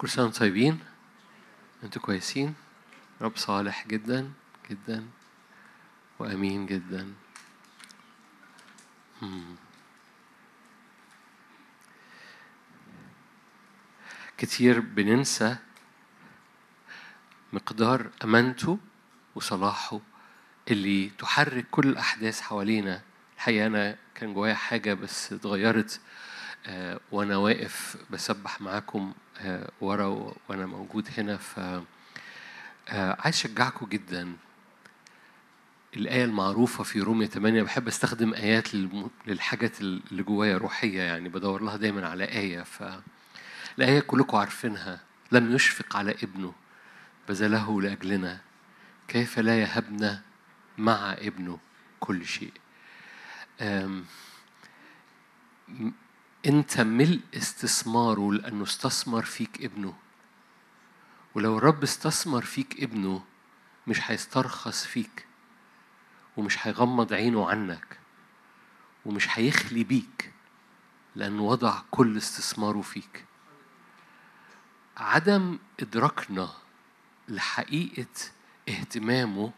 كل 0.00 0.08
سنة 0.08 0.24
وأنتم 0.24 0.38
طيبين. 0.38 0.78
أنتوا 1.84 2.02
كويسين. 2.02 2.54
رب 3.20 3.36
صالح 3.36 3.86
جدا 3.86 4.32
جدا 4.70 5.06
وأمين 6.18 6.66
جدا. 6.66 7.14
كتير 14.38 14.80
بننسى 14.80 15.56
مقدار 17.52 18.10
أمانته 18.24 18.78
وصلاحه 19.34 20.00
اللي 20.70 21.10
تحرك 21.10 21.66
كل 21.70 21.88
الأحداث 21.88 22.40
حوالينا. 22.40 23.02
الحقيقة 23.36 23.66
أنا 23.66 23.96
كان 24.14 24.34
جوايا 24.34 24.54
حاجة 24.54 24.94
بس 24.94 25.32
اتغيرت 25.32 26.00
آه، 26.66 27.00
وأنا 27.12 27.36
واقف 27.36 27.96
بسبح 28.10 28.60
معاكم 28.60 29.14
ورا 29.80 30.06
و- 30.06 30.36
وأنا 30.48 30.66
موجود 30.66 31.08
هنا 31.18 31.36
ف 31.36 31.58
آه، 31.58 33.16
عايز 33.20 33.34
أشجعكم 33.34 33.86
جدا. 33.86 34.36
الآية 35.96 36.24
المعروفة 36.24 36.84
في 36.84 37.00
رومية 37.00 37.26
8 37.26 37.62
بحب 37.62 37.88
أستخدم 37.88 38.34
آيات 38.34 38.74
للحاجات 39.26 39.80
اللي 39.80 40.22
جوايا 40.22 40.58
روحية 40.58 41.00
يعني 41.02 41.28
بدور 41.28 41.62
لها 41.62 41.76
دايما 41.76 42.08
على 42.08 42.24
آية 42.24 42.62
فالآية 42.62 44.00
كلكم 44.00 44.36
عارفينها. 44.36 45.00
لم 45.32 45.52
يشفق 45.54 45.96
على 45.96 46.10
ابنه 46.22 46.52
بذله 47.28 47.82
لأجلنا. 47.82 48.40
كيف 49.08 49.38
لا 49.38 49.60
يهبنا 49.60 50.22
مع 50.78 51.12
ابنه 51.12 51.58
كل 52.00 52.26
شيء؟ 52.26 52.52
انت 56.46 56.80
ملء 56.80 57.20
استثماره 57.34 58.32
لأنه 58.32 58.62
استثمر 58.62 59.22
فيك 59.24 59.64
ابنه. 59.64 59.94
ولو 61.34 61.58
الرب 61.58 61.82
استثمر 61.82 62.44
فيك 62.44 62.82
ابنه 62.82 63.24
مش 63.86 64.10
هيسترخص 64.10 64.84
فيك 64.84 65.26
ومش 66.36 66.66
هيغمض 66.66 67.12
عينه 67.12 67.50
عنك 67.50 67.98
ومش 69.06 69.38
هيخلي 69.38 69.84
بيك 69.84 70.32
لأنه 71.16 71.42
وضع 71.42 71.82
كل 71.90 72.16
استثماره 72.16 72.80
فيك. 72.80 73.24
عدم 74.96 75.58
إدراكنا 75.80 76.50
لحقيقة 77.28 78.06
اهتمامه 78.68 79.52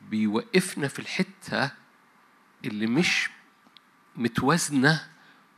بيوقفنا 0.00 0.88
في 0.88 0.98
الحتة 0.98 1.70
اللي 2.64 2.86
مش 2.86 3.30
متوازنة 4.16 5.10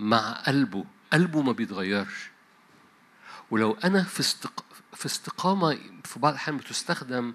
مع 0.03 0.33
قلبه. 0.33 0.85
قلبه 1.13 1.43
ما 1.43 1.53
بيتغيرش. 1.53 2.31
ولو 3.51 3.73
أنا 3.85 4.03
في 4.03 4.21
استق... 4.21 4.65
في 4.95 5.07
استقامة 5.07 5.79
في 6.05 6.19
بعض 6.19 6.33
الأحيان 6.33 6.57
بتستخدم 6.57 7.35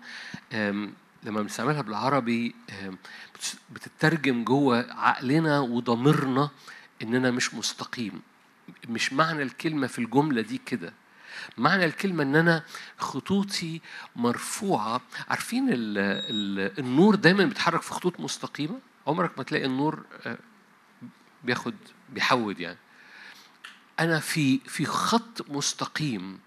لما 1.24 1.42
بنستعملها 1.42 1.82
بالعربي 1.82 2.56
بتترجم 3.72 4.44
جوه 4.44 4.94
عقلنا 4.94 5.60
وضميرنا 5.60 6.50
إننا 7.02 7.32
مش 7.32 7.54
مستقيم. 7.54 8.22
مش 8.90 9.14
معنى 9.14 9.44
الكلمة 9.44 9.88
في 9.88 10.00
الجملة 10.00 10.42
دي 10.42 10.58
كده. 10.58 10.94
معنى 11.58 11.86
الكلمة 11.86 12.24
إن 12.24 12.36
أنا 12.36 12.64
خطوطي 12.98 13.82
مرفوعة. 14.16 15.02
عارفين 15.30 15.70
ال 15.70 15.98
ال 15.98 16.80
النور 16.80 17.16
دايما 17.16 17.46
بيتحرك 17.46 17.82
في 17.82 17.94
خطوط 17.94 18.20
مستقيمة؟ 18.20 18.80
عمرك 19.08 19.38
ما 19.38 19.44
تلاقي 19.44 19.66
النور 19.66 20.06
آه، 20.26 20.38
بياخد 21.44 21.76
بيحود 22.10 22.60
يعني. 22.60 22.78
أنا 24.00 24.20
في 24.20 24.60
في 24.60 24.86
خط 24.86 25.50
مستقيم 25.52 26.40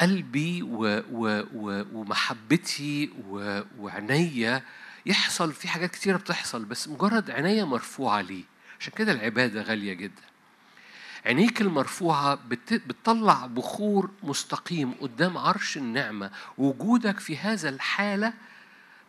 قلبي 0.00 0.62
و 0.62 1.02
و 1.12 1.42
و 1.54 1.84
ومحبتي 1.92 3.10
و 3.28 3.60
وعناية 3.78 4.62
يحصل 5.06 5.52
في 5.52 5.68
حاجات 5.68 5.90
كتيرة 5.90 6.16
بتحصل 6.16 6.64
بس 6.64 6.88
مجرد 6.88 7.30
عناية 7.30 7.64
مرفوعة 7.66 8.20
ليه. 8.20 8.44
عشان 8.80 8.92
كده 8.96 9.12
العبادة 9.12 9.62
غالية 9.62 9.92
جدا. 9.92 10.22
عينيك 11.26 11.60
المرفوعة 11.60 12.34
بت- 12.34 12.72
بتطلع 12.86 13.46
بخور 13.46 14.10
مستقيم 14.22 14.92
قدام 15.00 15.38
عرش 15.38 15.76
النعمة. 15.76 16.30
وجودك 16.58 17.20
في 17.20 17.36
هذا 17.36 17.68
الحالة 17.68 18.32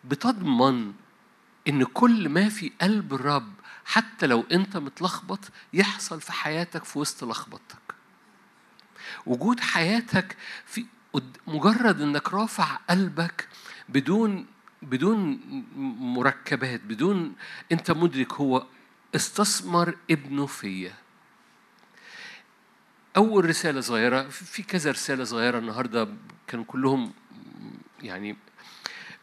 بتضمن 0.03 0.93
إن 1.67 1.83
كل 1.83 2.29
ما 2.29 2.49
في 2.49 2.71
قلب 2.81 3.13
الرب 3.13 3.53
حتى 3.87 4.27
لو 4.27 4.45
أنت 4.51 4.77
متلخبط 4.77 5.39
يحصل 5.73 6.21
في 6.21 6.31
حياتك 6.31 6.83
في 6.83 6.99
وسط 6.99 7.23
لخبطتك. 7.23 7.95
وجود 9.25 9.59
حياتك 9.59 10.37
في 10.65 10.85
مجرد 11.47 12.01
انك 12.01 12.33
رافع 12.33 12.75
قلبك 12.89 13.47
بدون 13.89 14.45
بدون 14.81 15.39
مركبات 15.99 16.81
بدون 16.81 17.35
انت 17.71 17.91
مدرك 17.91 18.33
هو 18.33 18.65
استثمر 19.15 19.97
ابنه 20.11 20.45
فيا. 20.45 20.93
أول 23.17 23.45
رسالة 23.45 23.81
صغيرة 23.81 24.29
في 24.29 24.63
كذا 24.63 24.91
رسالة 24.91 25.23
صغيرة 25.23 25.59
النهارده 25.59 26.07
كانوا 26.47 26.65
كلهم 26.65 27.13
يعني 28.01 28.37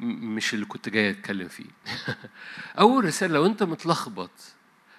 مش 0.05 0.55
اللي 0.55 0.65
كنت 0.67 0.89
جاي 0.89 1.11
أتكلم 1.11 1.49
فيه. 1.49 1.65
أول 2.79 3.05
رسالة 3.05 3.35
لو 3.35 3.47
أنت 3.47 3.63
متلخبط 3.63 4.31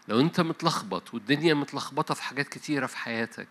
لو 0.08 0.20
أنت 0.20 0.42
متلخبط 0.42 1.14
والدنيا 1.14 1.54
متلخبطة 1.54 2.14
في 2.14 2.24
حاجات 2.24 2.48
كتيرة 2.48 2.86
في 2.86 2.98
حياتك 2.98 3.48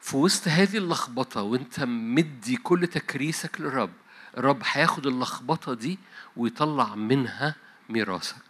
في 0.00 0.16
وسط 0.16 0.48
هذه 0.48 0.76
اللخبطة 0.76 1.42
وأنت 1.42 1.80
مدي 1.84 2.56
كل 2.56 2.86
تكريسك 2.86 3.60
للرب 3.60 3.92
الرب 4.36 4.62
هياخد 4.64 5.06
اللخبطة 5.06 5.74
دي 5.74 5.98
ويطلع 6.36 6.94
منها 6.94 7.54
ميراثك. 7.88 8.42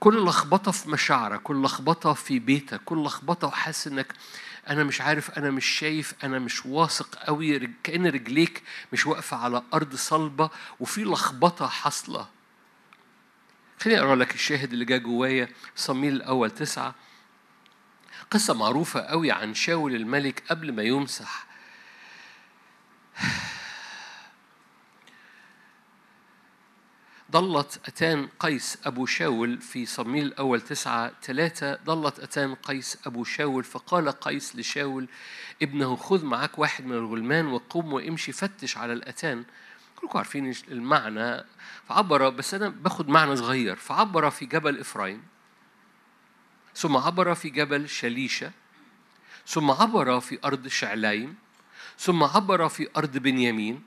كل 0.00 0.24
لخبطة 0.24 0.72
في 0.72 0.90
مشاعرك 0.90 1.42
كل 1.42 1.62
لخبطة 1.62 2.12
في 2.12 2.38
بيتك 2.38 2.80
كل 2.84 3.04
لخبطة 3.04 3.46
وحاسس 3.46 3.86
إنك 3.86 4.14
أنا 4.68 4.84
مش 4.84 5.00
عارف 5.00 5.38
أنا 5.38 5.50
مش 5.50 5.66
شايف 5.66 6.14
أنا 6.24 6.38
مش 6.38 6.66
واثق 6.66 7.14
قوي 7.14 7.70
كأن 7.82 8.06
رجليك 8.06 8.62
مش 8.92 9.06
واقفة 9.06 9.36
على 9.36 9.62
أرض 9.74 9.94
صلبة 9.94 10.50
وفي 10.80 11.04
لخبطة 11.04 11.66
حاصلة. 11.66 12.28
خليني 13.80 14.00
أقرأ 14.00 14.16
لك 14.16 14.34
الشاهد 14.34 14.72
اللي 14.72 14.84
جا 14.84 14.96
جوايا 14.96 15.48
صميل 15.76 16.12
الأول 16.12 16.50
تسعة. 16.50 16.94
قصة 18.30 18.54
معروفة 18.54 19.00
قوي 19.00 19.32
عن 19.32 19.54
شاول 19.54 19.94
الملك 19.94 20.42
قبل 20.50 20.72
ما 20.72 20.82
يمسح. 20.82 21.46
ضلت 27.34 27.80
أتان 27.88 28.28
قيس 28.40 28.78
أبو 28.84 29.06
شاول 29.06 29.60
في 29.60 29.86
صميل 29.86 30.26
الأول 30.26 30.60
تسعة 30.60 31.12
ثلاثة 31.22 31.78
ضلت 31.84 32.18
أتان 32.18 32.54
قيس 32.54 32.98
أبو 33.06 33.24
شاول 33.24 33.64
فقال 33.64 34.08
قيس 34.08 34.56
لشاول 34.56 35.08
ابنه 35.62 35.96
خذ 35.96 36.24
معك 36.24 36.58
واحد 36.58 36.86
من 36.86 36.92
الغلمان 36.92 37.46
وقم 37.46 37.92
وامشي 37.92 38.32
فتش 38.32 38.76
على 38.76 38.92
الأتان. 38.92 39.44
كلكم 39.96 40.18
عارفين 40.18 40.54
المعنى. 40.68 41.44
فعبر 41.88 42.28
بس 42.28 42.54
أنا 42.54 42.68
باخد 42.68 43.08
معنى 43.08 43.36
صغير. 43.36 43.76
فعبر 43.76 44.30
في 44.30 44.46
جبل 44.46 44.80
إفرايم 44.80 45.22
ثم 46.74 46.96
عبر 46.96 47.34
في 47.34 47.50
جبل 47.50 47.88
شليشة 47.88 48.50
ثم 49.46 49.70
عبر 49.70 50.20
في 50.20 50.38
أرض 50.44 50.68
شعلايم 50.68 51.34
ثم 51.98 52.22
عبر 52.22 52.68
في 52.68 52.88
أرض 52.96 53.18
بنيامين 53.18 53.82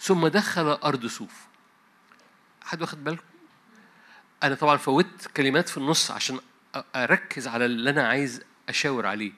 ثم 0.00 0.26
دخل 0.26 0.68
أرض 0.68 1.06
صوف. 1.06 1.47
حد 2.68 2.80
واخد 2.80 3.04
بالكم؟ 3.04 3.22
أنا 4.42 4.54
طبعا 4.54 4.76
فوت 4.76 5.26
كلمات 5.36 5.68
في 5.68 5.76
النص 5.76 6.10
عشان 6.10 6.38
أركز 6.96 7.48
على 7.48 7.64
اللي 7.64 7.90
أنا 7.90 8.08
عايز 8.08 8.42
أشاور 8.68 9.06
عليه 9.06 9.32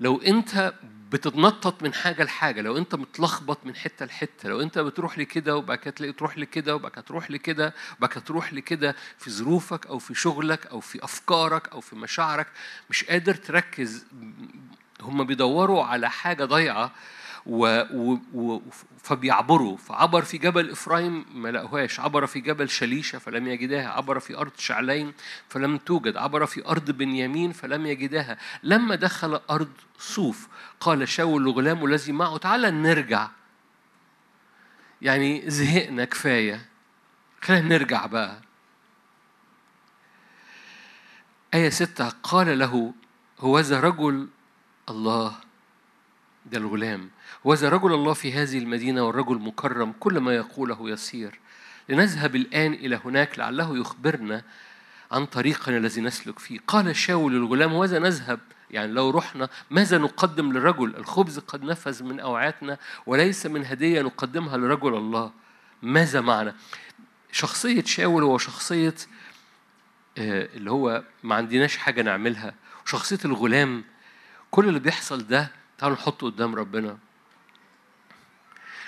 لو 0.00 0.22
أنت 0.22 0.74
بتتنطط 1.10 1.82
من 1.82 1.94
حاجة 1.94 2.22
لحاجة 2.24 2.60
لو 2.60 2.78
أنت 2.78 2.94
متلخبط 2.94 3.58
من 3.66 3.76
حتة 3.76 4.06
لحتة 4.06 4.48
لو 4.48 4.60
أنت 4.60 4.78
بتروح 4.78 5.18
لكده 5.18 5.56
وبعد 5.56 5.78
كده 5.78 5.90
تلاقي 5.90 6.12
تروح 6.12 6.38
لكده 6.38 6.74
وبعد 6.76 6.90
كده 6.92 7.02
تروح 7.02 7.30
لكده 7.30 7.74
وبعد 7.98 8.10
كده 8.10 8.20
تروح 8.20 8.52
لكده 8.52 8.96
في 9.18 9.30
ظروفك 9.30 9.86
أو 9.86 9.98
في 9.98 10.14
شغلك 10.14 10.66
أو 10.66 10.80
في 10.80 11.04
أفكارك 11.04 11.68
أو 11.68 11.80
في 11.80 11.96
مشاعرك 11.96 12.46
مش 12.90 13.04
قادر 13.04 13.34
تركز 13.34 14.06
هم 15.00 15.24
بيدوروا 15.24 15.84
على 15.84 16.10
حاجة 16.10 16.44
ضايعة 16.44 16.92
و... 17.46 17.82
و... 18.34 18.62
فبيعبروا. 19.02 19.76
فعبر 19.76 20.22
في 20.22 20.38
جبل 20.38 20.70
إفرايم 20.70 21.24
ما 21.34 21.48
لقوهاش. 21.48 22.00
عبر 22.00 22.26
في 22.26 22.40
جبل 22.40 22.68
شليشة 22.68 23.18
فلم 23.18 23.48
يجدها. 23.48 23.88
عبر 23.88 24.20
في 24.20 24.36
أرض 24.38 24.52
شعلين 24.58 25.12
فلم 25.48 25.78
توجد. 25.78 26.16
عبر 26.16 26.46
في 26.46 26.66
أرض 26.66 26.90
بنيامين 26.90 27.52
فلم 27.52 27.86
يجدها. 27.86 28.38
لما 28.62 28.94
دخل 28.94 29.40
أرض 29.50 29.72
صوف 29.98 30.48
قال 30.80 31.08
شاول 31.08 31.44
لغلامه 31.44 31.86
الذي 31.86 32.12
معه 32.12 32.36
تعالى 32.38 32.70
نرجع. 32.70 33.28
يعني 35.02 35.50
زهقنا 35.50 36.04
كفاية. 36.04 36.68
خلينا 37.40 37.68
نرجع 37.68 38.06
بقى. 38.06 38.40
آية 41.54 41.68
ستة. 41.70 42.08
قال 42.08 42.58
له 42.58 42.94
هوذا 43.40 43.80
رجل 43.80 44.28
الله. 44.88 45.34
ده 46.46 46.58
الغلام. 46.58 47.10
وذا 47.44 47.68
رجل 47.68 47.94
الله 47.94 48.12
في 48.12 48.32
هذه 48.32 48.58
المدينة 48.58 49.02
والرجل 49.06 49.38
مكرم 49.38 49.94
كل 50.00 50.20
ما 50.20 50.34
يقوله 50.34 50.90
يصير 50.90 51.40
لنذهب 51.88 52.36
الآن 52.36 52.72
إلى 52.72 53.00
هناك 53.04 53.38
لعله 53.38 53.78
يخبرنا 53.78 54.42
عن 55.12 55.26
طريقنا 55.26 55.76
الذي 55.76 56.00
نسلك 56.00 56.38
فيه. 56.38 56.58
قال 56.66 56.96
شاول 56.96 57.32
للغلام 57.32 57.72
وذا 57.72 57.98
نذهب؟ 57.98 58.40
يعني 58.70 58.92
لو 58.92 59.10
رحنا 59.10 59.48
ماذا 59.70 59.98
نقدم 59.98 60.52
للرجل؟ 60.52 60.96
الخبز 60.96 61.38
قد 61.38 61.64
نفذ 61.64 62.04
من 62.04 62.20
أوعاتنا 62.20 62.78
وليس 63.06 63.46
من 63.46 63.64
هدية 63.64 64.02
نقدمها 64.02 64.56
لرجل 64.56 64.94
الله. 64.94 65.32
ماذا 65.82 66.20
معنا؟ 66.20 66.54
شخصية 67.32 67.84
شاول 67.84 68.22
هو 68.22 68.38
شخصية 68.38 68.94
آه، 70.18 70.48
اللي 70.54 70.70
هو 70.70 71.02
ما 71.22 71.34
عندناش 71.34 71.76
حاجة 71.76 72.02
نعملها. 72.02 72.54
وشخصية 72.86 73.18
الغلام 73.24 73.84
كل 74.50 74.68
اللي 74.68 74.80
بيحصل 74.80 75.26
ده 75.26 75.50
تعالوا 75.78 75.96
نحطه 75.96 76.26
قدام 76.26 76.54
ربنا. 76.54 76.98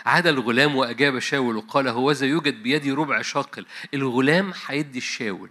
عاد 0.04 0.26
الغلام 0.26 0.76
وأجاب 0.76 1.18
شاول 1.18 1.56
وقال 1.56 1.88
هوذا 1.88 2.26
يوجد 2.26 2.62
بيدي 2.62 2.92
ربع 2.92 3.22
شاقل. 3.22 3.66
الغلام 3.94 4.52
هيدي 4.66 4.98
الشاول. 4.98 5.50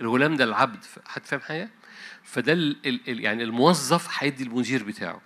الغلام 0.00 0.36
ده 0.36 0.44
العبد. 0.44 0.84
حد 1.06 1.24
فاهم 1.26 1.40
حاجة؟ 1.40 1.70
فده 2.24 2.52
ال 2.52 2.88
ال 3.08 3.20
يعني 3.20 3.42
الموظف 3.42 4.08
هيدي 4.18 4.44
المدير 4.44 4.84
بتاعه. 4.84 5.20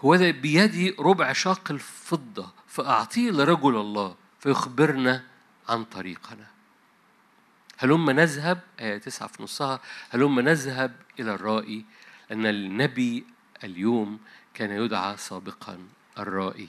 هو 0.00 0.16
ده 0.16 0.30
بيدي 0.30 0.94
ربع 0.98 1.32
شاقل 1.32 1.78
فضة 1.78 2.52
فأعطيه 2.66 3.30
لرجل 3.30 3.76
الله 3.76 4.16
فيخبرنا 4.40 5.24
عن 5.68 5.84
طريقنا. 5.84 6.46
هلما 7.78 8.12
نذهب؟ 8.12 8.60
آية 8.80 8.98
تسعة 8.98 9.28
في 9.28 9.42
نصها. 9.42 9.80
هلما 10.10 10.42
نذهب 10.42 10.96
إلى 11.20 11.34
الرائي؟ 11.34 11.84
أن 12.32 12.46
النبي 12.46 13.24
اليوم 13.64 14.18
كان 14.54 14.70
يدعى 14.70 15.16
سابقا 15.16 15.78
الرائي. 16.18 16.68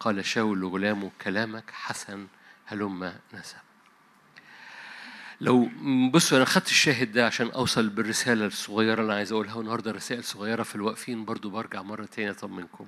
قال 0.00 0.24
شاول 0.24 0.58
لغلامه 0.60 1.10
كلامك 1.22 1.70
حسن 1.70 2.26
هلما 2.66 3.18
نذهب 3.34 3.62
لو 5.40 5.70
بصوا 6.12 6.36
أنا 6.36 6.44
خدت 6.44 6.66
الشاهد 6.68 7.12
ده 7.12 7.26
عشان 7.26 7.46
أوصل 7.50 7.88
بالرسالة 7.88 8.46
الصغيرة 8.46 9.02
اللي 9.02 9.12
عايز 9.12 9.32
أقولها 9.32 9.60
النهارده 9.60 9.90
رسائل 9.90 10.24
صغيرة 10.24 10.62
في 10.62 10.74
الواقفين 10.74 11.24
برضو 11.24 11.50
برجع 11.50 11.82
مرة 11.82 12.04
تانية 12.04 12.30
اطمنكم 12.30 12.86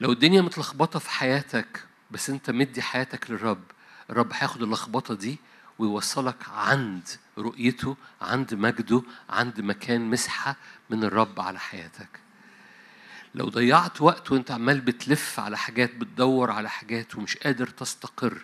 لو 0.00 0.12
الدنيا 0.12 0.40
متلخبطة 0.42 0.98
في 0.98 1.10
حياتك 1.10 1.84
بس 2.10 2.30
أنت 2.30 2.50
مدي 2.50 2.82
حياتك 2.82 3.30
للرب 3.30 3.62
الرب 4.10 4.32
هياخد 4.32 4.62
اللخبطة 4.62 5.14
دي 5.14 5.38
ويوصلك 5.78 6.48
عند 6.48 7.08
رؤيته 7.38 7.96
عند 8.22 8.54
مجده 8.54 9.02
عند 9.30 9.60
مكان 9.60 10.00
مسحة 10.10 10.56
من 10.90 11.04
الرب 11.04 11.40
على 11.40 11.58
حياتك. 11.58 12.08
لو 13.34 13.48
ضيعت 13.48 14.00
وقت 14.00 14.32
وانت 14.32 14.50
عمال 14.50 14.80
بتلف 14.80 15.40
على 15.40 15.58
حاجات 15.58 15.94
بتدور 15.94 16.50
على 16.50 16.70
حاجات 16.70 17.16
ومش 17.16 17.36
قادر 17.36 17.66
تستقر 17.66 18.38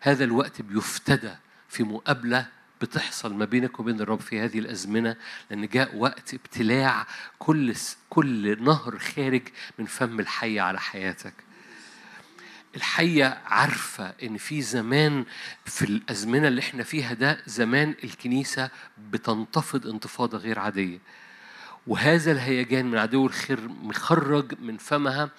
هذا 0.00 0.24
الوقت 0.24 0.62
بيفتدى 0.62 1.34
في 1.68 1.82
مقابلة 1.82 2.46
بتحصل 2.82 3.34
ما 3.34 3.44
بينك 3.44 3.80
وبين 3.80 4.00
الرب 4.00 4.20
في 4.20 4.40
هذه 4.40 4.58
الأزمنة 4.58 5.16
لأن 5.50 5.66
جاء 5.68 5.96
وقت 5.96 6.34
ابتلاع 6.34 7.06
كل 7.38 7.74
كل 8.10 8.64
نهر 8.64 8.98
خارج 8.98 9.42
من 9.78 9.86
فم 9.86 10.20
الحية 10.20 10.60
على 10.60 10.80
حياتك. 10.80 11.34
الحية 12.76 13.38
عارفة 13.46 14.14
إن 14.22 14.36
في 14.36 14.62
زمان 14.62 15.24
في 15.64 15.82
الأزمنة 15.84 16.48
اللي 16.48 16.60
إحنا 16.60 16.82
فيها 16.82 17.14
ده 17.14 17.42
زمان 17.46 17.94
الكنيسة 18.04 18.70
بتنتفض 19.10 19.86
انتفاضة 19.86 20.38
غير 20.38 20.58
عادية. 20.58 20.98
وهذا 21.86 22.32
الهيجان 22.32 22.90
من 22.90 22.98
عدو 22.98 23.26
الخير 23.26 23.60
مخرج 23.68 24.54
من 24.60 24.76
فمها 24.76 25.30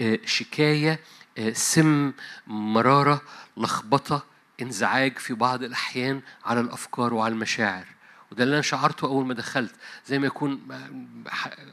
آه، 0.00 0.18
شكاية 0.24 1.00
آه، 1.38 1.52
سم 1.52 2.12
مرارة 2.46 3.22
لخبطة 3.56 4.24
انزعاج 4.62 5.18
في 5.18 5.34
بعض 5.34 5.62
الأحيان 5.62 6.20
على 6.44 6.60
الأفكار 6.60 7.14
وعلى 7.14 7.32
المشاعر. 7.32 7.84
وده 8.32 8.44
اللي 8.44 8.54
أنا 8.54 8.62
شعرته 8.62 9.04
أول 9.06 9.26
ما 9.26 9.34
دخلت. 9.34 9.74
زي 10.06 10.18
ما 10.18 10.26
يكون 10.26 10.60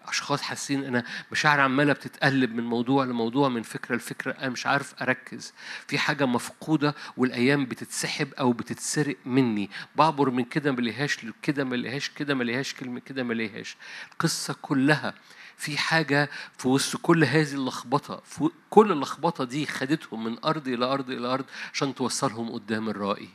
أشخاص 0.05 0.41
حاسين 0.41 0.83
أنا 0.83 1.03
مشاعر 1.31 1.59
عمالة 1.59 1.93
بتتقلب 1.93 2.55
من 2.55 2.63
موضوع 2.63 3.03
لموضوع 3.05 3.49
من 3.49 3.61
فكرة 3.61 3.95
لفكرة 3.95 4.31
أنا 4.31 4.49
مش 4.49 4.65
عارف 4.67 5.01
أركز. 5.01 5.53
في 5.87 5.97
حاجة 5.97 6.25
مفقودة 6.25 6.95
والأيام 7.17 7.65
بتتسحب 7.65 8.33
أو 8.33 8.51
بتتسرق 8.53 9.17
مني. 9.25 9.69
بعبر 9.95 10.29
من 10.29 10.43
كده 10.43 10.71
ما 10.71 10.81
ليهاش 10.81 11.25
كده 11.41 11.63
ما 11.63 11.75
ليهاش 11.75 12.09
كده 12.09 12.35
ما 12.35 12.43
ليهاش 12.43 12.73
كلمة 12.73 12.99
كده 12.99 13.23
ما 13.23 13.33
ليهاش 13.33 13.77
القصة 14.11 14.55
كلها 14.61 15.13
في 15.57 15.77
حاجة 15.77 16.29
في 16.57 16.67
وسط 16.67 16.99
كل 17.01 17.23
هذه 17.23 17.53
اللخبطة 17.53 18.23
كل 18.69 18.91
اللخبطة 18.91 19.43
دي 19.43 19.65
خدتهم 19.65 20.23
من 20.23 20.43
أرض 20.45 20.67
إلى 20.67 20.85
أرض 20.85 21.09
إلى 21.09 21.27
أرض 21.27 21.45
عشان 21.73 21.95
توصلهم 21.95 22.51
قدام 22.51 22.89
الرائي. 22.89 23.29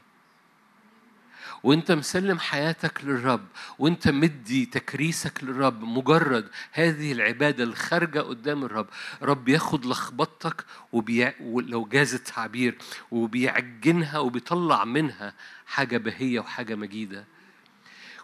وانت 1.67 1.93
مسلم 1.93 2.39
حياتك 2.39 3.05
للرب 3.05 3.47
وانت 3.79 4.09
مدي 4.09 4.67
تكريسك 4.67 5.45
للرب 5.45 5.83
مجرد 5.83 6.49
هذه 6.73 7.13
العبادة 7.13 7.65
الخارجة 7.65 8.21
قدام 8.21 8.65
الرب 8.65 8.87
رب 9.23 9.49
ياخد 9.49 9.87
لخبطتك 9.87 10.65
وبيع... 10.93 11.33
ولو 11.41 11.85
جاز 11.85 12.15
التعبير 12.15 12.79
وبيعجنها 13.11 14.19
وبيطلع 14.19 14.85
منها 14.85 15.35
حاجة 15.67 15.97
بهية 15.97 16.41
وحاجة 16.41 16.75
مجيدة. 16.75 17.25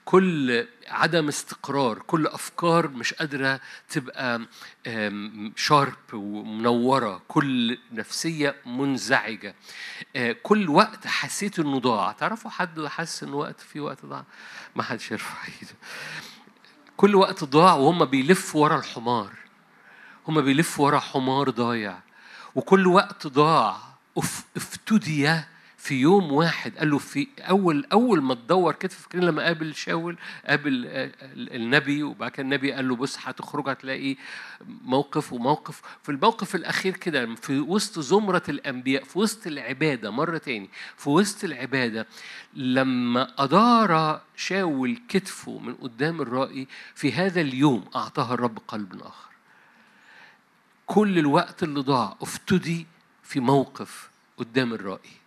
كل 0.04 0.66
عدم 0.88 1.28
استقرار 1.28 1.99
كل 1.99 2.26
أفكار 2.26 2.88
مش 2.88 3.14
قادرة 3.14 3.60
تبقى 3.88 4.46
شارب 5.56 5.94
ومنورة 6.12 7.22
كل 7.28 7.78
نفسية 7.93 8.56
منزعجة. 8.66 9.54
آه، 10.16 10.37
كل 10.43 10.69
وقت 10.69 11.06
حسيت 11.06 11.58
إنه 11.58 11.81
ضاع. 11.81 12.12
تعرفوا 12.12 12.50
حد 12.50 12.87
حس 12.87 13.22
ان 13.22 13.32
وقت 13.32 13.60
في 13.60 13.81
وقت 13.81 14.06
ضاع؟ 14.06 14.25
ما 14.76 14.82
حدش 14.82 15.10
يرفع 15.10 15.44
إيده. 15.44 15.75
كل 16.96 17.14
وقت 17.14 17.44
ضاع 17.44 17.75
وهم 17.75 18.04
بيلفوا 18.04 18.62
ورا 18.62 18.78
الحمار. 18.78 19.32
هم 20.28 20.40
بيلفوا 20.40 20.87
ورا 20.87 20.99
حمار 20.99 21.50
ضايع. 21.50 21.99
وكل 22.54 22.87
وقت 22.87 23.26
ضاع 23.26 23.76
افتدي 24.56 25.43
في 25.82 25.94
يوم 26.00 26.32
واحد 26.32 26.79
قال 26.79 26.90
له 26.90 26.99
في 26.99 27.29
أول 27.40 27.87
أول 27.93 28.23
ما 28.23 28.34
تدور 28.34 28.75
كده 28.75 28.90
فاكرين 28.93 29.25
لما 29.25 29.43
قابل 29.43 29.75
شاول 29.75 30.17
قابل 30.46 30.84
النبي 31.37 32.02
وبعد 32.02 32.31
كده 32.31 32.43
النبي 32.43 32.73
قال 32.73 32.88
له 32.88 32.96
بص 32.96 33.17
هتخرج 33.20 33.68
هتلاقي 33.68 34.16
موقف 34.85 35.33
وموقف. 35.33 35.83
في 36.02 36.09
الموقف 36.09 36.54
الأخير 36.54 36.97
كده 36.97 37.35
في 37.35 37.59
وسط 37.61 37.99
زمرة 37.99 38.42
الأنبياء 38.49 39.04
في 39.04 39.18
وسط 39.18 39.47
العبادة 39.47 40.11
مرة 40.11 40.38
تاني 40.38 40.71
في 40.97 41.11
وسط 41.11 41.45
العبادة 41.45 42.07
لما 42.54 43.28
أدار 43.38 44.21
شاول 44.37 44.99
كتفه 45.09 45.59
من 45.59 45.75
قدام 45.75 46.21
الرائي 46.21 46.68
في 46.95 47.12
هذا 47.12 47.40
اليوم 47.40 47.85
أعطاه 47.97 48.35
الرب 48.35 48.59
قلب 48.68 49.00
آخر. 49.02 49.30
كل 50.87 51.18
الوقت 51.18 51.62
اللي 51.62 51.80
ضاع 51.80 52.16
افتدي 52.23 52.87
في 53.23 53.40
موقف 53.40 54.11
قدام 54.38 54.73
الرائي 54.73 55.22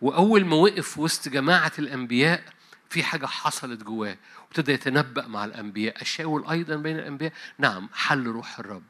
وأول 0.00 0.44
ما 0.44 0.56
وقف 0.56 0.98
وسط 0.98 1.28
جماعة 1.28 1.72
الأنبياء 1.78 2.44
في 2.90 3.02
حاجة 3.02 3.26
حصلت 3.26 3.82
جواه 3.82 4.16
وابتدى 4.42 4.72
يتنبأ 4.72 5.26
مع 5.26 5.44
الأنبياء 5.44 6.02
الشاول 6.02 6.46
أيضا 6.46 6.76
بين 6.76 6.98
الأنبياء 6.98 7.32
نعم 7.58 7.88
حل 7.94 8.26
روح 8.26 8.58
الرب. 8.58 8.82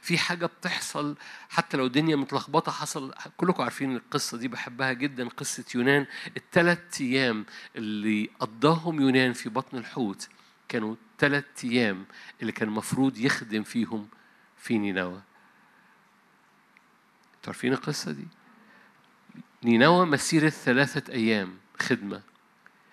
في 0.00 0.18
حاجة 0.18 0.46
بتحصل 0.46 1.16
حتى 1.48 1.76
لو 1.76 1.86
الدنيا 1.86 2.16
متلخبطة 2.16 2.72
حصل 2.72 3.14
كلكم 3.36 3.62
عارفين 3.62 3.96
القصة 3.96 4.38
دي 4.38 4.48
بحبها 4.48 4.92
جدا 4.92 5.28
قصة 5.28 5.64
يونان. 5.74 6.06
الثلاث 6.36 7.00
أيام 7.00 7.46
اللي 7.76 8.30
قضاهم 8.40 9.00
يونان 9.00 9.32
في 9.32 9.48
بطن 9.48 9.78
الحوت 9.78 10.28
كانوا 10.68 10.96
ثلاث 11.18 11.44
أيام 11.64 12.06
اللي 12.40 12.52
كان 12.52 12.68
المفروض 12.68 13.18
يخدم 13.18 13.62
فيهم 13.62 14.08
في 14.56 14.78
نينوى. 14.78 15.20
تعرفين 17.42 17.72
القصة 17.72 18.12
دي؟ 18.12 18.28
نينوى 19.64 20.06
مسيرة 20.06 20.48
ثلاثة 20.48 21.12
أيام 21.12 21.58
خدمة. 21.80 22.22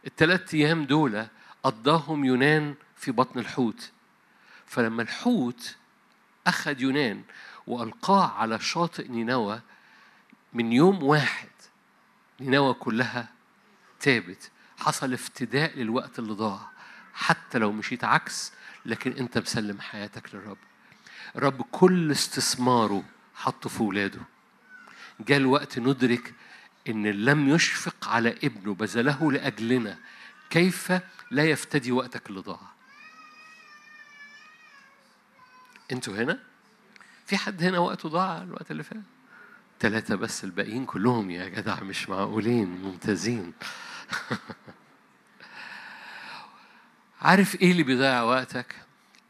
الثلاث 0.07 0.53
أيام 0.53 0.85
دول 0.85 1.27
قضاهم 1.63 2.25
يونان 2.25 2.75
في 2.95 3.11
بطن 3.11 3.39
الحوت. 3.39 3.91
فلما 4.65 5.01
الحوت 5.01 5.75
أخذ 6.47 6.81
يونان 6.81 7.23
وألقاه 7.67 8.27
على 8.27 8.59
شاطئ 8.59 9.07
نينوى 9.07 9.61
من 10.53 10.71
يوم 10.73 11.03
واحد 11.03 11.49
نينوى 12.39 12.73
كلها 12.73 13.29
تابت. 13.99 14.51
حصل 14.77 15.13
افتداء 15.13 15.77
للوقت 15.77 16.19
اللي 16.19 16.33
ضاع 16.33 16.69
حتى 17.13 17.57
لو 17.57 17.71
مشيت 17.71 18.03
عكس 18.03 18.51
لكن 18.85 19.11
أنت 19.11 19.37
مسلم 19.37 19.81
حياتك 19.81 20.35
للرب. 20.35 20.57
الرب 21.35 21.61
كل 21.71 22.11
استثماره 22.11 23.03
حطه 23.35 23.69
في 23.69 23.83
ولاده. 23.83 24.21
جاء 25.19 25.37
الوقت 25.37 25.79
ندرك 25.79 26.33
إن 26.89 27.07
لم 27.07 27.49
يشفق 27.49 28.07
على 28.07 28.29
ابنه 28.43 28.73
بذله 28.73 29.31
لأجلنا 29.31 29.97
كيف 30.49 30.93
لا 31.31 31.43
يفتدي 31.43 31.91
وقتك 31.91 32.29
اللي 32.29 32.41
ضاع 32.41 32.59
أنتوا 35.91 36.13
هنا؟ 36.13 36.39
في 37.25 37.37
حد 37.37 37.63
هنا 37.63 37.79
وقته 37.79 38.09
ضاع 38.09 38.41
الوقت 38.41 38.71
اللي 38.71 38.83
فات؟ 38.83 39.01
ثلاثة 39.79 40.15
بس 40.15 40.43
الباقيين 40.43 40.85
كلهم 40.85 41.31
يا 41.31 41.49
جدع 41.49 41.79
مش 41.79 42.09
معقولين 42.09 42.67
ممتازين. 42.67 43.53
عارف 47.21 47.55
إيه 47.55 47.71
اللي 47.71 47.83
بيضيع 47.83 48.21
وقتك؟ 48.21 48.75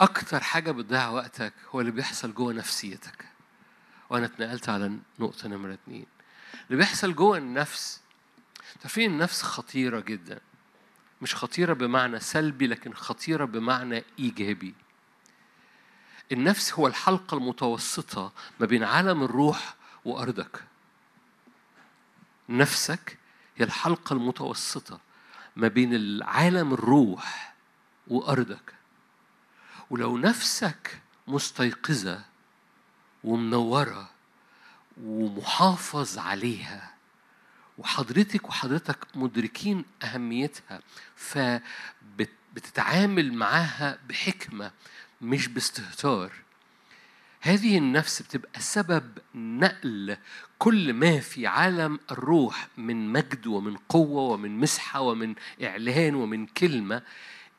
أكتر 0.02 0.44
حاجة 0.44 0.72
بتضيع 0.72 1.10
وقتك 1.10 1.54
هو 1.70 1.82
اللي 1.82 1.92
بيحصل 1.92 2.34
جوه 2.34 2.54
نفسيتك. 2.54 3.26
وأنا 4.10 4.26
اتنقلت 4.26 4.70
على 4.70 4.98
نقطة 5.20 5.48
نمرة 5.48 5.74
اتنين. 5.74 6.15
اللي 6.68 6.78
بيحصل 6.78 7.16
جوه 7.16 7.38
النفس 7.38 8.02
تعرفين 8.80 9.12
النفس 9.12 9.42
خطيرة 9.42 10.00
جدا. 10.00 10.40
مش 11.22 11.36
خطيرة 11.36 11.74
بمعنى 11.74 12.20
سلبي 12.20 12.68
لكن 12.68 12.94
خطيرة 12.94 13.46
بمعنى 13.46 14.04
إيجابي. 14.20 14.74
النفس 16.32 16.74
هو 16.74 16.88
الحلقة 16.88 17.38
المتوسطة 17.38 18.32
ما 18.60 18.66
بين 18.66 18.84
عالم 18.84 19.24
الروح 19.24 19.76
وأرضك. 20.06 20.64
نفسك 22.50 23.18
هي 23.58 23.66
الحلقة 23.66 24.14
المتوسطة 24.14 25.00
ما 25.56 25.68
بين 25.68 25.94
العالم 25.96 26.74
الروح 26.74 27.54
وأرضك. 28.08 28.74
ولو 29.90 30.18
نفسك 30.18 31.02
مستيقظة 31.28 32.22
ومنورة 33.24 34.10
ومحافظ 35.04 36.18
عليها. 36.18 36.92
وحضرتك 37.78 38.50
وحضرتك 38.50 39.08
مدركين 39.16 39.86
أهميتها 40.04 40.82
فبتتعامل 41.16 43.34
معاها 43.34 43.98
بحكمة 44.10 44.72
مش 45.22 45.48
باستهتار. 45.48 46.32
هذه 47.42 47.78
النفس 47.78 48.22
بتبقى 48.22 48.62
سبب 48.62 49.18
نقل 49.36 50.18
كل 50.60 50.94
ما 50.94 51.20
في 51.20 51.48
عالم 51.48 52.00
الروح 52.12 52.68
من 52.78 53.14
مجد 53.14 53.48
ومن 53.48 53.78
قوة 53.78 54.22
ومن 54.22 54.60
مسحة 54.60 55.02
ومن 55.02 55.36
إعلان 55.64 56.16
ومن 56.16 56.46
كلمة 56.46 57.02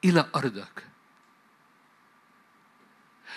إلى 0.05 0.31
أرضك. 0.37 0.87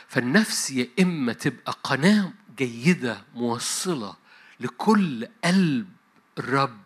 فالنفس 0.07 0.71
يا 0.71 0.87
إما 0.99 1.33
تبقى 1.33 1.73
قناة 1.83 2.31
جيدة 2.59 3.23
موصلة 3.35 4.15
لكل 4.59 5.27
قلب 5.43 5.89
الرب 6.37 6.79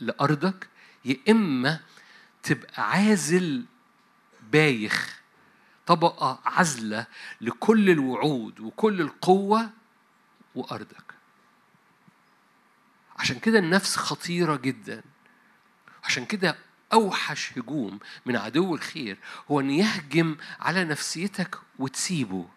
لأرضك. 0.00 0.68
يا 1.04 1.16
إما 1.28 1.80
تبقى 2.42 2.90
عازل 2.90 3.64
بايخ 4.52 5.20
طبقة 5.86 6.40
عزلة 6.44 7.06
لكل 7.40 7.90
الوعود 7.90 8.60
وكل 8.60 9.00
القوة 9.00 9.70
وأرضك. 10.54 11.14
عشان 13.16 13.38
كده 13.38 13.58
النفس 13.58 13.96
خطيرة 13.96 14.56
جدا. 14.56 15.02
عشان 16.04 16.24
كده 16.24 16.58
أوحش 16.92 17.58
هجوم 17.58 17.98
من 18.26 18.36
عدو 18.36 18.74
الخير 18.74 19.18
هو 19.50 19.60
أن 19.60 19.70
يهجم 19.70 20.36
على 20.60 20.84
نفسيتك 20.84 21.58
وتسيبه. 21.78 22.48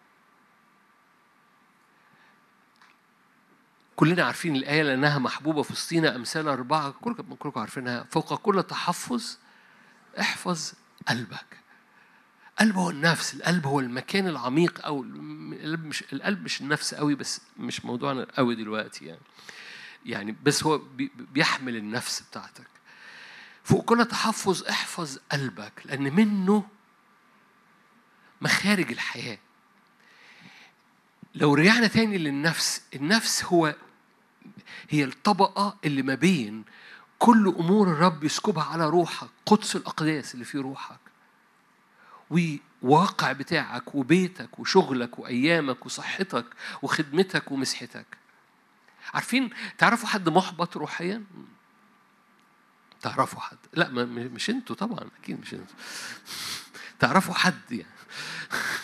كلنا 3.96 4.24
عارفين 4.24 4.56
الآية 4.56 4.82
لأنها 4.82 5.18
محبوبة 5.18 5.62
في 5.62 5.72
وسطينا 5.72 6.16
أمثال 6.16 6.48
أربعة 6.48 6.90
كلكم 6.90 7.34
كلكم 7.34 7.60
عارفينها. 7.60 8.06
فوق 8.10 8.34
كل 8.34 8.62
تحفظ 8.62 9.36
احفظ 10.20 10.72
قلبك. 11.08 11.64
القلب 12.52 12.76
هو 12.76 12.90
النفس 12.90 13.34
القلب 13.34 13.66
هو 13.66 13.80
المكان 13.80 14.28
العميق 14.28 14.86
أو 14.86 15.02
القلب 15.02 15.84
مش 15.84 16.04
القلب 16.12 16.44
مش 16.44 16.60
النفس 16.60 16.94
قوي 16.94 17.14
بس 17.14 17.40
مش 17.58 17.84
موضوعنا 17.84 18.26
قوي 18.36 18.54
دلوقتي 18.54 19.04
يعني. 19.04 19.20
يعني 20.06 20.36
بس 20.44 20.64
هو 20.64 20.80
بيحمل 21.16 21.76
النفس 21.76 22.22
بتاعتك. 22.30 22.66
فوق 23.64 23.84
كل 23.84 24.04
تحفظ 24.04 24.64
احفظ 24.64 25.18
قلبك 25.32 25.72
لأن 25.84 26.14
منه 26.14 26.68
مخارج 28.40 28.92
الحياة. 28.92 29.38
لو 31.34 31.54
رجعنا 31.54 31.86
تاني 31.86 32.18
للنفس 32.18 32.82
النفس 32.94 33.44
هو 33.44 33.74
هي 34.90 35.04
الطبقة 35.04 35.76
اللي 35.84 36.02
ما 36.02 36.14
بين 36.14 36.64
كل 37.18 37.54
أمور 37.58 37.88
الرب 37.88 38.24
يسكبها 38.24 38.64
على 38.64 38.88
روحك 38.88 39.28
قدس 39.46 39.76
الأقداس 39.76 40.34
اللي 40.34 40.44
في 40.44 40.58
روحك 40.58 41.00
وواقع 42.30 43.32
بتاعك 43.32 43.94
وبيتك 43.94 44.58
وشغلك 44.58 45.18
وأيامك 45.18 45.86
وصحتك 45.86 46.44
وخدمتك 46.82 47.52
ومسحتك. 47.52 48.06
عارفين 49.14 49.50
تعرفوا 49.78 50.08
حد 50.08 50.28
محبط 50.28 50.76
روحيا؟ 50.76 51.24
تعرفوا 53.00 53.40
حد؟ 53.40 53.58
لا 53.72 53.88
مش 54.04 54.50
أنتوا 54.50 54.76
طبعا 54.76 55.08
أكيد 55.22 55.40
مش 55.40 55.54
أنتوا. 55.54 55.76
تعرفوا 57.00 57.34
حد 57.34 57.72
يعني؟ 57.72 57.86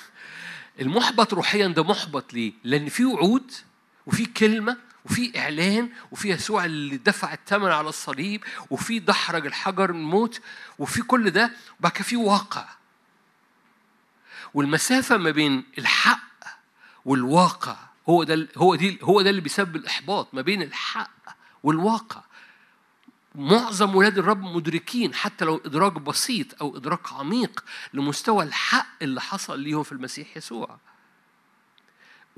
المحبط 0.80 1.34
روحيا 1.34 1.66
ده 1.68 1.84
محبط 1.84 2.34
ليه؟ 2.34 2.52
لأن 2.64 2.88
في 2.88 3.04
وعود 3.04 3.52
وفي 4.06 4.26
كلمة 4.26 4.76
وفي 5.04 5.38
إعلان 5.38 5.90
وفي 6.10 6.28
يسوع 6.28 6.64
اللي 6.64 6.96
دفع 6.96 7.32
الثمن 7.32 7.70
على 7.70 7.88
الصليب 7.88 8.44
وفي 8.70 8.98
دحرج 8.98 9.46
الحجر 9.46 9.90
الموت 9.90 10.40
وفي 10.78 11.02
كل 11.02 11.30
ده 11.30 11.52
وبعد 11.80 11.96
في 11.96 12.16
واقع. 12.16 12.68
والمسافة 14.54 15.16
ما 15.16 15.30
بين 15.30 15.64
الحق 15.78 16.20
والواقع 17.04 17.76
هو 18.08 18.24
ده 18.24 18.48
هو 18.56 18.74
دي 18.74 18.98
هو 19.02 19.22
ده 19.22 19.30
اللي 19.30 19.40
بيسبب 19.40 19.76
الإحباط 19.76 20.34
ما 20.34 20.42
بين 20.42 20.62
الحق 20.62 21.10
والواقع. 21.62 22.22
معظم 23.34 23.96
ولاد 23.96 24.18
الرب 24.18 24.42
مدركين 24.42 25.14
حتى 25.14 25.44
لو 25.44 25.60
إدراك 25.64 25.92
بسيط 25.92 26.62
أو 26.62 26.76
إدراك 26.76 27.12
عميق 27.12 27.64
لمستوى 27.94 28.44
الحق 28.44 28.86
اللي 29.02 29.20
حصل 29.20 29.60
ليهم 29.60 29.82
في 29.82 29.92
المسيح 29.92 30.36
يسوع. 30.36 30.78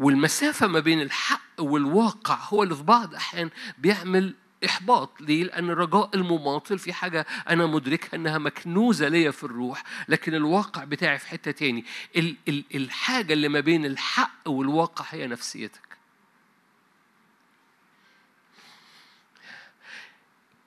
والمسافة 0.02 0.66
ما 0.66 0.80
بين 0.80 1.00
الحق 1.00 1.40
والواقع 1.60 2.38
هو 2.48 2.62
اللي 2.62 2.74
في 2.76 2.82
بعض 2.82 3.10
الأحيان 3.10 3.50
بيعمل 3.78 4.34
إحباط. 4.64 5.20
ليه؟ 5.20 5.44
لأن 5.44 5.70
الرجاء 5.70 6.10
المماطل 6.14 6.78
في 6.78 6.92
حاجة 6.92 7.26
أنا 7.48 7.66
مدركها 7.66 8.16
إنها 8.16 8.38
مكنوزة 8.38 9.08
ليا 9.08 9.30
في 9.30 9.44
الروح 9.44 9.82
لكن 10.08 10.34
الواقع 10.34 10.84
بتاعي 10.84 11.18
في 11.18 11.28
حتة 11.28 11.50
تاني. 11.50 11.84
ال- 12.16 12.36
ال- 12.48 12.64
الحاجة 12.74 13.32
اللي 13.32 13.48
ما 13.48 13.60
بين 13.60 13.84
الحق 13.86 14.48
والواقع 14.48 15.04
هي 15.10 15.26
نفسيتك. 15.26 15.96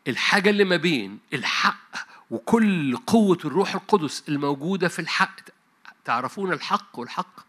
الحاجة 0.08 0.50
اللي 0.50 0.64
ما 0.64 0.76
بين 0.76 1.20
الحق 1.34 1.96
وكل 2.32 2.98
قوة 2.98 3.38
الروح 3.46 3.74
القدس 3.76 4.24
الموجودة 4.30 4.88
في 4.88 5.00
الحق 5.00 5.36
تعرفون 6.06 6.54
الحق 6.54 7.00
والحق؟ 7.00 7.45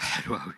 حلو 0.00 0.36
قوي. 0.36 0.52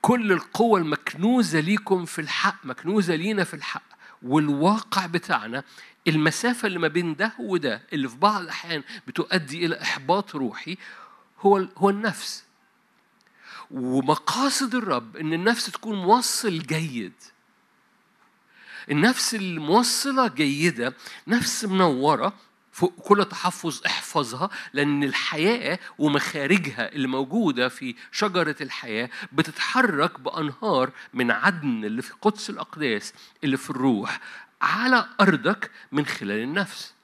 كل 0.00 0.32
القوة 0.32 0.80
المكنوزة 0.80 1.60
ليكم 1.60 2.04
في 2.04 2.20
الحق 2.20 2.66
مكنوزة 2.66 3.14
لينا 3.14 3.44
في 3.44 3.54
الحق 3.54 3.82
والواقع 4.22 5.06
بتاعنا 5.06 5.64
المسافة 6.08 6.66
اللي 6.66 6.78
ما 6.78 6.88
بين 6.88 7.14
ده 7.16 7.32
وده 7.38 7.82
اللي 7.92 8.08
في 8.08 8.16
بعض 8.16 8.40
الأحيان 8.42 8.82
بتؤدي 9.06 9.66
إلى 9.66 9.82
إحباط 9.82 10.36
روحي 10.36 10.76
هو 11.40 11.66
هو 11.76 11.90
النفس. 11.90 12.44
ومقاصد 13.70 14.74
الرب 14.74 15.16
إن 15.16 15.32
النفس 15.32 15.66
تكون 15.66 15.96
موصل 16.02 16.58
جيد. 16.58 17.12
النفس 18.90 19.34
الموصلة 19.34 20.28
جيدة 20.28 20.94
نفس 21.26 21.64
منورة 21.64 22.32
فوق 22.72 22.94
كل 23.02 23.24
تحفظ 23.24 23.82
احفظها 23.86 24.50
لأن 24.72 25.04
الحياة 25.04 25.78
ومخارجها 25.98 26.92
اللي 26.92 27.08
موجودة 27.08 27.68
في 27.68 27.94
شجرة 28.12 28.56
الحياة 28.60 29.10
بتتحرك 29.32 30.20
بأنهار 30.20 30.90
من 31.14 31.30
عدن 31.30 31.84
اللي 31.84 32.02
في 32.02 32.12
قدس 32.22 32.50
الأقداس 32.50 33.14
اللي 33.44 33.56
في 33.56 33.70
الروح 33.70 34.20
على 34.62 35.08
أرضك 35.20 35.70
من 35.92 36.06
خلال 36.06 36.42
النفس. 36.42 36.94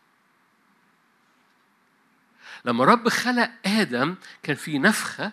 لما 2.65 2.85
رب 2.85 3.09
خلق 3.09 3.51
آدم 3.67 4.15
كان 4.43 4.57
في 4.57 4.79
نفخة 4.79 5.33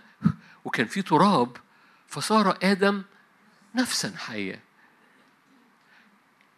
وكان 0.66 0.86
في 0.86 1.02
تراب 1.02 1.58
فصار 2.08 2.58
آدم 2.64 3.04
نفسا 3.76 4.14
حية 4.18 4.60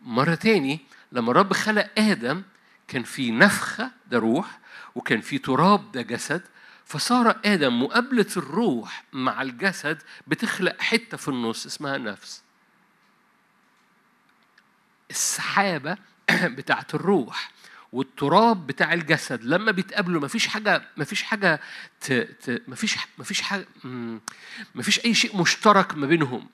مرة 0.01 0.35
تاني 0.35 0.79
لما 1.11 1.31
رب 1.31 1.53
خلق 1.53 1.89
آدم 1.97 2.43
كان 2.87 3.03
في 3.03 3.31
نفخة 3.31 3.91
ده 4.07 4.19
روح 4.19 4.59
وكان 4.95 5.21
في 5.21 5.37
تراب 5.37 5.91
ده 5.91 6.01
جسد 6.01 6.41
فصار 6.85 7.39
آدم 7.45 7.83
مقابلة 7.83 8.25
الروح 8.37 9.03
مع 9.13 9.41
الجسد 9.41 10.01
بتخلق 10.27 10.81
حتة 10.81 11.17
في 11.17 11.27
النص 11.27 11.65
اسمها 11.65 11.97
نفس. 11.97 12.43
السحابة 15.09 15.97
بتاعت 16.57 16.95
الروح 16.95 17.51
والتراب 17.93 18.67
بتاع 18.67 18.93
الجسد 18.93 19.43
لما 19.43 19.71
بيتقابلوا 19.71 20.21
مفيش 20.21 20.47
حاجة 20.47 20.81
مفيش 20.97 21.23
حاجة 21.23 21.59
ت... 22.01 22.13
ت... 22.13 22.61
مفيش 22.67 22.97
مفيش 23.17 23.41
حاجة 23.41 23.65
مفيش 24.75 25.05
أي 25.05 25.13
شيء 25.13 25.41
مشترك 25.41 25.95
ما 25.95 26.07
بينهم. 26.07 26.49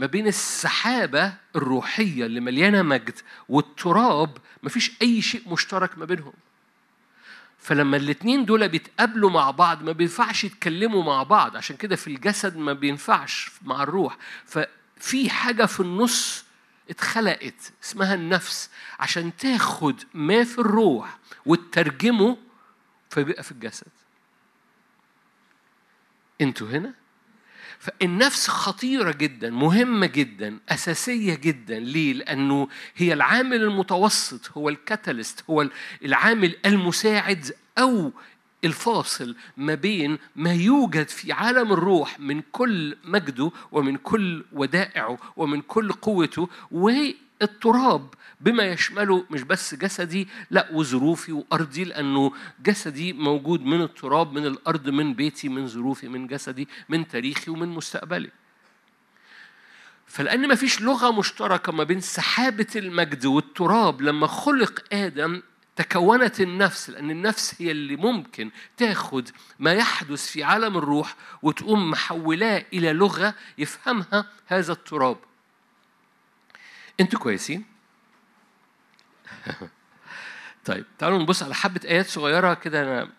ما 0.00 0.06
بين 0.06 0.26
السحابة 0.26 1.32
الروحية 1.56 2.26
اللي 2.26 2.40
مليانة 2.40 2.82
مجد 2.82 3.18
والتراب 3.48 4.38
مفيش 4.62 4.92
أي 5.02 5.22
شيء 5.22 5.42
مشترك 5.52 5.98
ما 5.98 6.04
بينهم. 6.04 6.32
فلما 7.58 7.96
الاتنين 7.96 8.44
دول 8.44 8.68
بيتقابلوا 8.68 9.30
مع 9.30 9.50
بعض 9.50 9.82
ما 9.82 9.92
بينفعش 9.92 10.44
يتكلموا 10.44 11.04
مع 11.04 11.22
بعض 11.22 11.56
عشان 11.56 11.76
كده 11.76 11.96
في 11.96 12.06
الجسد 12.06 12.56
ما 12.56 12.72
بينفعش 12.72 13.50
مع 13.62 13.82
الروح. 13.82 14.16
ففي 14.46 15.30
حاجة 15.30 15.66
في 15.66 15.80
النص 15.80 16.44
اتخلقت 16.90 17.72
اسمها 17.84 18.14
النفس. 18.14 18.70
عشان 19.00 19.36
تاخد 19.36 20.02
ما 20.14 20.44
في 20.44 20.58
الروح 20.58 21.18
وتترجمه 21.46 22.36
فبيبقى 23.10 23.42
في 23.42 23.52
الجسد. 23.52 23.86
أنتوا 26.40 26.68
هنا؟ 26.68 26.99
فالنفس 27.80 28.48
خطيرة 28.48 29.12
جدا 29.12 29.50
مهمة 29.50 30.06
جدا 30.06 30.58
أساسية 30.68 31.34
جدا 31.34 31.78
ليه؟ 31.78 32.12
لأنه 32.12 32.68
هي 32.96 33.12
العامل 33.12 33.62
المتوسط 33.62 34.50
هو 34.56 34.68
الكاتاليست 34.68 35.44
هو 35.50 35.68
العامل 36.04 36.56
المساعد 36.66 37.54
أو 37.78 38.12
الفاصل 38.64 39.36
ما 39.56 39.74
بين 39.74 40.18
ما 40.36 40.54
يوجد 40.54 41.08
في 41.08 41.32
عالم 41.32 41.72
الروح 41.72 42.20
من 42.20 42.42
كل 42.52 42.96
مجده 43.04 43.50
ومن 43.72 43.96
كل 43.96 44.44
ودائعه 44.52 45.18
ومن 45.36 45.60
كل 45.60 45.92
قوته 45.92 46.48
والتراب 47.40 48.14
بما 48.40 48.64
يشمله 48.64 49.24
مش 49.30 49.42
بس 49.42 49.74
جسدي 49.74 50.28
لا 50.50 50.68
وظروفي 50.72 51.32
وأرضي 51.32 51.84
لأنه 51.84 52.32
جسدي 52.62 53.12
موجود 53.12 53.62
من 53.62 53.82
التراب 53.82 54.32
من 54.32 54.46
الأرض 54.46 54.88
من 54.88 55.14
بيتي 55.14 55.48
من 55.48 55.68
ظروفي 55.68 56.08
من 56.08 56.26
جسدي 56.26 56.68
من 56.88 57.08
تاريخي 57.08 57.50
ومن 57.50 57.68
مستقبلي. 57.68 58.30
فلأن 60.06 60.48
ما 60.48 60.54
فيش 60.54 60.80
لغة 60.80 61.10
مشتركة 61.10 61.72
ما 61.72 61.84
بين 61.84 62.00
سحابة 62.00 62.66
المجد 62.76 63.26
والتراب 63.26 64.02
لما 64.02 64.26
خلق 64.26 64.84
آدم 64.92 65.42
تكونت 65.76 66.40
النفس 66.40 66.90
لأن 66.90 67.10
النفس 67.10 67.62
هي 67.62 67.70
اللي 67.70 67.96
ممكن 67.96 68.50
تاخد 68.76 69.28
ما 69.58 69.72
يحدث 69.72 70.26
في 70.26 70.44
عالم 70.44 70.76
الروح 70.76 71.16
وتقوم 71.42 71.90
محولاه 71.90 72.64
إلى 72.72 72.92
لغة 72.92 73.34
يفهمها 73.58 74.26
هذا 74.46 74.72
التراب. 74.72 75.16
أنتوا 77.00 77.18
كويسين؟ 77.18 77.64
طيب 80.64 80.84
تعالوا 80.98 81.18
نبص 81.18 81.42
على 81.42 81.54
حبة 81.54 81.80
آيات 81.84 82.06
صغيرة 82.06 82.54
كده 82.54 82.82
أنا 82.82 83.10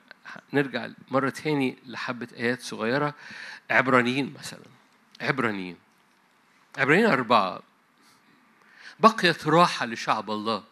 نرجع 0.54 0.88
مرة 1.12 1.30
تاني 1.30 1.78
لحبة 1.86 2.28
آيات 2.38 2.62
صغيرة. 2.62 3.14
عبرانيين 3.70 4.34
مثلا 4.40 4.66
عبرانيين 5.22 5.78
عبرانيين 6.78 7.06
أربعة. 7.06 7.62
بقيت 9.00 9.48
راحة 9.48 9.86
لشعب 9.86 10.32
الله. 10.32 10.64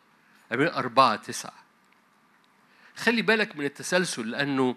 عبرانيين 0.52 0.76
أربعة 0.76 1.16
تسعة. 1.16 1.54
خلي 2.96 3.22
بالك 3.22 3.56
من 3.56 3.66
التسلسل 3.66 4.30
لأنه 4.30 4.76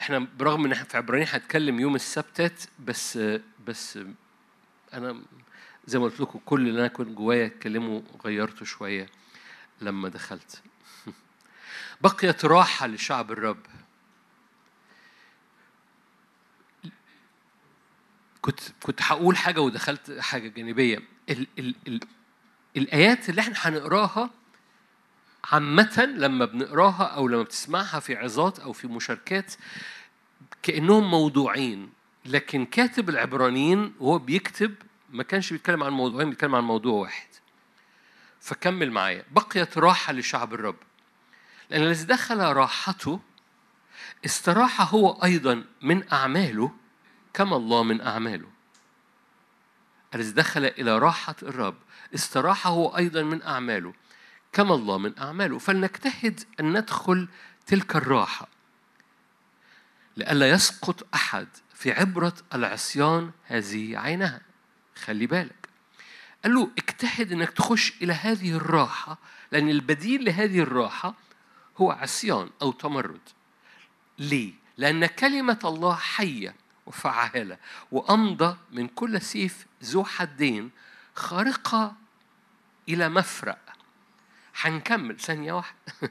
إحنا 0.00 0.18
برغم 0.18 0.64
إن 0.64 0.74
في 0.74 0.96
عبرانيين 0.96 1.28
هنتكلم 1.32 1.80
يوم 1.80 1.94
السبتات 1.94 2.62
بس 2.78 3.18
بس 3.66 3.98
أنا 4.94 5.22
زي 5.86 5.98
ما 5.98 6.04
قلت 6.04 6.20
لكم 6.20 6.40
كل 6.44 6.68
اللي 6.68 6.80
أنا 6.80 6.88
كنت 6.88 7.08
جوايا 7.08 7.46
اتكلمه 7.46 8.02
غيرته 8.24 8.64
شوية 8.64 9.08
لما 9.80 10.08
دخلت. 10.08 10.62
بقيت 12.02 12.44
راحة 12.44 12.86
لشعب 12.86 13.32
الرب. 13.32 13.66
كنت 18.40 18.60
كنت 18.82 19.02
هقول 19.02 19.36
حاجة 19.36 19.60
ودخلت 19.60 20.18
حاجة 20.20 20.48
جانبية. 20.48 20.98
ال 21.30 21.46
ال 21.58 21.74
ال 21.88 22.00
الآيات 22.76 23.28
اللي 23.28 23.40
إحنا 23.40 23.54
هنقراها 23.58 24.30
عامة 25.44 26.14
لما 26.16 26.44
بنقراها 26.44 27.04
أو 27.04 27.28
لما 27.28 27.42
بتسمعها 27.42 28.00
في 28.00 28.16
عظات 28.16 28.58
أو 28.58 28.72
في 28.72 28.86
مشاركات 28.86 29.54
كأنهم 30.62 31.10
موضوعين 31.10 31.92
لكن 32.24 32.66
كاتب 32.66 33.08
العبرانيين 33.08 33.92
وهو 34.00 34.18
بيكتب 34.18 34.74
ما 35.12 35.22
كانش 35.22 35.52
بيتكلم 35.52 35.82
عن 35.82 35.92
موضوعين 35.92 36.30
بيتكلم 36.30 36.54
عن 36.54 36.64
موضوع 36.64 36.92
واحد. 36.92 37.28
فكمل 38.40 38.90
معايا. 38.90 39.24
بقيت 39.30 39.78
راحة 39.78 40.12
لشعب 40.12 40.54
الرب. 40.54 40.76
لأن 41.70 41.82
الذي 41.82 42.04
دخل 42.04 42.38
راحته 42.40 43.20
استراح 44.24 44.94
هو 44.94 45.10
أيضا 45.24 45.64
من 45.82 46.12
أعماله 46.12 46.72
كما 47.34 47.56
الله 47.56 47.82
من 47.82 48.00
أعماله. 48.00 48.48
الذي 50.14 50.32
دخل 50.32 50.64
إلى 50.64 50.98
راحة 50.98 51.36
الرب 51.42 51.76
استراح 52.14 52.66
هو 52.66 52.96
أيضا 52.96 53.22
من 53.22 53.42
أعماله 53.42 53.94
كما 54.52 54.74
الله 54.74 54.98
من 54.98 55.18
أعماله. 55.18 55.58
فلنجتهد 55.58 56.40
أن 56.60 56.78
ندخل 56.78 57.28
تلك 57.66 57.96
الراحة. 57.96 58.48
لئلا 60.16 60.50
يسقط 60.50 61.06
أحد 61.14 61.48
في 61.74 61.92
عبرة 61.92 62.34
العصيان 62.54 63.30
هذه 63.44 63.98
عينها. 63.98 64.51
خلي 64.96 65.26
بالك. 65.26 65.68
قال 66.44 66.54
له 66.54 66.70
اجتهد 66.78 67.32
إنك 67.32 67.50
تخش 67.50 67.92
إلى 68.02 68.12
هذه 68.12 68.56
الراحة 68.56 69.18
لأن 69.52 69.68
البديل 69.68 70.24
لهذه 70.24 70.60
الراحة 70.60 71.14
هو 71.76 71.90
عصيان 71.90 72.50
أو 72.62 72.72
تمرد. 72.72 73.20
ليه؟ 74.18 74.52
لأن 74.76 75.06
كلمة 75.06 75.58
الله 75.64 75.94
حية 75.94 76.54
وفعالة 76.86 77.58
وأمضى 77.92 78.56
من 78.72 78.88
كل 78.88 79.20
سيف 79.22 79.66
ذو 79.84 80.04
حدين 80.04 80.70
خارقة 81.14 81.94
إلى 82.88 83.08
مفرق 83.08 83.58
هنكمل 84.60 85.20
ثانية 85.20 85.52
واحدة. 85.52 85.76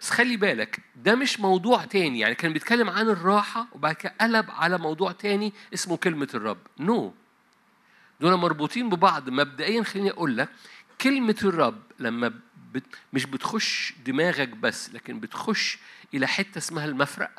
بس 0.00 0.10
خلي 0.10 0.36
بالك 0.36 0.80
ده 0.96 1.14
مش 1.14 1.40
موضوع 1.40 1.84
تاني. 1.84 2.18
يعني 2.18 2.34
كان 2.34 2.52
بيتكلم 2.52 2.90
عن 2.90 3.08
الراحة 3.08 3.66
وبعد 3.72 3.94
كده 3.94 4.14
قلب 4.20 4.50
على 4.50 4.78
موضوع 4.78 5.12
تاني 5.12 5.52
اسمه 5.74 5.96
كلمة 5.96 6.28
الرب. 6.34 6.58
نو 6.78 7.10
no. 7.10 7.25
دول 8.20 8.34
مربوطين 8.34 8.88
ببعض. 8.88 9.28
مبدئيا 9.30 9.82
خليني 9.82 10.10
أقول 10.10 10.36
لك 10.36 10.48
كلمة 11.00 11.36
الرب 11.44 11.82
لما 11.98 12.32
بت 12.72 12.84
مش 13.12 13.26
بتخش 13.26 13.92
دماغك 14.04 14.48
بس 14.48 14.90
لكن 14.90 15.20
بتخش 15.20 15.78
إلى 16.14 16.26
حتة 16.26 16.58
اسمها 16.58 16.84
المفرق. 16.84 17.30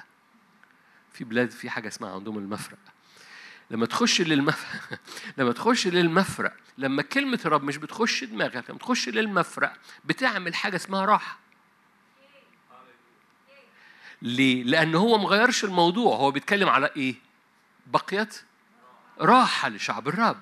في 1.14 1.24
بلاد 1.24 1.52
في 1.52 1.70
حاجة 1.70 1.88
اسمها 1.88 2.12
عندهم 2.12 2.38
المفرق. 2.38 2.78
لما 3.72 3.86
تخش 3.86 4.22
للمفرق 4.22 5.00
لما 5.38 5.52
تخش 5.52 5.88
للمفرق 5.88 6.54
لما 6.78 7.02
كلمة 7.02 7.40
الرب 7.46 7.64
مش 7.64 7.78
بتخش 7.78 8.24
دماغك 8.24 8.70
لما 8.70 8.80
تخش 8.80 9.10
للمفرق 9.10 9.74
بتعمل 10.06 10.56
حاجة 10.56 10.76
اسمها 10.76 11.06
راحة. 11.06 11.40
ليه؟ 14.22 14.64
لأن 14.64 14.96
هو 14.96 15.18
مغيرش 15.18 15.64
الموضوع. 15.64 16.16
هو 16.18 16.32
بيتكلم 16.32 16.70
على 16.70 16.90
إيه؟ 16.98 17.16
بقيت 17.88 18.42
راحة 19.20 19.70
لشعب 19.70 20.08
الرب. 20.08 20.40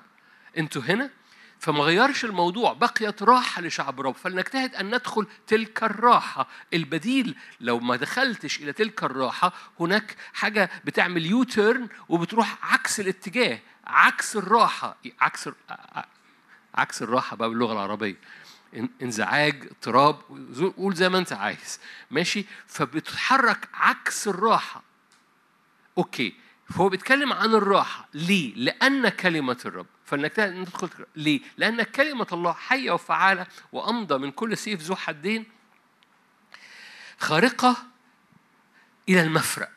أنتوا 0.58 0.82
هنا 0.82 1.10
فما 1.58 1.84
غيرش 1.84 2.24
الموضوع 2.24 2.72
بقيت 2.72 3.22
راحة 3.22 3.62
لشعب 3.62 4.00
الرب 4.00 4.14
فلنجتهد 4.14 4.74
أن 4.74 4.94
ندخل 4.94 5.26
تلك 5.46 5.82
الراحة. 5.82 6.48
البديل 6.74 7.36
لو 7.60 7.78
ما 7.78 7.96
دخلتش 7.96 8.58
إلى 8.58 8.72
تلك 8.72 9.04
الراحة 9.04 9.52
هناك 9.80 10.16
حاجة 10.34 10.70
بتعمل 10.84 11.26
U-turn 11.26 11.88
وبتروح 12.08 12.58
عكس 12.62 13.00
الاتجاه 13.00 13.58
عكس 13.86 14.36
الراحة. 14.36 14.96
عكس 15.20 15.48
عكس 16.74 17.02
الراحة 17.02 17.36
بقى 17.36 17.48
باللغة 17.48 17.72
العربية. 17.72 18.16
انزعاج 19.02 19.66
اضطراب 19.66 20.20
قول 20.76 20.94
زي 20.94 21.08
ما 21.08 21.18
انت 21.18 21.32
عايز. 21.32 21.80
ماشي؟ 22.10 22.44
فبتتحرك 22.66 23.68
عكس 23.74 24.28
الراحة. 24.28 24.82
أوكي. 25.98 26.34
فهو 26.70 26.88
بيتكلم 26.88 27.32
عن 27.32 27.54
الراحة. 27.54 28.08
ليه؟ 28.14 28.54
لأن 28.54 29.08
كلمة 29.08 29.58
الرب. 29.66 29.86
أن 30.14 30.60
ندخل 30.60 30.88
ليه؟ 31.16 31.40
لأن 31.56 31.82
كلمة 31.82 32.26
الله 32.32 32.52
حية 32.52 32.90
وفعالة 32.90 33.46
وأمضى 33.72 34.18
من 34.18 34.30
كل 34.30 34.56
سيف 34.56 34.80
ذو 34.82 34.96
حدين 34.96 35.44
خارقة 37.18 37.76
إلى 39.08 39.22
المفرق 39.22 39.70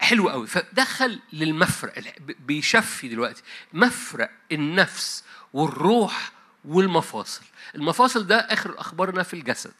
حلو 0.00 0.28
قوي 0.28 0.46
فدخل 0.46 1.20
للمفرق 1.32 2.14
بيشفي 2.20 3.08
دلوقتي. 3.08 3.42
مفرق 3.72 4.30
النفس 4.52 5.24
والروح 5.52 6.32
والمفاصل. 6.64 7.42
المفاصل 7.74 8.26
ده 8.26 8.36
آخر 8.36 8.80
أخبارنا 8.80 9.22
في 9.22 9.34
الجسد. 9.34 9.74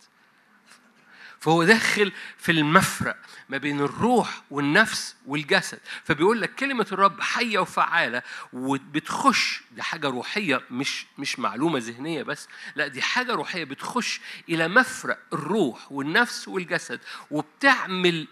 فهو 1.41 1.65
داخل 1.65 2.13
في 2.39 2.53
المفرق 2.53 3.17
ما 3.49 3.59
بين 3.59 3.81
الروح 3.81 4.43
والنفس 4.51 5.17
والجسد. 5.27 5.81
فبيقول 6.05 6.41
لك 6.41 6.55
كلمة 6.55 6.87
الرب 6.93 7.21
حية 7.21 7.59
وفعالة 7.59 8.23
وبتخش 8.53 9.63
دي 9.73 9.83
حاجة 9.83 10.09
روحية 10.09 10.63
مش 10.71 11.07
مش 11.19 11.39
معلومة 11.39 11.79
ذهنية 11.79 12.23
بس 12.23 12.49
لا 12.77 12.87
دي 12.87 13.03
حاجة 13.03 13.33
روحية 13.35 13.65
بتخش 13.65 14.21
إلى 14.49 14.69
مفرق 14.69 15.19
الروح 15.33 15.93
والنفس 15.93 16.49
والجسد 16.49 17.01
وبتعمل 17.31 18.29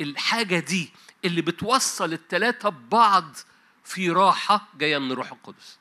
الحاجة 0.00 0.58
دي 0.58 0.92
اللي 1.24 1.42
بتوصل 1.42 2.12
التلاتة 2.12 2.68
ببعض 2.68 3.36
في 3.84 4.10
راحة 4.10 4.68
جاية 4.78 4.98
من 4.98 5.12
الروح 5.12 5.32
القدس. 5.32 5.78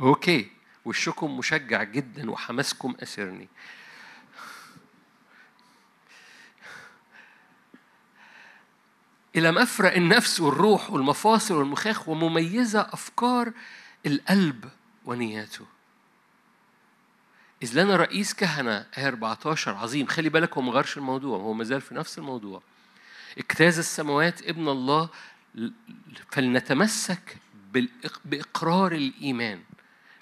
أوكي. 0.00 0.50
وشكم 0.84 1.36
مشجع 1.36 1.82
جدا 1.82 2.30
وحماسكم 2.30 2.94
أسرني. 3.02 3.48
إلى 9.36 9.52
مفرق 9.52 9.92
النفس 9.92 10.40
والروح 10.40 10.90
والمفاصل 10.90 11.54
والمخاخ 11.54 12.08
ومميزة 12.08 12.80
أفكار 12.80 13.52
القلب 14.06 14.64
ونياته. 15.04 15.66
إذ 17.62 17.80
لنا 17.82 17.96
رئيس 17.96 18.34
كهنة 18.34 18.86
آية 18.98 19.08
14 19.08 19.74
عظيم. 19.74 20.06
خلي 20.06 20.28
بالك 20.28 20.54
هو 20.54 20.62
مغيرش 20.62 20.96
الموضوع 20.96 21.38
هو 21.38 21.52
مازال 21.52 21.80
في 21.80 21.94
نفس 21.94 22.18
الموضوع. 22.18 22.62
اجتاز 23.38 23.78
السماوات 23.78 24.42
ابن 24.42 24.68
الله 24.68 25.08
فلنتمسك 26.30 27.36
بإقرار 28.24 28.92
الإيمان. 28.92 29.62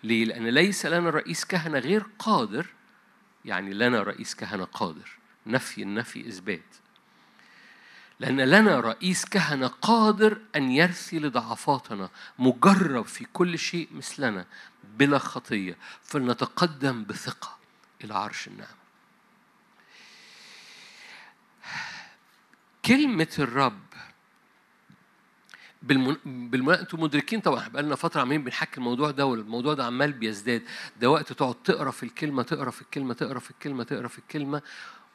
ليه؟ 0.02 0.24
لأن 0.24 0.46
ليس 0.46 0.86
لنا 0.86 1.10
رئيس 1.10 1.44
كهنة 1.44 1.78
غير 1.78 2.06
قادر 2.18 2.66
يعني 3.44 3.74
لنا 3.74 4.02
رئيس 4.02 4.34
كهنة 4.34 4.64
قادر. 4.64 5.10
نفي 5.46 5.82
النفي 5.82 6.28
إثبات. 6.28 6.76
لأن 8.20 8.40
لنا 8.40 8.80
رئيس 8.80 9.24
كهنة 9.24 9.66
قادر 9.66 10.38
أن 10.56 10.70
يرثي 10.70 11.18
لضعفاتنا 11.18 12.10
مجرب 12.38 13.04
في 13.04 13.24
كل 13.24 13.58
شيء 13.58 13.88
مثلنا 13.92 14.46
بلا 14.84 15.18
خطية. 15.18 15.76
فلنتقدم 16.02 17.04
بثقة 17.04 17.58
إلى 18.04 18.14
عرش 18.14 18.48
النعمة 18.48 18.82
كلمة 22.84 23.28
الرب 23.38 23.80
بالمن... 25.82 26.16
أنتم 26.70 27.00
مدركين 27.00 27.40
طبعا 27.40 27.68
بقى 27.68 27.82
لنا 27.82 27.96
فترة 27.96 28.20
عمالين 28.20 28.44
بنحكي 28.44 28.78
الموضوع 28.78 29.10
ده 29.10 29.26
والموضوع 29.26 29.74
ده 29.74 29.84
عمال 29.84 30.12
بيزداد. 30.12 30.62
ده 31.00 31.10
وقت 31.10 31.32
تقعد 31.32 31.54
تقرأ 31.54 31.90
في 31.90 32.02
الكلمة 32.02 32.42
تقرأ 32.42 32.70
في 32.70 32.82
الكلمة 32.82 33.14
تقرأ 33.14 33.38
في 33.38 33.50
الكلمة 33.50 33.84
تقرأ 33.84 34.08
في 34.08 34.18
الكلمة 34.18 34.62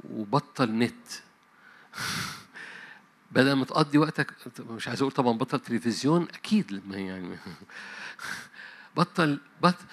وبطل 0.09 0.71
نت. 0.71 1.07
بدل 3.31 3.53
ما 3.53 3.65
تقضي 3.65 3.97
وقتك 3.97 4.33
مش 4.59 4.87
عايز 4.87 5.01
أقول 5.01 5.11
طبعا 5.11 5.37
بطل 5.37 5.59
تلفزيون 5.59 6.27
أكيد 6.33 6.81
يعني 6.91 7.37
بطل 8.97 9.39
بطل 9.61 9.85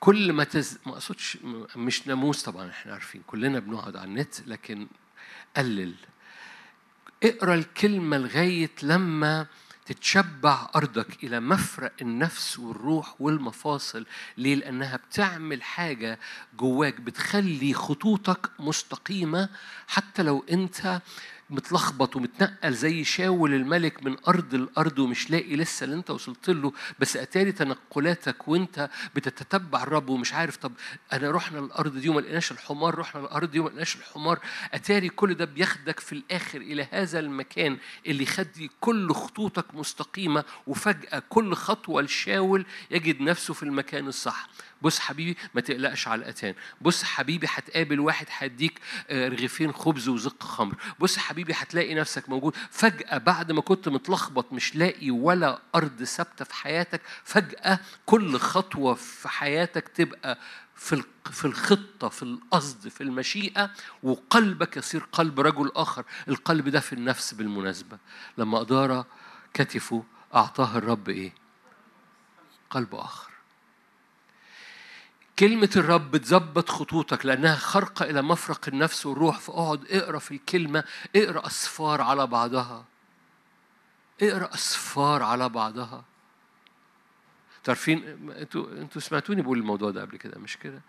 كل 0.00 0.32
ما 0.32 0.44
تز 0.44 0.78
ما 0.86 0.92
أقصدش 0.92 1.38
مش 1.76 2.06
ناموس 2.06 2.42
طبعا 2.42 2.70
إحنا 2.70 2.92
عارفين 2.92 3.22
كلنا 3.26 3.58
بنقعد 3.58 3.96
على 3.96 4.04
النت 4.04 4.34
لكن 4.46 4.86
قلل. 5.56 5.94
اقرأ 7.22 7.54
الكلمة 7.54 8.18
لغاية 8.18 8.70
لما 8.82 9.46
تتشبع 9.86 10.68
أرضك 10.76 11.24
إلى 11.24 11.40
مفرق 11.40 11.92
النفس 12.02 12.58
والروح 12.58 13.14
والمفاصل 13.20 14.06
ليه؟ 14.36 14.54
لأنها 14.54 14.96
بتعمل 14.96 15.62
حاجة 15.62 16.18
جواك 16.56 17.00
بتخلي 17.00 17.74
خطوطك 17.74 18.50
مستقيمة 18.58 19.48
حتى 19.86 20.22
لو 20.22 20.44
أنت 20.50 21.00
متلخبط 21.54 22.16
ومتنقل 22.16 22.72
زي 22.74 23.04
شاول 23.04 23.54
الملك 23.54 24.02
من 24.02 24.16
أرض 24.28 24.54
لأرض 24.54 24.98
ومش 24.98 25.30
لاقي 25.30 25.56
لسه 25.56 25.84
اللي 25.84 25.96
أنت 25.96 26.10
وصلت 26.10 26.50
له 26.50 26.72
بس 26.98 27.16
أتاري 27.16 27.52
تنقلاتك 27.52 28.48
وأنت 28.48 28.90
بتتتبع 29.14 29.82
الرب 29.82 30.08
ومش 30.08 30.32
عارف 30.34 30.56
طب 30.56 30.72
أنا 31.12 31.30
رحنا 31.30 31.58
الأرض 31.58 31.96
دي 31.96 32.08
وما 32.08 32.20
لقيناش 32.20 32.52
الحمار 32.52 32.98
رحنا 32.98 33.20
الأرض 33.20 33.50
دي 33.50 33.58
وما 33.60 33.68
لقيناش 33.68 33.96
الحمار. 33.96 34.38
أتاري 34.74 35.08
كل 35.08 35.34
ده 35.34 35.44
بياخدك 35.44 36.00
في 36.00 36.12
الآخر 36.12 36.60
إلى 36.60 36.88
هذا 36.92 37.18
المكان 37.18 37.78
اللي 38.06 38.22
يخلي 38.22 38.70
كل 38.80 39.12
خطوطك 39.12 39.74
مستقيمة 39.74 40.44
وفجأة 40.66 41.22
كل 41.28 41.54
خطوة 41.54 42.02
لشاول 42.02 42.66
يجد 42.90 43.20
نفسه 43.20 43.54
في 43.54 43.62
المكان 43.62 44.08
الصح. 44.08 44.48
بص 44.84 44.98
حبيبي 44.98 45.36
ما 45.54 45.60
تقلقش 45.60 46.08
على 46.08 46.22
الأتان. 46.22 46.54
بص 46.80 47.04
حبيبي 47.04 47.46
هتقابل 47.50 48.00
واحد 48.00 48.26
هيديك 48.38 48.80
آه، 49.10 49.28
رغيفين 49.28 49.72
خبز 49.72 50.08
وزق 50.08 50.42
خمر. 50.42 50.74
بص 51.00 51.18
حبيبي 51.18 51.52
هتلاقي 51.56 51.94
نفسك 51.94 52.28
موجود. 52.28 52.56
فجأة 52.70 53.18
بعد 53.18 53.52
ما 53.52 53.60
كنت 53.60 53.88
متلخبط 53.88 54.52
مش 54.52 54.76
لاقي 54.76 55.10
ولا 55.10 55.60
أرض 55.74 56.04
ثابتة 56.04 56.44
في 56.44 56.54
حياتك 56.54 57.00
فجأة 57.24 57.78
كل 58.06 58.38
خطوة 58.38 58.94
في 58.94 59.28
حياتك 59.28 59.88
تبقى 59.88 60.38
في 60.76 61.02
في 61.32 61.44
الخطة 61.44 62.08
في 62.08 62.22
القصد 62.22 62.88
في 62.88 63.00
المشيئة 63.00 63.70
وقلبك 64.02 64.76
يصير 64.76 65.06
قلب 65.12 65.40
رجل 65.40 65.72
آخر. 65.76 66.04
القلب 66.28 66.68
ده 66.68 66.80
في 66.80 66.92
النفس 66.92 67.34
بالمناسبة. 67.34 67.98
لما 68.38 68.60
أدار 68.60 69.04
كتفه 69.54 70.04
أعطاه 70.34 70.78
الرب 70.78 71.08
إيه؟ 71.08 71.32
قلب 72.70 72.94
آخر. 72.94 73.33
كلمة 75.38 75.70
الرب 75.76 76.10
بتظبط 76.10 76.68
خطوطك 76.68 77.26
لأنها 77.26 77.56
خرقة 77.56 78.04
إلى 78.10 78.22
مفرق 78.22 78.68
النفس 78.68 79.06
والروح. 79.06 79.38
فاقعد 79.38 79.84
اقرأ 79.90 80.18
في 80.18 80.30
الكلمة 80.34 80.84
اقرأ 81.16 81.46
أصفار 81.46 82.00
على 82.00 82.26
بعضها. 82.26 82.84
اقرأ 84.22 84.54
أصفار 84.54 85.22
على 85.22 85.48
بعضها. 85.48 86.04
تعرفين 87.64 88.30
أنتوا 88.30 88.72
أنتوا 88.72 89.00
سمعتوني 89.00 89.42
بقول 89.42 89.58
الموضوع 89.58 89.90
ده 89.90 90.00
قبل 90.00 90.16
كده 90.16 90.40
مش 90.40 90.56
كده؟ 90.56 90.80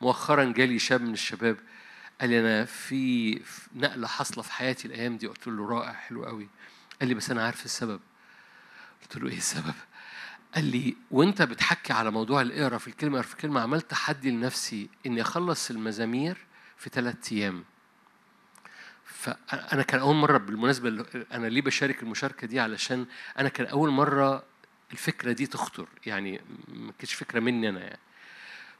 مؤخرا 0.00 0.44
جالي 0.44 0.78
شاب 0.78 1.02
من 1.02 1.12
الشباب 1.12 1.56
قال 2.20 2.30
لي 2.30 2.40
أنا 2.40 2.64
في 2.64 3.40
نقلة 3.74 4.06
حاصلة 4.06 4.42
في 4.42 4.52
حياتي 4.52 4.88
الأيام 4.88 5.16
دي. 5.16 5.26
قلت 5.26 5.46
له 5.46 5.68
رائع 5.68 5.92
حلو 5.92 6.24
قوي. 6.24 6.48
قال 7.00 7.08
لي 7.08 7.14
بس 7.14 7.30
أنا 7.30 7.44
عارف 7.46 7.64
السبب. 7.64 8.00
قلت 9.02 9.16
له 9.16 9.28
إيه 9.30 9.36
السبب؟ 9.36 9.74
قال 10.54 10.64
لي 10.64 10.96
وأنت 11.10 11.42
بتحكي 11.42 11.92
على 11.92 12.10
موضوع 12.10 12.40
الإقرا 12.40 12.78
في 12.78 12.88
الكلمة 12.88 13.20
في 13.20 13.32
الكلمة 13.32 13.60
عملت 13.60 13.90
تحدي 13.90 14.30
لنفسي 14.30 14.88
إني 15.06 15.20
أخلص 15.20 15.70
المزامير 15.70 16.36
في 16.76 16.90
ثلاث 16.90 17.32
أيام. 17.32 17.64
فأنا 19.04 19.82
كان 19.82 20.00
أول 20.00 20.14
مرة 20.16 20.38
بالمناسبة 20.38 21.06
أنا 21.32 21.46
ليه 21.46 21.62
بشارك 21.62 22.02
المشاركة 22.02 22.46
دي؟ 22.46 22.60
علشان 22.60 23.06
أنا 23.38 23.48
كان 23.48 23.66
أول 23.66 23.90
مرة 23.90 24.44
الفكرة 24.92 25.32
دي 25.32 25.46
تخطر 25.46 25.86
يعني 26.06 26.40
ما 26.68 26.92
كانتش 26.98 27.14
فكرة 27.14 27.40
مني 27.40 27.68
أنا 27.68 27.80
يعني. 27.80 27.98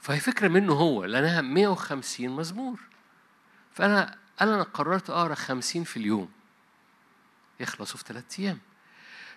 فهي 0.01 0.21
فكرة 0.21 0.49
منه 0.49 0.73
هو 0.73 1.05
لأنها 1.05 1.41
150 1.41 2.29
مزمور. 2.29 2.81
فأنا 3.73 4.19
أنا 4.41 4.63
قررت 4.63 5.11
أقرأ 5.11 5.35
50 5.35 5.85
في 5.85 5.97
اليوم. 5.97 6.29
يخلصوا 7.61 7.99
في 7.99 8.05
ثلاث 8.05 8.41
أيام. 8.41 8.59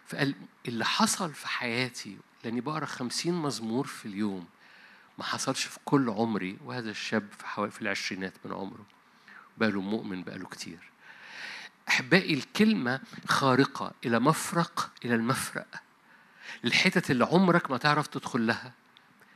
فقال 0.08 0.36
اللي 0.68 0.86
حصل 0.86 1.34
في 1.34 1.48
حياتي 1.48 2.18
لأني 2.44 2.62
بقرأ 2.62 2.86
خمسين 2.86 3.34
مزمور 3.34 3.88
في 3.88 4.06
اليوم 4.06 4.46
ما 5.18 5.24
حصلش 5.24 5.64
في 5.64 5.80
كل 5.86 6.10
عمري 6.10 6.58
وهذا 6.66 6.90
الشاب 6.90 7.28
في 7.38 7.48
حوالي 7.48 7.72
في 7.72 7.82
العشرينات 7.82 8.34
من 8.46 8.54
عمره 8.54 8.86
بقاله 9.58 9.82
مؤمن 9.82 10.24
بقاله 10.24 10.46
كتير. 10.46 10.80
أحبائي 11.90 12.34
الكلمة 12.34 13.02
خارقة 13.28 13.92
إلى 14.06 14.20
مفرق 14.20 14.92
إلى 15.06 15.16
المفرق. 15.16 15.68
الحتت 16.66 17.12
اللي 17.12 17.26
عمرك 17.26 17.72
ما 17.72 17.78
تعرف 17.78 18.08
تدخل 18.08 18.48
لها. 18.48 18.74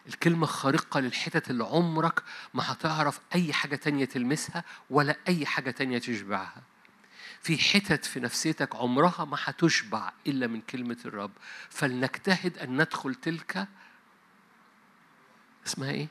الكلمة 0.08 0.46
خارقة 0.46 1.00
للحتت 1.00 1.50
اللي 1.50 1.64
عمرك 1.64 2.24
ما 2.54 2.72
هتعرف 2.72 3.20
أي 3.36 3.54
حاجة 3.54 3.76
تانية 3.76 4.06
تلمسها 4.06 4.64
ولا 4.90 5.16
أي 5.28 5.46
حاجة 5.46 5.72
تانية 5.72 5.98
تشبعها. 5.98 6.62
في 7.42 7.58
حتت 7.58 8.06
في 8.06 8.20
نفسيتك 8.20 8.76
عمرها 8.76 9.26
ما 9.26 9.38
هتشبع 9.44 10.12
إلا 10.28 10.48
من 10.48 10.62
كلمة 10.62 10.98
الرب. 11.06 11.32
فلنجتهد 11.70 12.58
أن 12.58 12.82
ندخل 12.82 13.16
تلك 13.16 13.68
اسمها 15.68 15.92
إيه؟ 15.92 16.08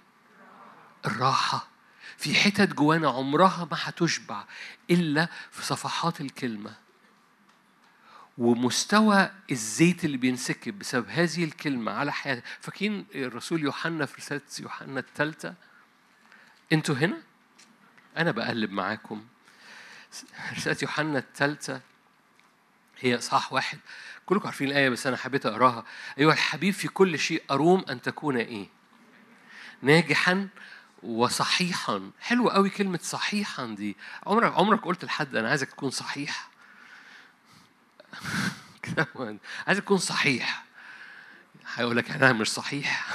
الراحة. 1.06 1.68
في 2.16 2.34
حتت 2.34 2.74
جوانا 2.74 3.08
عمرها 3.08 3.68
ما 3.70 3.78
هتشبع 3.82 4.44
إلا 4.90 5.28
في 5.50 5.64
صفحات 5.64 6.20
الكلمة. 6.20 6.74
ومستوى 8.38 9.30
الزيت 9.50 10.04
اللي 10.04 10.16
بينسكب 10.16 10.78
بسبب 10.78 11.08
هذه 11.08 11.44
الكلمة 11.44 11.92
على 11.92 12.12
حياتك 12.12 12.44
فاكرين 12.60 13.06
الرسول 13.14 13.62
يوحنا 13.62 14.06
في 14.06 14.16
رسالة 14.16 14.40
يوحنا 14.60 15.00
الثالثة؟ 15.00 15.54
أنتوا 16.72 16.94
هنا؟ 16.94 17.22
أنا 18.16 18.30
بقلب 18.30 18.70
معاكم. 18.70 19.26
رسالة 20.52 20.76
يوحنا 20.82 21.18
الثالثة. 21.18 21.80
هي 23.00 23.20
صح 23.20 23.52
واحد. 23.52 23.78
كلكم 24.26 24.46
عارفين 24.46 24.68
الآية 24.68 24.88
بس 24.88 25.06
أنا 25.06 25.16
حبيت 25.16 25.46
أقراها. 25.46 25.84
أيها 26.18 26.32
الحبيب 26.32 26.74
في 26.74 26.88
كل 26.88 27.18
شيء 27.18 27.42
أروم 27.50 27.84
أن 27.90 28.02
تكون 28.02 28.36
إيه؟ 28.36 28.68
ناجحا 29.82 30.48
وصحيحا. 31.02 32.10
حلوة 32.20 32.52
قوي 32.52 32.70
كلمة 32.70 32.98
صحيحا 33.02 33.66
دي. 33.66 33.96
عمرك 34.26 34.52
عمرك 34.52 34.84
قلت 34.84 35.04
لحد 35.04 35.36
أنا 35.36 35.48
عايزك 35.48 35.68
تكون 35.68 35.90
صحيح؟ 35.90 36.48
عايزك 39.66 39.82
تكون 39.84 39.98
صحيح. 39.98 40.64
هيقول 41.74 41.96
لك 41.96 42.10
أنا 42.10 42.32
مش 42.32 42.48
صحيح. 42.52 43.06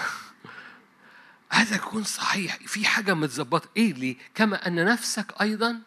عايزك 1.51 1.77
تكون 1.77 2.03
صحيح. 2.03 2.57
في 2.57 2.85
حاجة 2.85 3.13
متظبطة. 3.13 3.69
إيه 3.77 3.93
ليه؟ 3.93 4.15
كما 4.35 4.67
أن 4.67 4.85
نفسك 4.85 5.41
أيضا 5.41 5.81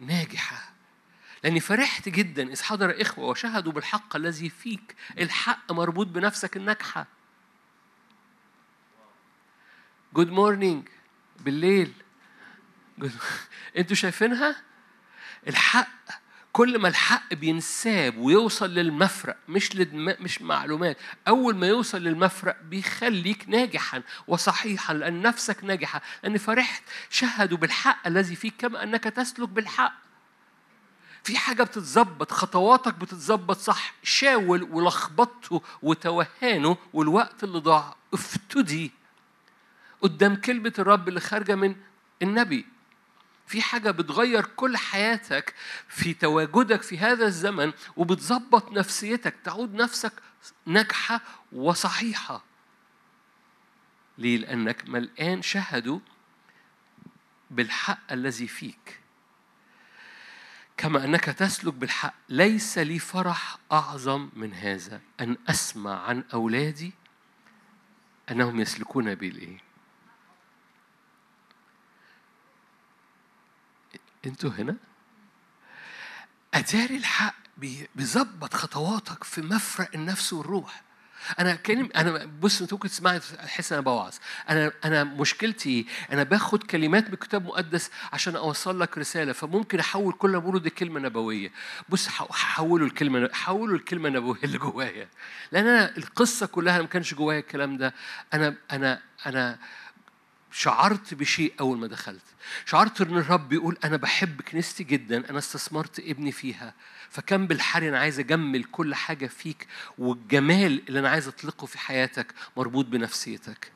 ناجحة. 0.00 0.72
لأني 1.44 1.60
فرحت 1.60 2.08
جدا 2.08 2.52
إذ 2.52 2.62
حضر 2.62 3.02
إخوة 3.02 3.24
وشهدوا 3.24 3.72
بالحق 3.72 4.16
الذي 4.16 4.48
فيك. 4.48 4.96
الحق 5.18 5.72
مربوط 5.72 6.06
بنفسك 6.06 6.56
الناجحة. 6.56 7.06
Good 10.14 10.30
morning 10.30 10.88
بالليل. 11.40 11.92
أنتوا 13.78 13.96
شايفينها؟ 13.96 14.56
الحق 15.48 16.25
كل 16.56 16.78
ما 16.78 16.88
الحق 16.88 17.34
بينساب 17.34 18.18
ويوصل 18.18 18.70
للمفرق 18.70 19.36
مش 19.48 19.76
لدم... 19.76 20.14
مش 20.20 20.42
معلومات 20.42 20.96
أول 21.28 21.56
ما 21.56 21.66
يوصل 21.66 21.98
للمفرق 21.98 22.56
بيخليك 22.62 23.48
ناجحا 23.48 24.02
وصحيحا 24.28 24.94
لأن 24.94 25.22
نفسك 25.22 25.64
ناجحة 25.64 26.02
لأن 26.22 26.38
فرحت 26.38 26.82
شهدوا 27.10 27.58
بالحق 27.58 28.06
الذي 28.06 28.36
فيك 28.36 28.54
كما 28.58 28.82
أنك 28.82 29.04
تسلك 29.04 29.48
بالحق. 29.48 29.94
في 31.24 31.38
حاجة 31.38 31.62
بتتظبط 31.62 32.32
خطواتك 32.32 32.94
بتتظبط 32.94 33.58
صح 33.58 33.94
شاول 34.02 34.62
ولخبطته 34.62 35.62
وتوهانه 35.82 36.76
والوقت 36.92 37.44
اللي 37.44 37.58
ضاع 37.58 37.96
افتدي. 38.14 38.92
قدام 40.02 40.36
كلمة 40.36 40.72
الرب 40.78 41.08
اللي 41.08 41.20
خارجة 41.20 41.54
من 41.54 41.76
النبي. 42.22 42.75
في 43.46 43.62
حاجة 43.62 43.90
بتغير 43.90 44.44
كل 44.44 44.76
حياتك 44.76 45.54
في 45.88 46.14
تواجدك 46.14 46.82
في 46.82 46.98
هذا 46.98 47.26
الزمن 47.26 47.72
وبتظبط 47.96 48.72
نفسيتك 48.72 49.34
تعود 49.44 49.74
نفسك 49.74 50.12
ناجحة 50.66 51.20
وصحيحة 51.52 52.44
ليه؟ 54.18 54.38
لأنك 54.38 54.88
ملآن 54.88 55.42
شهدوا 55.42 55.98
بالحق 57.50 58.12
الذي 58.12 58.46
فيك 58.46 59.00
كما 60.76 61.04
أنك 61.04 61.24
تسلك 61.24 61.74
بالحق 61.74 62.14
ليس 62.28 62.78
لي 62.78 62.98
فرح 62.98 63.58
أعظم 63.72 64.28
من 64.36 64.54
هذا 64.54 65.00
أن 65.20 65.36
أسمع 65.48 66.02
عن 66.02 66.24
أولادي 66.34 66.92
أنهم 68.30 68.60
يسلكون 68.60 69.14
بالإيه؟ 69.14 69.65
أنتوا 74.26 74.50
هنا؟ 74.50 74.76
اتاري 76.54 76.96
الحق 76.96 77.34
بيظبط 77.94 78.54
خطواتك 78.54 79.24
في 79.24 79.40
مفرق 79.42 79.88
النفس 79.94 80.32
والروح. 80.32 80.82
أنا 81.38 81.54
كلم 81.54 81.88
أنا 81.96 82.24
بص 82.24 82.60
أنت 82.62 82.72
ممكن 82.72 82.88
تسمعني 82.88 83.18
تحس 83.18 83.72
أنا 83.72 83.80
بوعظ. 83.82 84.14
أنا 84.50 84.72
أنا 84.84 85.04
مشكلتي 85.04 85.86
أنا 86.12 86.22
باخد 86.22 86.62
كلمات 86.62 87.10
من 87.10 87.14
كتاب 87.16 87.44
مقدس 87.46 87.90
عشان 88.12 88.36
أوصل 88.36 88.80
لك 88.80 88.98
رسالة 88.98 89.32
فممكن 89.32 89.78
أحول 89.78 90.12
كل 90.12 90.30
ما 90.30 90.38
بقوله 90.38 90.60
دي 90.60 90.70
كلمة 90.70 91.00
نبوية. 91.00 91.52
بص 91.88 92.08
هحوله 92.08 92.86
الكلمة 92.86 93.30
حوله 93.32 93.74
الكلمة 93.74 94.08
النبوية 94.08 94.40
اللي 94.44 94.58
جوايا. 94.58 95.08
لأن 95.52 95.66
أنا 95.66 95.96
القصة 95.96 96.46
كلها 96.46 96.82
ما 96.82 96.86
كانش 96.86 97.14
جوايا 97.14 97.38
الكلام 97.38 97.76
ده. 97.76 97.94
أنا 98.34 98.56
أنا 98.72 99.00
أنا 99.26 99.58
شعرت 100.52 101.14
بشيء 101.14 101.52
أول 101.60 101.78
ما 101.78 101.86
دخلت. 101.86 102.24
شعرت 102.64 103.00
إن 103.00 103.16
الرب 103.18 103.48
بيقول 103.48 103.78
أنا 103.84 103.96
بحب 103.96 104.40
كنيستي 104.40 104.84
جدا 104.84 105.30
أنا 105.30 105.38
استثمرت 105.38 105.98
ابني 106.00 106.32
فيها. 106.32 106.74
فكم 107.10 107.46
بالحري 107.46 107.88
أنا 107.88 107.98
عايز 107.98 108.18
أجمل 108.18 108.64
كل 108.64 108.94
حاجة 108.94 109.26
فيك 109.26 109.66
والجمال 109.98 110.82
اللي 110.88 110.98
أنا 111.00 111.08
عايز 111.08 111.28
أطلقه 111.28 111.66
في 111.66 111.78
حياتك 111.78 112.34
مربوط 112.56 112.86
بنفسيتك. 112.86 113.72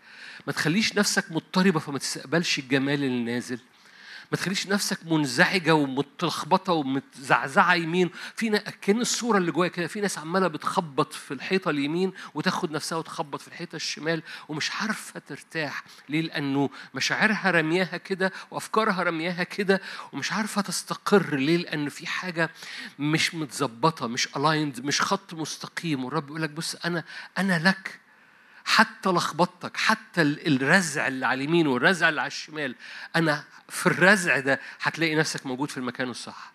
ما 0.46 0.52
تخليش 0.52 0.96
نفسك 0.96 1.32
مضطربة 1.32 1.80
فما 1.80 1.98
تستقبلش 1.98 2.58
الجمال 2.58 3.04
اللي 3.04 3.32
نازل. 3.32 3.60
ما 4.30 4.36
تخليش 4.36 4.66
نفسك 4.66 4.98
منزعجة 5.06 5.74
ومتلخبطة 5.74 6.72
ومتزعزعة 6.72 7.74
يمين. 7.74 8.10
في 8.36 8.58
كأن 8.82 9.00
الصورة 9.00 9.38
اللي 9.38 9.52
جوايا 9.52 9.70
كده 9.70 9.86
في 9.86 10.00
ناس 10.00 10.18
عمالة 10.18 10.48
بتخبط 10.48 11.12
في 11.12 11.34
الحيطة 11.34 11.70
اليمين 11.70 12.12
وتاخد 12.34 12.70
نفسها 12.70 12.98
وتخبط 12.98 13.40
في 13.40 13.48
الحيطة 13.48 13.76
الشمال 13.76 14.22
ومش 14.48 14.70
عارفة 14.80 15.20
ترتاح. 15.20 15.84
ليه؟ 16.08 16.20
لأنه 16.20 16.70
مشاعرها 16.94 17.50
رمياها 17.50 17.96
كده 17.96 18.32
وأفكارها 18.50 19.02
رمياها 19.02 19.42
كده 19.44 19.80
ومش 20.12 20.32
عارفة 20.32 20.62
تستقر. 20.62 21.34
ليه؟ 21.36 21.56
لأن 21.56 21.88
في 21.88 22.06
حاجة 22.06 22.50
مش 22.98 23.34
متظبطة 23.34 24.06
مش 24.06 24.28
الايند 24.36 24.80
مش 24.80 25.00
خط 25.02 25.34
مستقيم. 25.34 26.04
والرب 26.04 26.28
يقول 26.28 26.42
لك 26.42 26.50
بص 26.50 26.74
أنا 26.74 27.04
أنا 27.38 27.58
لك. 27.68 28.00
حتى 28.64 29.08
لخبطتك 29.08 29.76
حتى 29.76 30.22
الرزع 30.22 31.06
اللي 31.08 31.26
على 31.26 31.44
اليمين 31.44 31.66
والرزع 31.66 32.08
اللي 32.08 32.20
على 32.20 32.28
الشمال. 32.28 32.74
أنا 33.16 33.44
في 33.68 33.86
الرزع 33.86 34.38
ده 34.38 34.60
هتلاقي 34.82 35.14
نفسك 35.14 35.46
موجود 35.46 35.70
في 35.70 35.76
المكان 35.76 36.10
الصح. 36.10 36.52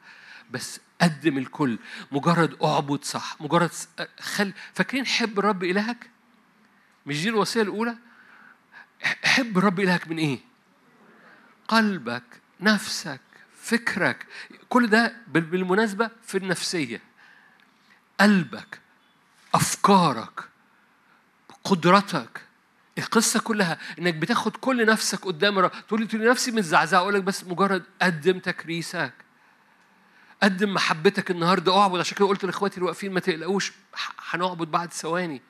بس 0.51 0.79
قدم 1.01 1.37
الكل. 1.37 1.79
مجرد 2.11 2.63
اعبد 2.63 3.03
صح. 3.03 3.35
مجرد 3.41 3.71
خل 4.19 4.53
فاكرين 4.73 5.05
حب 5.05 5.39
الرب 5.39 5.63
إلهك؟ 5.63 6.09
مش 7.05 7.23
دي 7.23 7.29
الوصية 7.29 7.61
الأولى؟ 7.61 7.97
حب 9.23 9.57
الرب 9.57 9.79
إلهك 9.79 10.07
من 10.07 10.17
إيه؟ 10.17 10.39
قلبك 11.67 12.23
نفسك 12.61 13.21
فكرك. 13.61 14.25
كل 14.69 14.87
ده 14.87 15.15
بالمناسبة 15.27 16.09
في 16.23 16.37
النفسية. 16.37 17.01
قلبك 18.19 18.79
أفكارك. 19.53 20.49
قدرتك 21.65 22.41
القصة 22.97 23.39
كلها 23.39 23.77
إنك 23.99 24.13
بتاخد 24.13 24.57
كل 24.57 24.85
نفسك 24.85 25.25
قدام 25.25 25.59
الرب 25.59 25.71
تقول 25.87 26.07
لي 26.13 26.29
نفسي 26.29 26.51
متزعزعة 26.51 26.99
أقول 26.99 27.13
لك 27.13 27.23
بس 27.23 27.43
مجرد 27.43 27.83
قدم 28.01 28.39
تكريسك. 28.39 29.13
قدم 30.43 30.73
محبتك 30.73 31.31
النهارده 31.31 31.77
اعبد 31.77 31.99
عشان 31.99 32.17
كده 32.17 32.27
قلت 32.27 32.45
لإخواتي 32.45 32.75
اللي 32.75 32.85
واقفين 32.85 33.13
ما 33.13 33.19
تقلقوش 33.19 33.73
هنعبد 34.29 34.71
بعد 34.71 34.93
ثواني. 34.93 35.41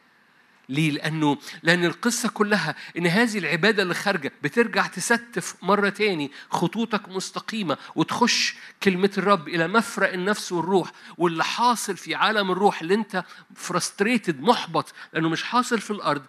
ليه؟ 0.69 0.91
لأنه 0.91 1.37
لأن 1.63 1.85
القصة 1.85 2.29
كلها 2.29 2.75
إن 2.97 3.07
هذه 3.07 3.37
العبادة 3.37 3.83
اللي 3.83 3.93
خارجة 3.93 4.31
بترجع 4.43 4.87
تستف 4.87 5.55
مرة 5.61 5.89
تاني 5.89 6.31
خطوطك 6.49 7.09
مستقيمة 7.09 7.77
وتخش 7.95 8.55
كلمة 8.83 9.11
الرب 9.17 9.47
إلى 9.47 9.67
مفرق 9.67 10.13
النفس 10.13 10.51
والروح 10.51 10.91
واللي 11.17 11.43
حاصل 11.43 11.97
في 11.97 12.15
عالم 12.15 12.51
الروح 12.51 12.81
اللي 12.81 12.93
أنت 12.93 13.23
فرستريتد 13.55 14.41
محبط 14.41 14.93
لأنه 15.13 15.29
مش 15.29 15.43
حاصل 15.43 15.81
في 15.81 15.91
الأرض 15.91 16.21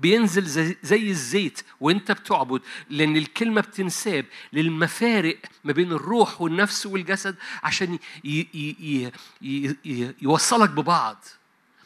بينزل 0.00 0.44
زي, 0.44 0.76
زي 0.82 1.10
الزيت 1.10 1.60
وأنت 1.80 2.12
بتعبد 2.12 2.60
لأن 2.90 3.16
الكلمة 3.16 3.60
بتنساب 3.60 4.24
للمفارق 4.52 5.38
ما 5.64 5.72
بين 5.72 5.92
الروح 5.92 6.40
والنفس 6.40 6.86
والجسد 6.86 7.36
عشان 7.62 7.98
ي 8.24 8.46
ي 8.54 9.12
ي 9.42 10.14
يوصلك 10.22 10.70
ببعض 10.70 11.24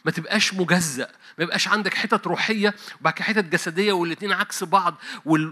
ما 0.04 0.10
تبقاش 0.10 0.54
مجزأ 0.54 1.08
ما 1.38 1.44
يبقاش 1.44 1.68
عندك 1.68 1.94
حتت 1.94 2.26
روحية 2.26 2.74
وبعد 3.00 3.12
كده 3.12 3.24
حتت 3.24 3.44
جسدية 3.44 3.92
والاثنين 3.92 4.32
عكس 4.32 4.64
بعض. 4.64 4.94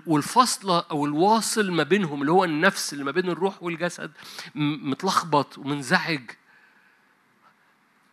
والفصلة 0.06 0.78
أو 0.90 1.06
الواصل 1.06 1.70
ما 1.70 1.82
بينهم 1.82 2.20
اللي 2.20 2.32
هو 2.32 2.44
النفس 2.44 2.92
اللي 2.92 3.04
ما 3.04 3.10
بين 3.10 3.28
الروح 3.28 3.62
والجسد 3.62 4.10
متلخبط 4.54 5.58
ومنزعج. 5.58 6.30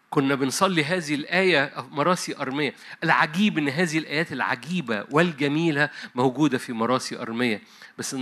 كنا 0.10 0.36
بنصلي 0.36 0.84
هذه 0.84 1.16
الآية 1.16 1.74
مراسي 1.92 2.38
أرمية. 2.38 2.74
العجيب 3.04 3.58
إن 3.58 3.70
هذه 3.70 3.98
الآيات 3.98 4.32
العجيبة 4.32 5.06
والجميلة 5.12 5.90
موجودة 6.16 6.58
في 6.58 6.74
مراسي 6.74 7.22
أرمية. 7.22 7.62
بس 7.98 8.16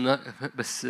بس 0.55 0.87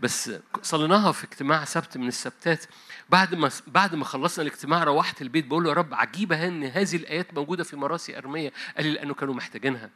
بس 0.00 0.30
صليناها 0.62 1.12
في 1.12 1.24
اجتماع 1.24 1.64
سبت 1.64 1.96
من 1.96 2.08
السبتات. 2.08 2.64
بعد 3.10 3.34
ما 3.34 3.50
بعد 3.66 3.94
ما 3.94 4.04
خلصنا 4.04 4.42
الاجتماع 4.46 4.84
روحت 4.84 5.22
البيت 5.22 5.46
بقول 5.46 5.64
له 5.64 5.70
يا 5.70 5.74
رب 5.74 5.94
عجيبة 5.94 6.46
ان 6.48 6.64
هذه 6.64 6.96
الآيات 6.96 7.34
موجودة 7.34 7.64
في 7.64 7.76
مراسي 7.76 8.18
أرمية. 8.18 8.52
قال 8.76 8.86
لي 8.86 8.92
لأنه 8.92 9.14
كانوا 9.14 9.34
محتاجينها. 9.34 9.90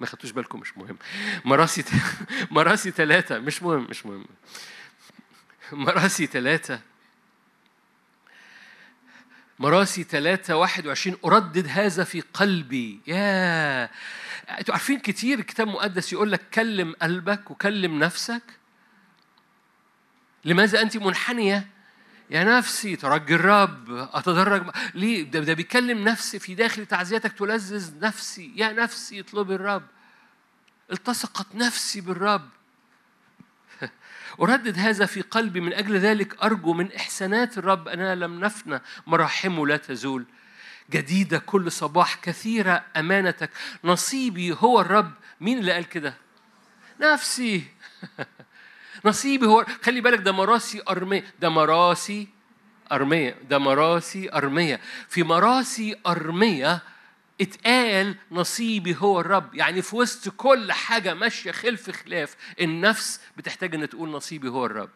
ما 0.00 0.06
خدتوش 0.06 0.30
بالكم 0.30 0.60
مش 0.60 0.78
مهم. 0.78 0.98
مراسي 1.44 1.82
ت... 1.82 1.88
مراسي 2.50 2.90
ثلاثة 2.90 3.38
مش 3.38 3.62
مهم 3.62 3.86
مش 3.90 4.06
مهم. 4.06 4.26
مراسي 5.72 6.26
ثلاثة 6.26 6.80
مراسي 9.58 10.02
ثلاثة 10.02 10.56
واحد 10.56 10.86
وعشرين. 10.86 11.16
أردد 11.24 11.66
هذا 11.68 12.04
في 12.04 12.20
قلبي. 12.20 13.00
يا 13.06 13.90
أنتوا 14.58 14.74
عارفين 14.74 14.98
كتير 14.98 15.38
الكتاب 15.38 15.68
المقدس 15.68 16.12
يقول 16.12 16.32
لك 16.32 16.50
كلم 16.54 16.94
قلبك 17.02 17.50
وكلم 17.50 17.98
نفسك؟ 17.98 18.42
لماذا 20.46 20.82
أنت 20.82 20.96
منحنية؟ 20.96 21.66
يا 22.30 22.44
نفسي 22.44 22.96
ترجي 22.96 23.34
الرب 23.34 23.90
أتدرج 23.90 24.70
ليه؟ 24.94 25.22
ده, 25.22 25.40
ده 25.40 25.54
بيكلم 25.54 26.08
نفسي 26.08 26.38
في 26.38 26.54
داخل 26.54 26.86
تعزيتك 26.86 27.32
تلذذ 27.32 28.00
نفسي. 28.00 28.52
يا 28.56 28.72
نفسي 28.72 29.20
اطلبي 29.20 29.54
الرب. 29.54 29.82
التصقت 30.92 31.54
نفسي 31.54 32.00
بالرب. 32.00 32.48
أردد 34.40 34.78
هذا 34.78 35.06
في 35.06 35.20
قلبي. 35.20 35.60
من 35.60 35.72
أجل 35.72 35.96
ذلك 35.96 36.42
أرجو 36.42 36.72
من 36.72 36.92
إحسانات 36.92 37.58
الرب 37.58 37.88
أنا 37.88 38.14
لم 38.14 38.40
نفنى. 38.40 38.80
مراحمه 39.06 39.66
لا 39.66 39.76
تزول. 39.76 40.24
جديدة 40.90 41.38
كل 41.38 41.72
صباح. 41.72 42.14
كثيرة 42.14 42.84
أمانتك. 42.96 43.50
نصيبي 43.84 44.56
هو 44.60 44.80
الرب. 44.80 45.12
مين 45.40 45.58
اللي 45.58 45.72
قال 45.72 45.88
كده؟ 45.88 46.14
نفسي. 47.00 47.64
نصيبي 49.06 49.46
هو 49.46 49.66
خلي 49.82 50.00
بالك 50.00 50.18
ده 50.18 50.32
مراسي 50.32 50.82
أرمية 50.88 51.24
ده 51.40 51.48
مراسي 51.48 52.28
أرمية 52.92 53.36
ده 53.50 53.58
مراسي 53.58 54.32
أرمية. 54.32 54.80
في 55.08 55.22
مراسي 55.22 55.96
أرمية 56.06 56.82
اتقال 57.40 58.16
نصيبي 58.30 58.96
هو 58.98 59.20
الرب. 59.20 59.54
يعني 59.54 59.82
في 59.82 59.96
وسط 59.96 60.28
كل 60.28 60.72
حاجة 60.72 61.14
ماشية 61.14 61.50
خلف 61.50 61.90
خلاف 61.90 62.36
النفس 62.60 63.20
بتحتاج 63.36 63.74
ان 63.74 63.88
تقول 63.88 64.10
نصيبي 64.10 64.48
هو 64.48 64.66
الرب. 64.66 64.90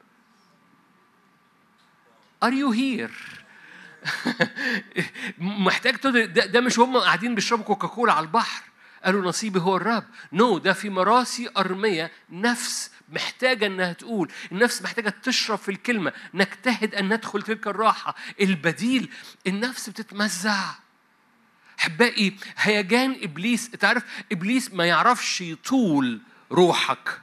Are 2.44 2.52
you 2.52 2.72
here؟ 2.72 3.12
محتاج 5.38 5.96
ده, 5.96 6.46
ده 6.46 6.60
مش 6.60 6.78
هم 6.78 6.96
قاعدين 6.96 7.34
بيشربوا 7.34 7.64
كوكاكولا 7.64 8.12
على 8.12 8.26
البحر. 8.26 8.62
قالوا 9.04 9.22
نصيبي 9.28 9.60
هو 9.60 9.76
الرب. 9.76 10.04
نو 10.32 10.58
no, 10.58 10.62
ده 10.62 10.72
في 10.72 10.90
مراسي 10.90 11.50
أرمية 11.56 12.10
نفس 12.30 12.90
محتاجة 13.10 13.66
أنها 13.66 13.92
تقول. 13.92 14.32
النفس 14.52 14.82
محتاجة 14.82 15.14
تشرب 15.22 15.58
في 15.58 15.70
الكلمة. 15.70 16.12
نجتهد 16.34 16.94
أن 16.94 17.14
ندخل 17.14 17.42
تلك 17.42 17.66
الراحة. 17.66 18.14
البديل 18.40 19.12
النفس 19.46 19.90
بتتمزع. 19.90 20.74
أحبائي 21.80 22.36
هيجان 22.56 23.16
إبليس 23.22 23.70
تعرف 23.70 24.04
إبليس 24.32 24.72
ما 24.74 24.84
يعرفش 24.84 25.40
يطول 25.40 26.20
روحك. 26.52 27.20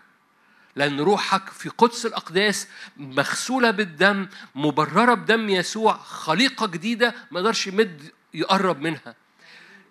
لأن 0.76 1.00
روحك 1.00 1.50
في 1.50 1.69
قدس 1.69 2.06
الأقداس 2.06 2.67
مغسولة 2.97 3.71
بالدم 3.71 4.28
مبررة 4.56 5.13
بدم 5.13 5.50
يسوع 5.50 5.97
خليقة 5.97 6.67
جديدة 6.67 7.15
ما 7.32 7.39
يقدرش 7.39 7.67
يمد 7.67 8.12
يقرب 8.34 8.82
منها. 8.82 9.15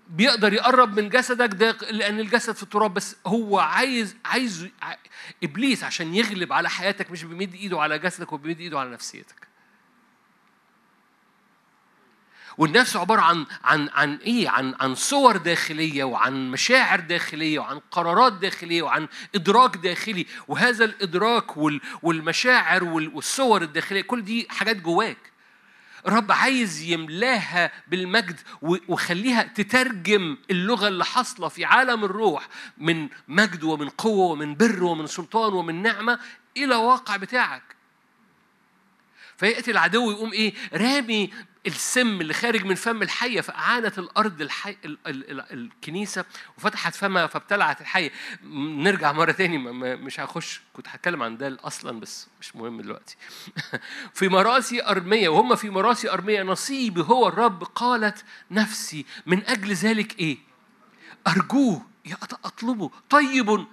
بيقدر 0.08 0.52
يقرب 0.52 1.00
من 1.00 1.08
جسدك 1.08 1.54
ده 1.54 1.76
لأن 1.90 2.20
الجسد 2.20 2.54
في 2.54 2.62
التراب 2.62 2.94
بس 2.94 3.16
هو 3.26 3.58
عايز 3.58 4.16
عايز 4.24 4.68
إبليس 5.42 5.84
عشان 5.84 6.14
يغلب 6.14 6.52
على 6.52 6.70
حياتك 6.70 7.10
مش 7.10 7.24
بيمد 7.24 7.54
إيده 7.54 7.80
على 7.80 7.98
جسدك 7.98 8.32
وبيمد 8.32 8.60
إيده 8.60 8.80
على 8.80 8.90
نفسيتك 8.90 9.46
والنفس 12.58 12.96
عبارة 12.96 13.20
عن 13.20 13.46
عن 13.64 13.88
عن 13.94 14.16
إيه؟ 14.16 14.48
عن 14.48 14.74
عن 14.80 14.94
صور 14.94 15.36
داخلية 15.36 16.04
وعن 16.04 16.50
مشاعر 16.50 17.00
داخلية 17.00 17.58
وعن 17.58 17.80
قرارات 17.90 18.32
داخلية 18.32 18.82
وعن 18.82 19.08
إدراك 19.34 19.76
داخلي 19.76 20.26
وهذا 20.48 20.84
الإدراك 20.84 21.56
والمشاعر 22.02 22.84
والصور 22.84 23.62
الداخلية 23.62 24.02
كل 24.02 24.24
دي 24.24 24.46
حاجات 24.50 24.76
جواك. 24.76 25.35
رب 26.06 26.32
عايز 26.32 26.82
يملاها 26.82 27.72
بالمجد 27.88 28.40
وخليها 28.62 29.42
تترجم 29.42 30.36
اللغة 30.50 30.88
اللي 30.88 31.04
حاصلة 31.04 31.48
في 31.48 31.64
عالم 31.64 32.04
الروح 32.04 32.48
من 32.78 33.08
مجد 33.28 33.64
ومن 33.64 33.88
قوة 33.88 34.26
ومن 34.32 34.54
بر 34.54 34.84
ومن 34.84 35.06
سلطان 35.06 35.52
ومن 35.52 35.82
نعمة 35.82 36.18
إلى 36.56 36.74
واقع 36.74 37.16
بتاعك. 37.16 37.76
فيأتي 39.36 39.70
العدو 39.70 40.10
يقوم 40.10 40.32
إيه؟ 40.32 40.54
رامي 40.72 41.30
السم 41.66 42.20
اللي 42.20 42.34
خارج 42.34 42.64
من 42.64 42.74
فم 42.74 43.02
الحية 43.02 43.40
فأعانت 43.40 43.98
الأرض 43.98 44.40
الحي... 44.40 44.76
ال... 44.84 44.98
ال... 45.06 45.30
ال... 45.30 45.52
الكنيسة 45.52 46.24
وفتحت 46.58 46.94
فمها 46.94 47.26
فابتلعت 47.26 47.80
الحية. 47.80 48.10
نرجع 48.52 49.12
مرة 49.12 49.32
تاني 49.32 49.58
مش 49.96 50.20
هخش 50.20 50.60
كنت 50.72 50.88
هتكلم 50.88 51.22
عن 51.22 51.36
ده 51.36 51.56
أصلا 51.64 52.00
بس 52.00 52.28
مش 52.40 52.56
مهم 52.56 52.80
دلوقتي. 52.80 53.16
في 54.14 54.28
مراسي 54.28 54.86
أرمية 54.86 55.28
وهم 55.28 55.54
في 55.54 55.70
مراسي 55.70 56.10
أرمية 56.12 56.42
نصيبي 56.42 57.00
هو 57.00 57.28
الرب 57.28 57.62
قالت 57.64 58.24
نفسي 58.50 59.06
من 59.26 59.46
أجل 59.46 59.72
ذلك 59.72 60.18
إيه؟ 60.18 60.38
أرجوه 61.26 61.86
يا 62.04 62.16
أطلبه 62.44 62.90
طيب. 63.10 63.66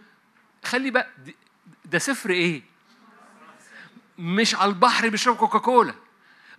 خلي 0.64 0.92
بقى 0.92 1.08
ده 1.86 2.00
سفر 2.00 2.30
إيه؟ 2.30 2.62
مش 4.18 4.56
على 4.56 4.70
البحر 4.70 5.10
بيشرب 5.10 5.36
كوكاكولا. 5.36 5.94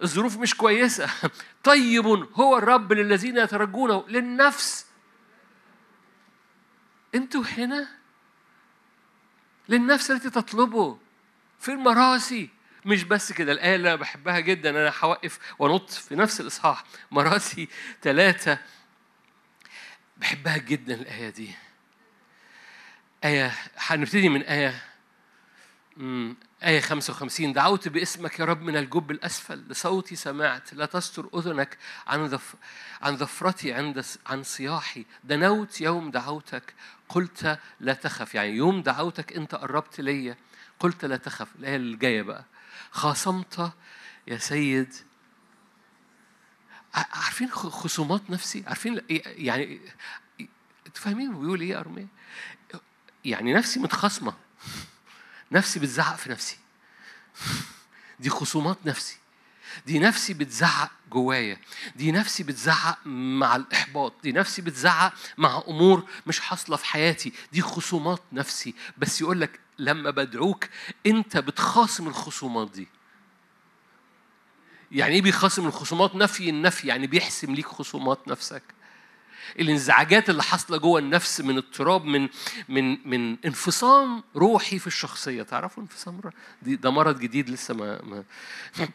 الظروف 0.02 0.37
مش 0.38 0.54
كويسة. 0.54 1.11
طيب 1.64 2.07
هو 2.35 2.59
الرب 2.59 2.92
للذين 2.92 3.37
يترجونه 3.37 4.04
للنفس. 4.09 4.87
أنتوا 7.14 7.44
هنا؟ 7.44 7.88
للنفس 9.68 10.11
التي 10.11 10.30
تطلبه 10.30 10.98
في 11.61 11.72
المراسي. 11.72 12.50
مش 12.85 13.04
بس 13.04 13.33
كده 13.33 13.52
الآية 13.52 13.76
اللي 13.76 13.88
أنا 13.88 13.96
بحبها 13.96 14.40
جدا 14.40 14.70
أنا 14.70 14.92
هوقف 15.00 15.38
وأنط 15.59 15.90
في 15.90 16.16
نفس 16.16 16.40
الإصحاح. 16.40 16.85
مراسي 17.11 17.68
ثلاثة. 18.02 18.59
بحبها 20.16 20.57
جدا 20.57 20.94
الآية 20.94 21.28
دي. 21.28 21.54
آية 23.24 23.54
هنبتدي 23.76 24.28
من 24.28 24.42
آية 24.42 24.83
آية 26.64 26.81
55 26.81 27.53
دعوت 27.53 27.88
باسمك 27.88 28.38
يا 28.38 28.44
رب 28.44 28.62
من 28.62 28.77
الجب 28.77 29.11
الأسفل 29.11 29.64
لصوتي 29.68 30.16
سمعت 30.16 30.74
لا 30.74 30.87
تستر 30.87 31.29
أذنك 31.35 31.79
عن 32.07 32.24
ذف 32.27 32.55
عن 33.03 33.16
ظفرتي 33.16 33.72
عند 33.72 34.05
عن 34.27 34.42
صياحي. 34.42 35.05
دنوت 35.24 35.81
يوم 35.81 36.11
دعوتك 36.11 36.74
قلت 37.09 37.59
لا 37.81 37.94
تخف. 37.94 38.35
يعني 38.35 38.50
يوم 38.50 38.83
دعوتك 38.83 39.33
أنت 39.33 39.55
قربت 39.55 40.00
ليا 40.00 40.37
قلت 40.81 41.05
لا 41.05 41.16
تخف. 41.16 41.48
الآية 41.59 41.77
اللي 41.77 41.96
جاية 41.96 42.22
بقى. 42.22 42.44
خاصمت 42.90 43.72
يا 44.29 44.38
سيد. 44.38 44.94
عارفين 46.94 47.50
خصومات 47.50 48.31
نفسي؟ 48.31 48.64
عارفين 48.66 49.00
يعني 49.24 49.81
أنتوا 50.87 51.03
فاهمين 51.03 51.40
بيقول 51.40 51.61
إيه 51.61 51.68
يا 51.70 51.81
أرمية؟ 51.81 52.07
يعني 53.24 53.55
نفسي 53.55 53.81
متخاصمة. 53.81 54.35
نفسي 55.55 55.81
بتزعق 55.81 56.17
في 56.17 56.31
نفسي. 56.31 56.57
دي 58.21 58.31
خصومات 58.31 58.79
نفسي. 58.85 59.17
دي 59.87 59.99
نفسي 59.99 60.35
بتزعق 60.35 60.90
جوايا. 61.11 61.61
دي 61.97 62.12
نفسي 62.12 62.43
بتزعق 62.43 63.07
مع 63.07 63.57
الإحباط. 63.57 64.12
دي 64.23 64.33
نفسي 64.33 64.62
بتزعق 64.62 65.12
مع 65.38 65.62
أمور 65.69 66.09
مش 66.27 66.40
حاصلة 66.40 66.77
في 66.77 66.85
حياتي. 66.85 67.33
دي 67.53 67.62
خصومات 67.62 68.23
نفسي. 68.33 68.75
بس 68.99 69.21
يقول 69.21 69.40
لك 69.40 69.61
لما 69.79 70.11
بدعوك 70.11 70.64
أنت 71.07 71.37
بتخاصم 71.37 72.09
الخصومات 72.09 72.71
دي. 72.71 72.88
يعني 74.93 75.14
إيه 75.14 75.23
بيخاصم 75.23 75.67
الخصومات؟ 75.67 76.14
نفي 76.14 76.49
النفي. 76.51 76.88
يعني 76.88 77.07
بيحسم 77.07 77.55
ليك 77.55 77.67
خصومات 77.67 78.29
نفسك. 78.29 78.62
الانزعاجات 79.61 80.31
اللي 80.31 80.43
حاصلة 80.43 80.79
جوه 80.79 81.01
النفس 81.01 81.40
من 81.40 81.57
اضطراب 81.57 82.05
من 82.05 82.29
من 82.69 83.09
من 83.09 83.37
انفصام 83.45 84.23
روحي 84.37 84.79
في 84.79 84.87
الشخصية. 84.87 85.43
تعرفوا 85.43 85.83
انفصام 85.83 86.21
دي 86.62 86.77
ده 86.77 86.90
مرض 86.90 87.19
جديد 87.19 87.51
لسه 87.51 87.75
ما, 87.75 88.03
ما 88.03 88.25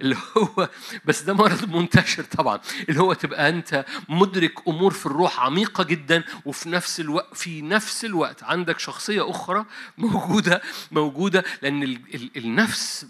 اللي 0.00 0.16
هو 0.36 0.68
بس 1.04 1.22
ده 1.22 1.34
مرض 1.34 1.68
منتشر 1.76 2.22
طبعا. 2.22 2.60
اللي 2.88 3.00
هو 3.00 3.12
تبقى 3.12 3.48
أنت 3.48 3.84
مدرك 4.08 4.68
أمور 4.68 4.92
في 4.92 5.06
الروح 5.06 5.40
عميقة 5.40 5.84
جدا 5.84 6.24
وفي 6.44 6.68
نفس 6.68 7.00
الوقت 7.00 7.36
في 7.36 7.62
نفس 7.62 8.04
الوقت 8.04 8.42
عندك 8.42 8.78
شخصية 8.78 9.30
أخرى 9.30 9.64
موجودة 9.98 10.62
موجودة 10.92 11.44
لأن 11.62 11.98
النفس 12.36 13.06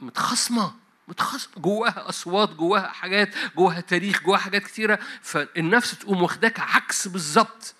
متخاصمة. 0.00 0.85
متخصص 1.08 1.48
جواها 1.58 2.08
أصوات 2.08 2.50
جواها 2.50 2.88
حاجات 2.88 3.34
جواها 3.56 3.80
تاريخ 3.80 4.22
جواها 4.22 4.38
حاجات 4.38 4.62
كتيرة. 4.62 4.98
فالنفس 5.22 5.98
تقوم 5.98 6.22
واخداك 6.22 6.60
عكس 6.60 7.08
بالظبط 7.08 7.74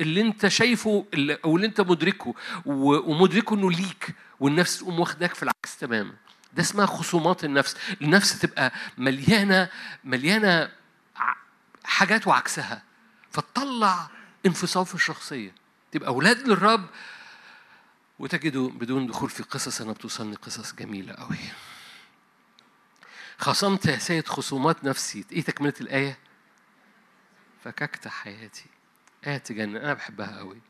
اللي 0.00 0.20
انت 0.20 0.48
شايفه 0.48 1.06
اللي 1.14 1.38
أو 1.44 1.56
اللي 1.56 1.66
انت 1.66 1.80
مدركه. 1.80 2.34
ومدركه 2.66 3.54
إنه 3.54 3.70
ليك 3.70 4.14
والنفس 4.40 4.78
تقوم 4.78 5.00
واخداك 5.00 5.34
في 5.34 5.42
العكس 5.42 5.78
تماما. 5.78 6.12
ده 6.52 6.62
اسمها 6.62 6.86
خصومات 6.86 7.44
النفس. 7.44 7.76
النفس 8.02 8.38
تبقى 8.38 8.72
مليانة 8.98 9.68
مليانة 10.04 10.70
حاجات 11.84 12.26
وعكسها. 12.26 12.82
فتطلع 13.30 14.10
انفصام 14.46 14.84
في 14.84 14.94
الشخصية. 14.94 15.54
تبقى 15.92 16.08
أولاد 16.08 16.48
للرب 16.48 16.86
وتجدوا 18.18 18.70
بدون 18.70 19.06
دخول 19.06 19.30
في 19.30 19.42
قصص 19.42 19.80
أنا 19.80 19.92
بتوصلني 19.92 20.34
قصص 20.36 20.74
جميلة 20.74 21.14
قوي 21.14 21.36
خصمت 23.42 23.86
يا 23.86 23.98
سيد 23.98 24.28
خصومات 24.28 24.84
نفسي. 24.84 25.24
إيه 25.32 25.42
تكملة 25.42 25.74
الآية؟ 25.80 26.18
فككت 27.64 28.08
حياتي. 28.08 28.64
آية 29.26 29.38
تجنن. 29.38 29.76
أنا 29.76 29.94
بحبها 29.94 30.38
قوي 30.38 30.60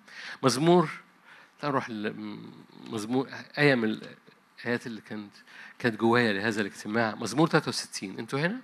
مزمور 0.42 0.90
تعال 1.60 1.72
نروح 1.72 1.88
مزمور 2.90 3.28
آية 3.58 3.74
من 3.74 4.00
الآيات 4.64 4.86
اللي 4.86 5.00
كانت 5.00 5.32
كانت 5.78 6.00
جوايا 6.00 6.32
لهذا 6.32 6.60
الاجتماع. 6.60 7.14
مزمور 7.14 7.48
63 7.48 8.18
أنتوا 8.18 8.40
هنا؟ 8.40 8.60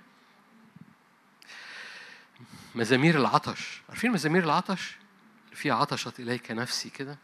مزامير 2.75 3.19
العطش. 3.19 3.81
عارفين 3.89 4.11
مزامير 4.11 4.43
العطش؟ 4.43 4.97
فيها 5.53 5.75
عطشت 5.75 6.19
إليك 6.19 6.51
نفسي 6.51 6.89
كده. 6.89 7.17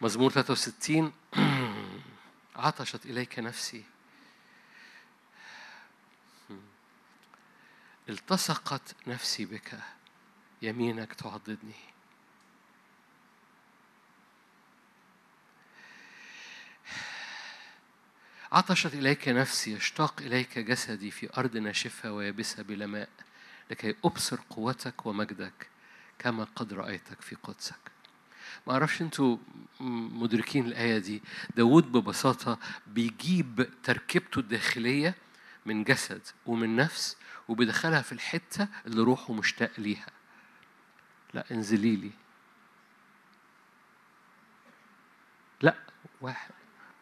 مزمور 0.00 0.30
63 0.30 1.12
عطشت 2.56 3.06
إليك 3.06 3.38
نفسي. 3.38 3.95
التصقت 8.08 8.94
نفسي 9.06 9.44
بك 9.44 9.78
يمينك 10.62 11.12
تعضدني 11.12 11.74
عطشت 18.52 18.94
إليك 18.94 19.28
نفسي 19.28 19.72
يشتاق 19.72 20.20
إليك 20.20 20.58
جسدي 20.58 21.10
في 21.10 21.28
أرض 21.38 21.56
ناشفة 21.56 22.12
ويابسة 22.12 22.62
بلا 22.62 22.86
ماء 22.86 23.08
لكي 23.70 23.94
أبصر 24.04 24.38
قوتك 24.50 25.06
ومجدك 25.06 25.68
كما 26.18 26.44
قد 26.56 26.72
رأيتك 26.72 27.20
في 27.20 27.36
قدسك. 27.42 27.74
ما 28.66 28.72
أعرفش 28.72 29.02
أنتوا 29.02 29.36
مدركين 29.80 30.66
الآية 30.66 30.98
دي. 30.98 31.22
داود 31.56 31.92
ببساطة 31.92 32.58
بيجيب 32.86 33.68
تركيبته 33.82 34.38
الداخلية 34.38 35.14
من 35.66 35.84
جسد 35.84 36.22
ومن 36.46 36.76
نفس 36.76 37.16
وبيدخلها 37.48 38.02
في 38.02 38.12
الحتة 38.12 38.68
اللي 38.86 39.02
روحه 39.02 39.32
مشتاق 39.34 39.70
ليها. 39.78 40.06
لا 41.34 41.50
انزلي 41.50 41.96
لي. 41.96 42.10
لا 45.60 45.76
واحد 46.20 46.50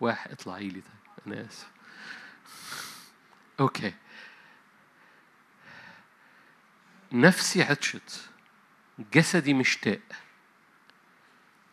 واحد 0.00 0.30
اطلعي 0.30 0.68
لي. 0.68 0.80
طيب 0.80 1.32
أنا 1.34 1.46
آسف. 1.46 1.70
أوكي. 3.60 3.94
نفسي 7.12 7.62
عطشت 7.62 8.28
جسدي 9.12 9.54
مشتاق. 9.54 10.00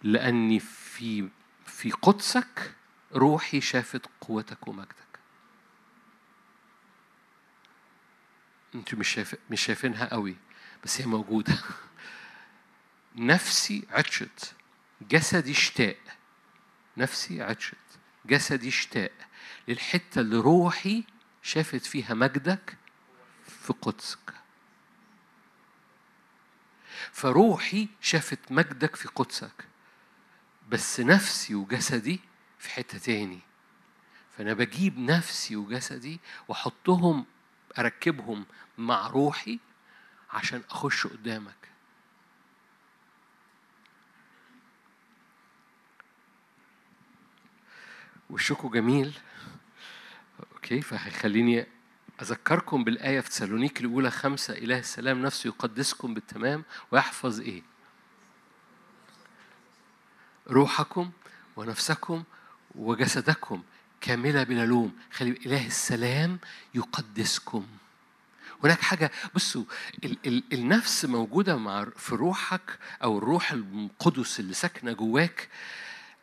لأني 0.03 0.59
في 0.59 1.29
في 1.65 1.91
قدسك 1.91 2.75
روحي 3.13 3.61
شافت 3.61 4.05
قوتك 4.21 4.67
ومجدك. 4.67 5.10
أنتوا 8.75 8.99
مش 8.99 9.09
شايف 9.09 9.35
مش 9.49 9.61
شايفينها 9.61 10.05
قوي 10.05 10.35
بس 10.83 11.01
هي 11.01 11.07
موجودة. 11.07 11.57
نفسي 13.15 13.87
عطشت. 13.89 14.53
جسدي 15.01 15.51
اشتاق 15.51 15.97
نفسي 16.97 17.41
عطشت. 17.41 17.75
جسدي 18.25 18.67
اشتاق 18.67 19.11
للحتة 19.67 20.21
اللي 20.21 20.37
روحي 20.37 21.03
شافت 21.43 21.85
فيها 21.85 22.13
مجدك 22.13 22.77
في 23.47 23.73
قدسك. 23.73 24.33
فروحي 27.11 27.87
شافت 28.01 28.39
مجدك 28.51 28.95
في 28.95 29.07
قدسك 29.07 29.65
بس 30.69 30.99
نفسي 30.99 31.55
وجسدي 31.55 32.19
في 32.59 32.69
حتة 32.69 32.97
تاني. 32.97 33.39
فأنا 34.37 34.53
بجيب 34.53 34.99
نفسي 34.99 35.55
وجسدي 35.55 36.19
وأحطهم 36.47 37.25
أركبهم 37.79 38.45
مع 38.77 39.07
روحي 39.07 39.59
عشان 40.31 40.63
أخش 40.69 41.07
قدامك. 41.07 41.61
وشكو 48.29 48.69
جميل. 48.69 49.17
أوكي 50.53 50.81
فهيخليني 50.81 51.67
اذكركم 52.21 52.83
بالآية 52.83 53.19
في 53.19 53.29
تسالونيك 53.29 53.81
الأولى 53.81 54.11
خمسة 54.11 54.53
إله 54.53 54.79
السلام 54.79 55.21
نفسه 55.21 55.47
يقدسكم 55.47 56.13
بالتمام 56.13 56.63
ويحفظ 56.91 57.39
إيه؟ 57.39 57.61
روحكم 60.47 61.11
ونفسكم 61.55 62.23
وجسدكم. 62.75 63.63
كاملة 64.01 64.43
بلا 64.43 64.65
لوم. 64.65 64.93
خلي 65.13 65.29
إله 65.45 65.67
السلام 65.67 66.39
يقدسكم. 66.75 67.67
هناك 68.63 68.81
حاجة 68.81 69.11
بصوا 69.35 69.63
ال 70.03 70.17
ال 70.25 70.43
النفس 70.53 71.05
موجودة 71.05 71.57
مع 71.57 71.85
في 71.97 72.15
روحك 72.15 72.79
أو 73.03 73.17
الروح 73.17 73.51
القدس 73.51 74.39
اللي 74.39 74.53
ساكنة 74.53 74.91
جواك 74.91 75.49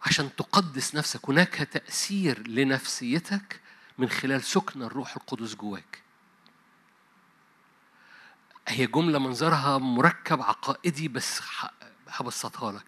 عشان 0.02 0.30
تقدس 0.36 0.94
نفسك. 0.94 1.28
هناك 1.28 1.54
تأثير 1.54 2.48
لنفسيتك 2.48 3.60
من 3.98 4.08
خلال 4.08 4.42
سكن 4.42 4.82
الروح 4.82 5.16
القدس 5.16 5.54
جواك. 5.54 5.98
هي 8.68 8.86
جملة 8.86 9.18
منظرها 9.18 9.78
مركب 9.78 10.42
عقائدي 10.42 11.08
بس 11.08 11.40
هبسطها 12.10 12.72
لك 12.72 12.84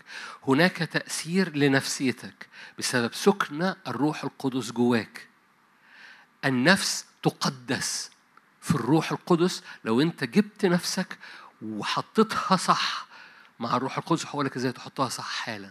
هناك 0.49 0.77
تأثير 0.77 1.57
لنفسيتك 1.57 2.49
بسبب 2.79 3.14
سكن 3.14 3.75
الروح 3.87 4.25
القدس 4.25 4.73
جواك. 4.73 5.27
النفس 6.45 7.05
تقدس 7.23 8.11
في 8.61 8.75
الروح 8.75 9.12
القدس. 9.12 9.62
لو 9.85 10.01
انت 10.01 10.25
جبت 10.25 10.66
نفسك 10.66 11.18
وحطيتها 11.62 12.57
صح 12.57 13.07
مع 13.59 13.77
الروح 13.77 13.99
القدس 13.99 14.27
هقول 14.27 14.47
لك 14.47 14.57
إزاي 14.57 14.73
تحطها 14.73 15.09
صح 15.09 15.31
حالا؟ 15.31 15.71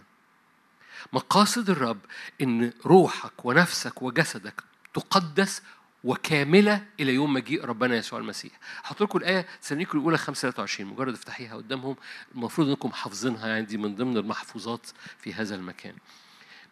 مقاصد 1.12 1.70
الرب 1.70 1.98
إن 2.42 2.72
روحك 2.86 3.44
ونفسك 3.44 4.02
وجسدك 4.02 4.64
تقدس 4.94 5.62
وكاملة 6.04 6.86
إلى 7.00 7.14
يوم 7.14 7.32
مجيء 7.32 7.64
ربنا 7.64 7.96
يسوع 7.96 8.18
المسيح. 8.18 8.52
هحط 8.84 9.02
لكم 9.02 9.18
الآية 9.18 9.46
تسالونيكم 9.62 9.98
الأولى 9.98 10.18
5 10.18 10.40
23 10.40 10.90
مجرد 10.90 11.12
افتحيها 11.14 11.56
قدامهم 11.56 11.96
المفروض 12.34 12.68
إنكم 12.68 12.92
حافظينها 12.92 13.48
يعني 13.48 13.66
دي 13.66 13.76
من 13.76 13.94
ضمن 13.96 14.16
المحفوظات 14.16 14.86
في 15.18 15.34
هذا 15.34 15.54
المكان. 15.54 15.94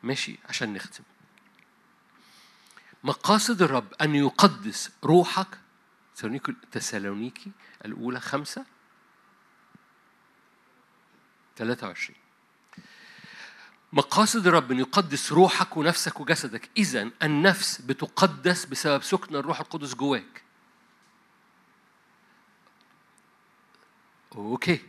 ماشي 0.03 0.39
عشان 0.49 0.73
نختم. 0.73 1.05
مقاصد 3.05 3.63
الرب 3.63 3.95
أن 4.01 4.15
يقدس 4.15 4.91
روحك 5.05 5.59
تسالونيكي 6.73 7.51
الأولى 7.85 8.21
5 8.21 8.65
23 11.57 12.18
مقاصد 13.93 14.47
الرب 14.47 14.73
أن 14.73 14.79
يقدس 14.79 15.33
روحك 15.33 15.77
ونفسك 15.77 16.21
وجسدك. 16.21 16.71
إذا 16.77 17.11
النفس 17.23 17.81
بتقدس 17.81 18.65
بسبب 18.65 19.03
سكن 19.03 19.37
الروح 19.37 19.61
القدس 19.61 19.95
جواك. 19.95 20.43
أوكي. 24.37 24.81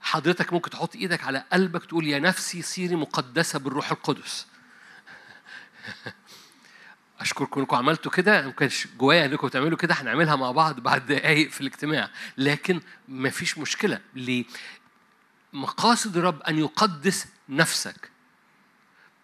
حضرتك 0.00 0.52
ممكن 0.52 0.70
تحط 0.70 0.96
إيدك 0.96 1.24
على 1.24 1.44
قلبك 1.52 1.84
تقول 1.84 2.06
يا 2.06 2.18
نفسي 2.18 2.62
صيري 2.62 2.96
مقدسة 2.96 3.58
بالروح 3.58 3.90
القدس. 3.90 4.46
أشكركم 7.20 7.60
إنكم 7.60 7.76
عملتوا 7.76 8.12
كده. 8.12 8.42
ما 8.42 8.52
كانش 8.52 8.86
جوايا 8.98 9.26
إنكم 9.26 9.48
تعملوا 9.48 9.78
كده 9.78 9.94
هنعملها 9.94 10.36
مع 10.36 10.50
بعض 10.50 10.80
بعد 10.80 11.06
دقايق 11.06 11.50
في 11.50 11.60
الاجتماع. 11.60 12.10
لكن 12.36 12.80
ما 13.08 13.30
فيش 13.30 13.58
مشكلة. 13.58 14.00
ليه؟ 14.14 14.44
مقاصد 15.52 16.16
الرب 16.16 16.42
أن 16.42 16.58
يقدس 16.58 17.26
نفسك 17.48 18.10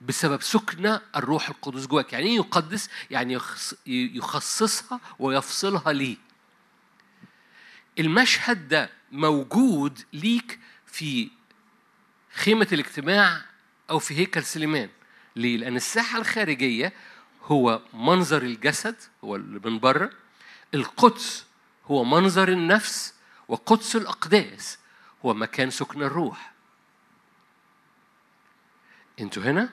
بسبب 0.00 0.42
سكن 0.42 0.98
الروح 1.16 1.48
القدس 1.48 1.86
جواك. 1.86 2.12
يعني 2.12 2.26
إيه 2.26 2.36
يقدس؟ 2.36 2.90
يعني 3.10 3.38
يخصصها 3.86 5.00
ويفصلها 5.18 5.92
ليه. 5.92 6.16
المشهد 7.98 8.68
ده 8.68 8.90
موجود 9.12 10.00
ليك 10.12 10.58
في 10.86 11.30
خيمة 12.34 12.68
الاجتماع 12.72 13.44
أو 13.90 13.98
في 13.98 14.18
هيكل 14.18 14.44
سليمان. 14.44 14.88
ليه؟ 15.36 15.56
لأن 15.56 15.76
الساحة 15.76 16.18
الخارجية 16.18 16.92
هو 17.42 17.82
منظر 17.94 18.42
الجسد 18.42 18.96
هو 19.24 19.36
اللي 19.36 19.60
من 19.64 19.78
بره. 19.78 20.10
القدس 20.74 21.46
هو 21.86 22.04
منظر 22.04 22.48
النفس 22.48 23.14
وقدس 23.48 23.96
الأقداس 23.96 24.78
هو 25.24 25.34
مكان 25.34 25.70
سكن 25.70 26.02
الروح. 26.02 26.53
أنتوا 29.20 29.42
هنا؟ 29.42 29.68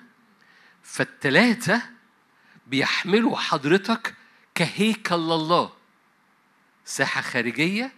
فالتلاتة 0.84 1.82
بيحملوا 2.68 3.38
حضرتك 3.38 4.16
كهيكل 4.56 5.16
الله 5.16 5.74
ساحة 6.86 7.22
خارجية 7.22 7.92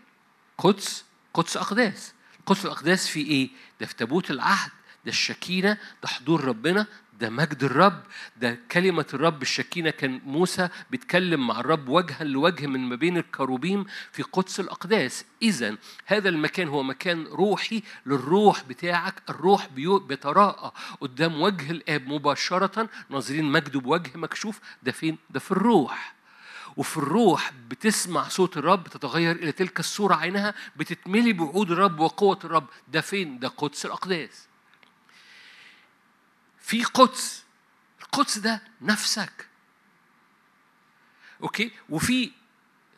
قدس 0.58 1.06
قدس 1.34 1.58
أقداس. 1.58 2.14
قدس 2.46 2.66
الأقداس 2.66 3.08
في 3.08 3.20
إيه؟ 3.20 3.50
ده 3.80 3.86
في 3.86 3.96
تابوت 3.96 4.32
العهد 4.32 4.72
ده 5.06 5.12
الشكينة 5.12 5.78
ده 6.02 6.08
حضور 6.08 6.44
ربنا 6.44 6.88
ده 7.20 7.30
مجد 7.30 7.64
الرب 7.64 8.04
ده 8.38 8.60
كلمة 8.72 9.06
الرب 9.14 9.42
الشكينة. 9.42 9.90
كان 9.90 10.22
موسى 10.26 10.70
بيتكلم 10.92 11.48
مع 11.48 11.60
الرب 11.60 11.90
وجها 11.90 12.24
لوجه 12.24 12.68
من 12.68 12.80
ما 12.80 12.96
بين 12.96 13.18
الكروبيم 13.18 13.86
في 14.12 14.24
قدس 14.24 14.60
الأقداس. 14.60 15.26
إذا 15.42 15.78
هذا 16.06 16.30
المكان 16.30 16.68
هو 16.68 16.84
مكان 16.84 17.28
روحي 17.28 17.84
للروح 18.06 18.64
بتاعك. 18.64 19.22
الروح 19.30 19.68
بيتراءى 20.08 20.72
قدام 21.02 21.42
وجه 21.42 21.72
الآب 21.72 22.08
مباشرة. 22.08 22.90
ناظرين 23.10 23.46
مجده 23.46 23.80
بوجه 23.80 24.12
مكشوف. 24.16 24.60
ده 24.84 24.92
فين؟ 24.92 25.18
ده 25.30 25.40
في 25.40 25.52
الروح. 25.52 26.14
وفي 26.78 26.98
الروح 26.98 27.52
بتسمع 27.70 28.28
صوت 28.28 28.58
الرب 28.58 28.88
تتغير 28.88 29.36
إلى 29.36 29.52
تلك 29.52 29.80
الصورة 29.80 30.16
عينها 30.16 30.54
بتتملي 30.76 31.34
بوعود 31.34 31.72
الرب 31.72 32.00
وقوة 32.00 32.40
الرب. 32.44 32.68
ده 32.88 33.02
فين؟ 33.02 33.40
ده 33.40 33.48
قدس 33.48 33.86
الأقداس. 33.86 34.48
في 36.74 36.84
قدس 36.84 37.44
القدس 38.02 38.38
ده 38.38 38.62
نفسك. 38.82 39.48
أوكي؟ 41.42 41.72
وفي 41.90 42.32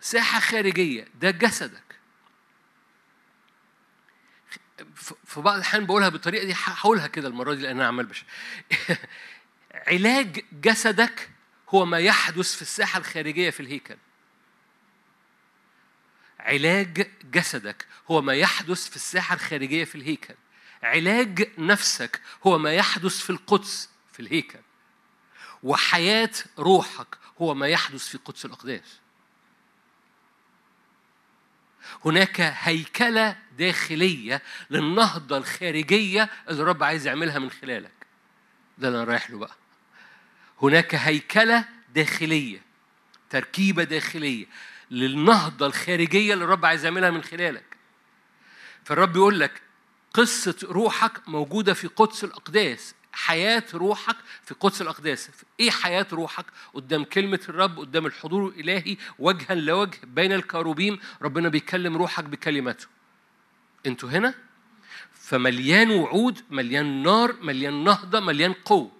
ساحة 0.01 0.39
خارجية 0.39 1.07
ده 1.15 1.31
جسدك. 1.31 1.83
في 5.25 5.41
بعض 5.41 5.55
الأحيان 5.55 5.85
بقولها 5.85 6.09
بالطريقة 6.09 6.45
دي 6.45 6.53
هقولها 6.55 7.07
كده 7.07 7.27
المرة 7.27 7.53
دي 7.53 7.61
لأن 7.61 7.75
أنا 7.75 7.87
عمال 7.87 8.05
بش. 8.05 8.25
علاج 9.87 10.45
جسدك 10.51 11.29
هو 11.69 11.85
ما 11.85 11.99
يحدث 11.99 12.55
في 12.55 12.61
الساحة 12.61 12.99
الخارجية 12.99 13.49
في 13.49 13.59
الهيكل. 13.59 13.97
علاج 16.39 17.11
جسدك 17.23 17.87
هو 18.11 18.21
ما 18.21 18.33
يحدث 18.33 18.89
في 18.89 18.95
الساحة 18.95 19.35
الخارجية 19.35 19.83
في 19.83 19.95
الهيكل. 19.95 20.35
علاج 20.85 21.51
نفسك 21.57 22.21
هو 22.47 22.57
ما 22.57 22.73
يحدث 22.73 23.19
في 23.19 23.29
القدس 23.29 23.89
في 24.13 24.19
الهيكل. 24.19 24.59
وحياة 25.63 26.31
روحك 26.59 27.17
هو 27.41 27.53
ما 27.53 27.67
يحدث 27.67 28.07
في 28.07 28.17
قدس 28.17 28.45
الأقداس. 28.45 28.99
هناك 32.05 32.41
هيكلة 32.41 33.37
داخلية 33.57 34.41
للنهضة 34.69 35.37
الخارجية 35.37 36.29
اللي 36.49 36.61
الرب 36.61 36.83
عايز 36.83 37.07
يعملها 37.07 37.39
من 37.39 37.51
خلالك. 37.51 37.91
ده 38.77 38.87
اللي 38.87 39.03
أنا 39.03 39.11
رايح 39.11 39.29
له 39.29 39.37
بقى. 39.37 39.55
هناك 40.61 40.95
هيكلة 40.95 41.65
داخلية 41.95 42.61
تركيبة 43.29 43.83
داخلية 43.83 44.45
للنهضة 44.91 45.65
الخارجية 45.65 46.33
اللي 46.33 46.45
الرب 46.45 46.65
عايز 46.65 46.85
يعملها 46.85 47.11
من 47.11 47.23
خلالك. 47.23 47.77
فالرب 48.85 49.15
يقول 49.15 49.39
لك 49.39 49.61
قصة 50.15 50.55
روحك 50.63 51.29
موجودة 51.29 51.73
في 51.73 51.87
قدس 51.87 52.23
الأقداس. 52.23 52.95
حياة 53.11 53.63
روحك 53.73 54.15
في 54.43 54.53
قدس 54.53 54.81
الأقداس. 54.81 55.29
إيه 55.59 55.71
حياة 55.71 56.07
روحك؟ 56.11 56.45
قدام 56.73 57.03
كلمة 57.03 57.39
الرب 57.49 57.79
قدام 57.79 58.05
الحضور 58.05 58.47
الإلهي 58.47 58.97
وجها 59.19 59.55
لوجه 59.55 59.99
بين 60.03 60.33
الكروبيم 60.33 60.99
ربنا 61.21 61.49
بيكلم 61.49 61.97
روحك 61.97 62.23
بكلمته. 62.23 62.87
أنتوا 63.85 64.09
هنا؟ 64.09 64.33
فمليان 65.13 65.91
وعود 65.91 66.41
مليان 66.49 67.03
نار 67.03 67.35
مليان 67.41 67.83
نهضة 67.83 68.19
مليان 68.19 68.53
قوة. 68.53 68.91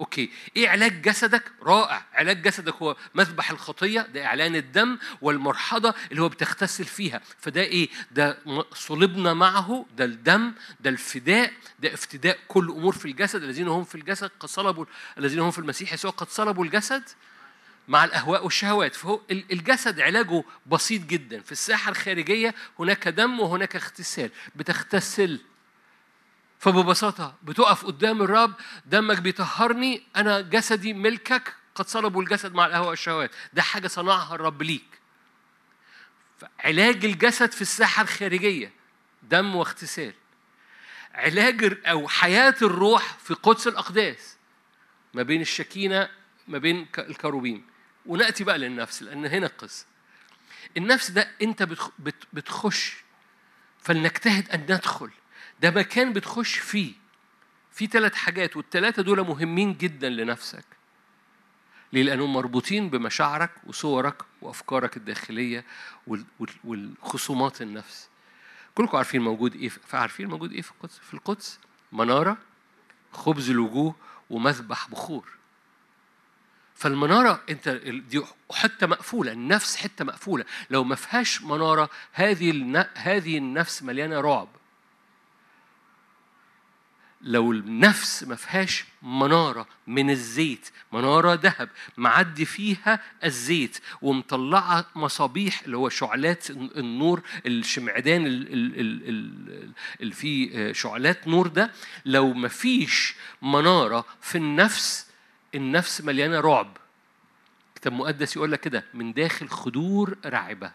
أوكي. 0.00 0.30
إيه 0.56 0.68
علاج 0.68 1.02
جسدك؟ 1.02 1.52
رائع. 1.62 2.06
علاج 2.12 2.42
جسدك 2.42 2.74
هو 2.74 2.96
مذبح 3.14 3.50
الخطية 3.50 4.00
ده 4.00 4.24
إعلان 4.26 4.56
الدم 4.56 4.98
والمرحضة 5.22 5.94
اللي 6.10 6.22
هو 6.22 6.28
بتغتسل 6.28 6.84
فيها. 6.84 7.20
فده 7.38 7.60
إيه؟ 7.60 7.88
ده 8.10 8.38
صلبنا 8.74 9.34
معه 9.34 9.86
ده 9.96 10.04
الدم 10.04 10.52
ده 10.80 10.90
الفداء 10.90 11.52
ده 11.78 11.94
افتداء 11.94 12.38
كل 12.48 12.68
أمور 12.70 12.92
في 12.92 13.04
الجسد 13.04 13.42
الذين 13.42 13.68
هم 13.68 13.84
في 13.84 13.94
الجسد 13.94 14.30
قد 14.40 14.48
صلبوا 14.48 14.84
الذين 15.18 15.38
هم 15.38 15.50
في 15.50 15.58
المسيح 15.58 15.92
يسوع 15.92 16.10
قد 16.10 16.28
صلبوا 16.28 16.64
الجسد 16.64 17.02
مع 17.88 18.04
الأهواء 18.04 18.44
والشهوات. 18.44 18.94
فهو 18.94 19.20
الجسد 19.30 20.00
علاجه 20.00 20.44
بسيط 20.66 21.02
جدا. 21.02 21.40
في 21.40 21.52
الساحة 21.52 21.90
الخارجية 21.90 22.54
هناك 22.78 23.08
دم 23.08 23.40
وهناك 23.40 23.76
اغتسال. 23.76 24.30
بتغتسل 24.56 25.40
فببساطة 26.60 27.34
بتقف 27.42 27.84
قدام 27.86 28.22
الرب 28.22 28.54
دمك 28.86 29.18
بيطهرني 29.18 30.02
أنا 30.16 30.40
جسدي 30.40 30.92
ملكك 30.92 31.54
قد 31.74 31.88
صلبوا 31.88 32.22
الجسد 32.22 32.54
مع 32.54 32.66
الأهواء 32.66 32.88
والشهوات. 32.88 33.30
ده 33.52 33.62
حاجة 33.62 33.86
صنعها 33.88 34.34
الرب 34.34 34.62
ليك. 34.62 35.00
علاج 36.58 37.04
الجسد 37.04 37.52
في 37.52 37.62
الساحة 37.62 38.02
الخارجية 38.02 38.72
دم 39.22 39.56
واغتسال. 39.56 40.14
علاج 41.14 41.80
أو 41.86 42.08
حياة 42.08 42.54
الروح 42.62 43.18
في 43.18 43.34
قدس 43.34 43.66
الأقداس 43.68 44.36
ما 45.14 45.22
بين 45.22 45.40
الشكينة 45.40 46.08
ما 46.48 46.58
بين 46.58 46.86
الكروبيم. 46.98 47.66
ونأتي 48.06 48.44
بقى 48.44 48.58
للنفس 48.58 49.02
لأن 49.02 49.26
هنا 49.26 49.46
القصة. 49.46 49.86
النفس 50.76 51.10
ده 51.10 51.30
أنت 51.42 51.68
بتخش 52.32 52.96
فلنجتهد 53.82 54.50
أن 54.50 54.60
ندخل. 54.60 55.10
ده 55.60 55.70
مكان 55.70 56.12
بتخش 56.12 56.58
فيه. 56.58 56.92
في 57.72 57.86
ثلاث 57.86 58.14
حاجات 58.14 58.56
والثلاثة 58.56 59.02
دول 59.02 59.20
مهمين 59.26 59.76
جدا 59.76 60.08
لنفسك. 60.08 60.64
ليه؟ 61.92 62.02
لأنهم 62.02 62.32
مربوطين 62.32 62.90
بمشاعرك 62.90 63.50
وصورك 63.66 64.22
وأفكارك 64.42 64.96
الداخلية 64.96 65.64
والخصومات 66.64 67.62
النفس 67.62 68.08
كلكم 68.74 68.96
عارفين 68.96 69.22
موجود 69.22 69.54
إيه 69.54 69.68
فعارفين 69.68 70.26
موجود 70.28 70.52
إيه 70.52 70.62
في 70.62 70.70
القدس؟ 70.70 70.98
في 70.98 71.14
القدس 71.14 71.58
منارة 71.92 72.38
خبز 73.12 73.50
الوجوه 73.50 73.94
ومذبح 74.30 74.88
بخور. 74.88 75.28
فالمنارة 76.74 77.42
أنت 77.50 77.68
دي 77.68 78.22
حتة 78.52 78.86
مقفولة 78.86 79.32
النفس 79.32 79.76
حتة 79.76 80.04
مقفولة. 80.04 80.44
لو 80.70 80.84
ما 80.84 80.94
فيهاش 80.94 81.42
منارة 81.42 81.90
هذه 82.12 82.86
هذه 82.94 83.38
النفس 83.38 83.82
مليانة 83.82 84.20
رعب. 84.20 84.48
لو 87.22 87.52
النفس 87.52 88.24
ما 88.24 88.36
فيهاش 88.36 88.84
منارة 89.02 89.66
من 89.86 90.10
الزيت 90.10 90.70
منارة 90.92 91.34
ذهب 91.34 91.68
معدي 91.96 92.44
فيها 92.44 93.02
الزيت 93.24 93.78
ومطلعة 94.02 94.86
مصابيح 94.94 95.62
اللي 95.62 95.76
هو 95.76 95.88
شعلات 95.88 96.50
النور 96.50 97.22
الشمعدان 97.46 98.22
اللي 100.00 100.12
فيه 100.14 100.72
شعلات 100.72 101.28
نور 101.28 101.46
ده 101.46 101.70
لو 102.04 102.32
ما 102.32 102.48
فيش 102.48 103.14
منارة 103.42 104.04
في 104.20 104.38
النفس 104.38 105.06
النفس 105.54 106.00
مليانة 106.00 106.40
رعب. 106.40 106.76
كتاب 107.74 107.92
مقدس 107.92 108.36
يقول 108.36 108.52
لك 108.52 108.60
كده 108.60 108.84
من 108.94 109.12
داخل 109.12 109.48
خدور 109.48 110.16
رعبة. 110.26 110.72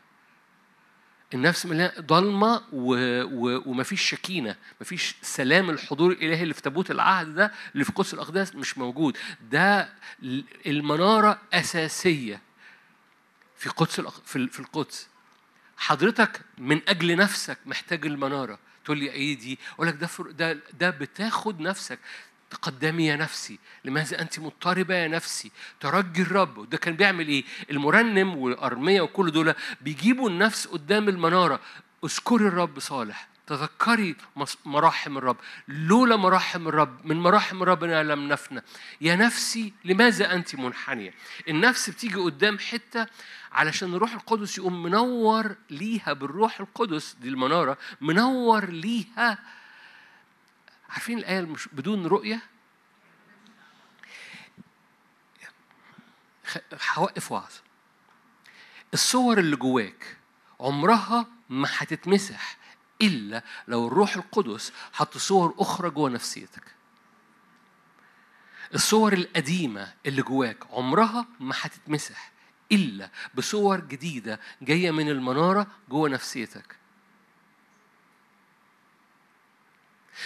النفس 1.35 1.65
مليانة 1.65 1.93
ضلمة 1.99 2.61
و... 2.71 2.95
و... 3.23 3.61
ومفيش 3.65 4.01
شكينة 4.01 4.55
مفيش 4.81 5.15
سلام 5.21 5.69
الحضور 5.69 6.11
الإلهي 6.11 6.43
اللي 6.43 6.53
في 6.53 6.61
تابوت 6.61 6.91
العهد 6.91 7.35
ده 7.35 7.51
اللي 7.73 7.85
في 7.85 7.91
قدس 7.91 8.13
الأقداس 8.13 8.55
مش 8.55 8.77
موجود. 8.77 9.17
ده 9.51 9.89
المنارة 10.65 11.41
أساسية 11.53 12.41
في 13.57 13.69
قدس 13.69 13.99
الأق... 13.99 14.21
في 14.25 14.59
القدس. 14.59 15.07
حضرتك 15.77 16.41
من 16.57 16.81
أجل 16.87 17.15
نفسك 17.15 17.57
محتاج 17.65 18.05
المنارة. 18.05 18.59
تقول 18.85 18.97
لي 18.97 19.11
إيه 19.11 19.37
دي؟ 19.37 19.59
أقول 19.75 19.87
لك 19.87 19.93
ده 19.95 20.09
ده 20.31 20.59
ده 20.73 20.89
بتاخد 20.89 21.59
نفسك. 21.59 21.99
تقدمي 22.49 23.07
يا 23.07 23.15
نفسي. 23.15 23.59
لماذا 23.85 24.21
أنت 24.21 24.39
مضطربة 24.39 24.95
يا 24.95 25.07
نفسي؟ 25.07 25.51
ترجي 25.79 26.21
الرب. 26.21 26.69
ده 26.69 26.77
كان 26.77 26.95
بيعمل 26.95 27.27
إيه؟ 27.27 27.43
المرنم 27.71 28.35
والأرمية 28.37 29.01
وكل 29.01 29.31
دول 29.31 29.53
بيجيبوا 29.81 30.29
النفس 30.29 30.67
قدام 30.67 31.09
المنارة. 31.09 31.59
اذكري 32.03 32.47
الرب 32.47 32.79
صالح. 32.79 33.27
تذكري 33.47 34.15
مراحم 34.65 35.17
الرب. 35.17 35.37
لولا 35.67 36.15
مراحم 36.15 36.67
الرب 36.67 37.05
من 37.05 37.15
مراحم 37.15 37.63
ربنا 37.63 38.03
لم 38.03 38.27
نفنى. 38.27 38.61
يا 39.01 39.15
نفسي 39.15 39.73
لماذا 39.85 40.33
أنت 40.33 40.55
منحنية؟ 40.55 41.13
النفس 41.49 41.89
بتيجي 41.89 42.15
قدام 42.15 42.59
حتة 42.59 43.07
علشان 43.51 43.93
الروح 43.93 44.13
القدس 44.13 44.57
يقوم 44.57 44.83
منور 44.83 45.55
ليها 45.69 46.13
بالروح 46.13 46.59
القدس 46.59 47.15
دي 47.21 47.29
المنارة 47.29 47.77
منور 48.01 48.69
ليها 48.69 49.37
عارفين 50.89 51.17
الآية 51.17 51.41
مش 51.41 51.67
بدون 51.67 52.05
رؤية؟ 52.07 52.41
هوقف 56.93 57.31
وعظ. 57.31 57.51
الصور 58.93 59.37
اللي 59.37 59.55
جواك 59.55 60.17
عمرها 60.59 61.27
ما 61.49 61.67
هتتمسح 61.77 62.57
إلا 63.01 63.43
لو 63.67 63.87
الروح 63.87 64.15
القدس 64.15 64.73
حط 64.93 65.17
صور 65.17 65.55
أخرى 65.57 65.89
جوه 65.89 66.09
نفسيتك. 66.09 66.75
الصور 68.73 69.13
القديمة 69.13 69.93
اللي 70.05 70.21
جواك 70.21 70.57
عمرها 70.71 71.25
ما 71.39 71.55
هتتمسح 71.61 72.31
إلا 72.71 73.09
بصور 73.35 73.79
جديدة 73.79 74.39
جاية 74.61 74.91
من 74.91 75.09
المنارة 75.09 75.67
جوه 75.89 76.09
نفسيتك. 76.09 76.75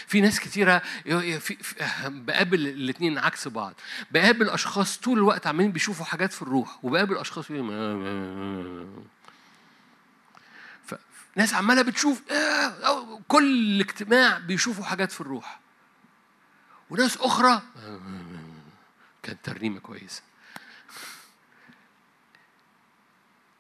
في 0.07 0.21
ناس 0.21 0.39
كتيرة 0.39 0.81
بقابل 2.05 2.67
الاثنين 2.67 3.17
عكس 3.17 3.47
بعض. 3.47 3.73
بقابل 4.11 4.49
أشخاص 4.49 4.97
طول 4.97 5.17
الوقت 5.17 5.47
عمالين 5.47 5.71
بيشوفوا 5.71 6.05
حاجات 6.05 6.33
في 6.33 6.41
الروح 6.41 6.85
وبقابل 6.85 7.17
أشخاص 7.17 7.51
ناس 11.35 11.53
عمالة 11.53 11.81
بتشوف 11.81 12.31
آه، 12.31 13.21
كل 13.27 13.79
اجتماع 13.79 14.37
بيشوفوا 14.37 14.83
حاجات 14.83 15.11
في 15.11 15.21
الروح. 15.21 15.59
وناس 16.89 17.17
أخرى 17.17 17.61
كانت 19.23 19.39
ترنيمة 19.43 19.79
كويسة. 19.79 20.21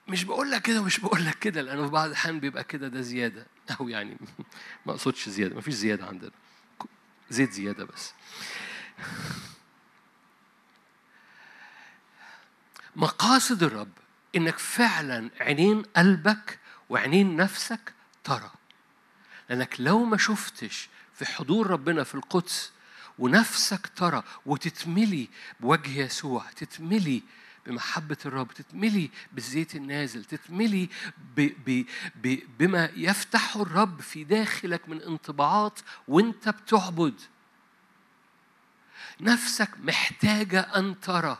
مش 0.09 0.23
بقول 0.23 0.51
لك 0.51 0.61
كده 0.61 0.81
ومش 0.81 0.99
بقول 0.99 1.25
لك 1.25 1.39
كده 1.39 1.61
لأنه 1.61 1.85
في 1.85 1.91
بعض 1.91 2.07
الأحيان 2.07 2.39
بيبقى 2.39 2.63
كده 2.63 2.87
ده 2.87 3.01
زيادة. 3.01 3.45
أو 3.79 3.89
يعني 3.89 4.17
ما 4.85 4.91
أقصدش 4.91 5.29
زيادة 5.29 5.55
ما 5.55 5.61
فيش 5.61 5.73
زيادة 5.73 6.05
عندنا. 6.05 6.31
زيت 7.29 7.51
زيادة 7.51 7.85
بس. 7.85 8.13
مقاصد 12.95 13.63
الرب 13.63 13.91
إنك 14.35 14.57
فعلا 14.57 15.29
عينين 15.39 15.81
قلبك 15.81 16.59
وعينين 16.89 17.35
نفسك 17.35 17.93
ترى. 18.23 18.51
لأنك 19.49 19.75
لو 19.79 20.03
ما 20.03 20.17
شفتش 20.17 20.89
في 21.13 21.25
حضور 21.25 21.67
ربنا 21.67 22.03
في 22.03 22.15
القدس 22.15 22.71
ونفسك 23.19 23.87
ترى 23.95 24.23
وتتملي 24.45 25.29
بوجه 25.59 25.99
يسوع 25.99 26.45
تتملي 26.55 27.23
بمحبة 27.69 28.17
الرب 28.25 28.51
تتملي 28.53 29.09
بالزيت 29.31 29.75
النازل 29.75 30.25
تتملي 30.25 30.89
ب 31.35 31.41
ب 31.65 31.85
ب 32.15 32.39
بما 32.59 32.89
يفتحه 32.95 33.61
الرب 33.61 34.01
في 34.01 34.23
داخلك 34.23 34.89
من 34.89 35.01
انطباعات 35.01 35.79
وانت 36.07 36.49
بتعبد. 36.49 37.21
نفسك 39.21 39.69
محتاجة 39.79 40.59
أن 40.59 40.99
ترى. 40.99 41.37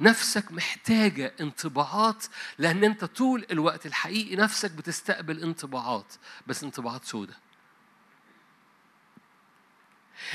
نفسك 0.00 0.52
محتاجة 0.52 1.34
انطباعات 1.40 2.24
لأن 2.58 2.84
أنت 2.84 3.04
طول 3.04 3.46
الوقت 3.50 3.86
الحقيقي 3.86 4.36
نفسك 4.36 4.70
بتستقبل 4.70 5.42
انطباعات 5.42 6.14
بس 6.46 6.64
انطباعات 6.64 7.04
سودة. 7.04 7.34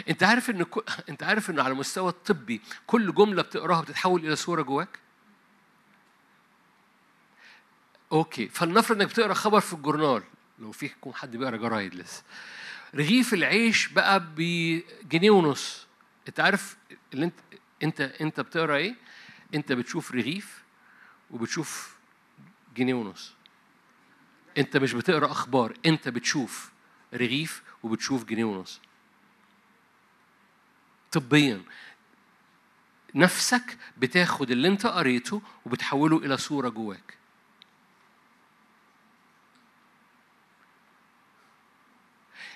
أنت 0.09 0.23
عارف 0.23 0.51
كل... 0.51 0.83
أنت 1.09 1.23
عارف 1.23 1.49
إن 1.49 1.59
على 1.59 1.73
المستوى 1.73 2.09
الطبي 2.09 2.61
كل 2.87 3.13
جملة 3.13 3.41
بتقراها 3.41 3.81
بتتحول 3.81 4.25
إلى 4.25 4.35
صورة 4.35 4.61
جواك؟ 4.61 4.99
أوكي 8.11 8.47
فلنفرض 8.47 9.01
إنك 9.01 9.09
بتقرأ 9.09 9.33
خبر 9.33 9.59
في 9.59 9.73
الجورنال 9.73 10.23
لو 10.59 10.71
فيكم 10.71 11.13
حد 11.13 11.37
بيقرأ 11.37 11.57
جرايد 11.57 11.95
لسه 11.95 12.23
رغيف 12.95 13.33
العيش 13.33 13.87
بقى 13.87 14.23
بجنيه 14.35 15.31
ونص 15.31 15.87
أنت 16.27 16.39
عارف 16.39 16.77
اللي 17.13 17.25
أنت 17.25 17.39
أنت 17.83 18.01
أنت 18.01 18.39
بتقرأ 18.39 18.75
إيه؟ 18.75 18.95
أنت 19.55 19.71
بتشوف 19.71 20.11
رغيف 20.11 20.63
وبتشوف 21.31 21.95
جنيه 22.75 22.93
ونص 22.93 23.33
أنت 24.57 24.77
مش 24.77 24.93
بتقرأ 24.93 25.31
أخبار 25.31 25.73
أنت 25.85 26.09
بتشوف 26.09 26.71
رغيف 27.13 27.63
وبتشوف 27.83 28.23
جنيه 28.23 28.43
ونص 28.43 28.81
طبيا. 31.15 31.61
نفسك 33.15 33.77
بتاخد 33.97 34.51
اللي 34.51 34.67
انت 34.67 34.87
قريته 34.87 35.41
وبتحوله 35.65 36.17
إلى 36.17 36.37
صورة 36.37 36.69
جواك. 36.69 37.17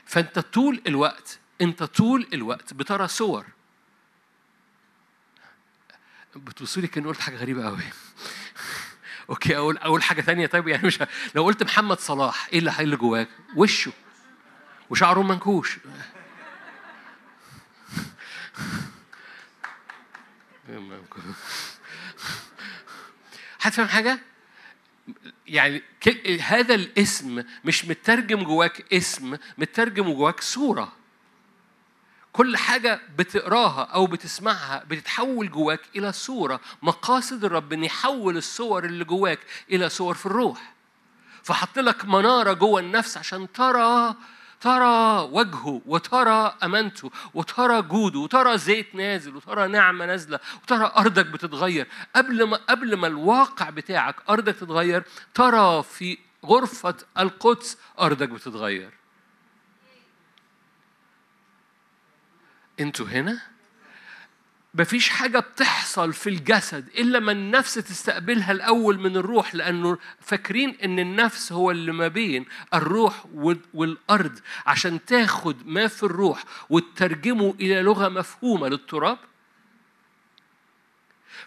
فأنت 0.05 0.39
طول 0.39 0.81
الوقت 0.87 1.39
أنت 1.61 1.83
طول 1.83 2.27
الوقت 2.33 2.73
بترى 2.73 3.07
صور. 3.07 3.45
بتبصوا 6.35 6.81
لي 6.81 6.87
كأني 6.87 7.07
قلت 7.07 7.19
حاجة 7.19 7.35
غريبة 7.35 7.65
قوي 7.65 7.79
أوكي 9.29 9.57
أقول 9.57 9.77
أقول 9.77 10.03
حاجة 10.03 10.21
تانية. 10.21 10.47
طيب 10.47 10.67
يعني 10.67 10.87
مش. 10.87 10.99
لو 11.35 11.43
قلت 11.43 11.63
محمد 11.63 11.99
صلاح 11.99 12.47
إيه 12.53 12.59
اللي 12.59 12.71
هيلي 12.75 12.95
جواك؟ 12.95 13.29
وشه. 13.55 13.91
وشعره 14.89 15.21
منكوش. 15.23 15.79
هتفهم 23.61 23.87
حاجة؟ 23.87 24.19
يعني 25.47 25.81
هذا 26.41 26.75
الاسم 26.75 27.43
مش 27.65 27.85
مترجم 27.85 28.43
جواك 28.43 28.93
اسم 28.93 29.37
مترجم 29.57 30.13
جواك 30.13 30.41
صورة. 30.41 30.93
كل 32.33 32.57
حاجة 32.57 33.01
بتقراها 33.17 33.83
أو 33.83 34.07
بتسمعها 34.07 34.83
بتتحول 34.87 35.51
جواك 35.51 35.81
إلى 35.95 36.11
صورة. 36.11 36.61
مقاصد 36.81 37.45
الرب 37.45 37.73
إن 37.73 37.83
يحول 37.83 38.37
الصور 38.37 38.85
اللي 38.85 39.05
جواك 39.05 39.39
إلى 39.71 39.89
صور 39.89 40.15
في 40.15 40.25
الروح. 40.25 40.73
فحط 41.43 41.79
لك 41.79 42.05
منارة 42.05 42.53
جوه 42.53 42.79
النفس 42.79 43.17
عشان 43.17 43.51
ترى 43.51 44.15
ترى 44.61 45.29
وجهه 45.31 45.81
وترى 45.85 46.57
أمانته 46.63 47.11
وترى 47.33 47.81
جوده 47.81 48.19
وترى 48.19 48.57
زيت 48.57 48.95
نازل 48.95 49.35
وترى 49.35 49.67
نعمة 49.67 50.05
نازلة 50.05 50.39
وترى 50.63 50.91
أرضك 50.97 51.25
بتتغير. 51.25 51.87
قبل 52.15 52.43
ما 52.43 52.57
قبل 52.57 52.95
ما 52.95 53.07
الواقع 53.07 53.69
بتاعك 53.69 54.15
أرضك 54.29 54.55
تتغير 54.55 55.03
ترى 55.33 55.83
في 55.83 56.17
غرفة 56.45 56.95
القدس 57.19 57.77
أرضك 57.99 58.29
بتتغير. 58.29 58.93
أنتوا 62.79 63.05
هنا؟ 63.05 63.48
مفيش 64.73 65.09
حاجة 65.09 65.39
بتحصل 65.39 66.13
في 66.13 66.29
الجسد 66.29 66.87
إلا 66.97 67.19
ما 67.19 67.31
النفس 67.31 67.73
تستقبلها 67.73 68.51
الأول 68.51 68.99
من 68.99 69.17
الروح 69.17 69.55
لأنه 69.55 69.97
فاكرين 70.21 70.77
إن 70.83 70.99
النفس 70.99 71.51
هو 71.51 71.71
اللي 71.71 71.91
ما 71.91 72.07
بين 72.07 72.45
الروح 72.73 73.25
والأرض. 73.73 74.39
عشان 74.65 75.05
تاخد 75.05 75.67
ما 75.67 75.87
في 75.87 76.03
الروح 76.03 76.43
وتترجمه 76.69 77.55
إلى 77.59 77.81
لغة 77.81 78.09
مفهومة 78.09 78.67
للتراب. 78.67 79.17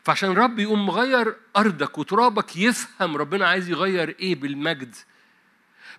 فعشان 0.04 0.30
رب 0.32 0.58
يقوم 0.58 0.86
مغير 0.86 1.36
أرضك 1.56 1.98
وترابك 1.98 2.56
يفهم 2.56 3.16
ربنا 3.16 3.48
عايز 3.48 3.68
يغير 3.70 4.16
إيه 4.20 4.34
بالمجد. 4.34 4.94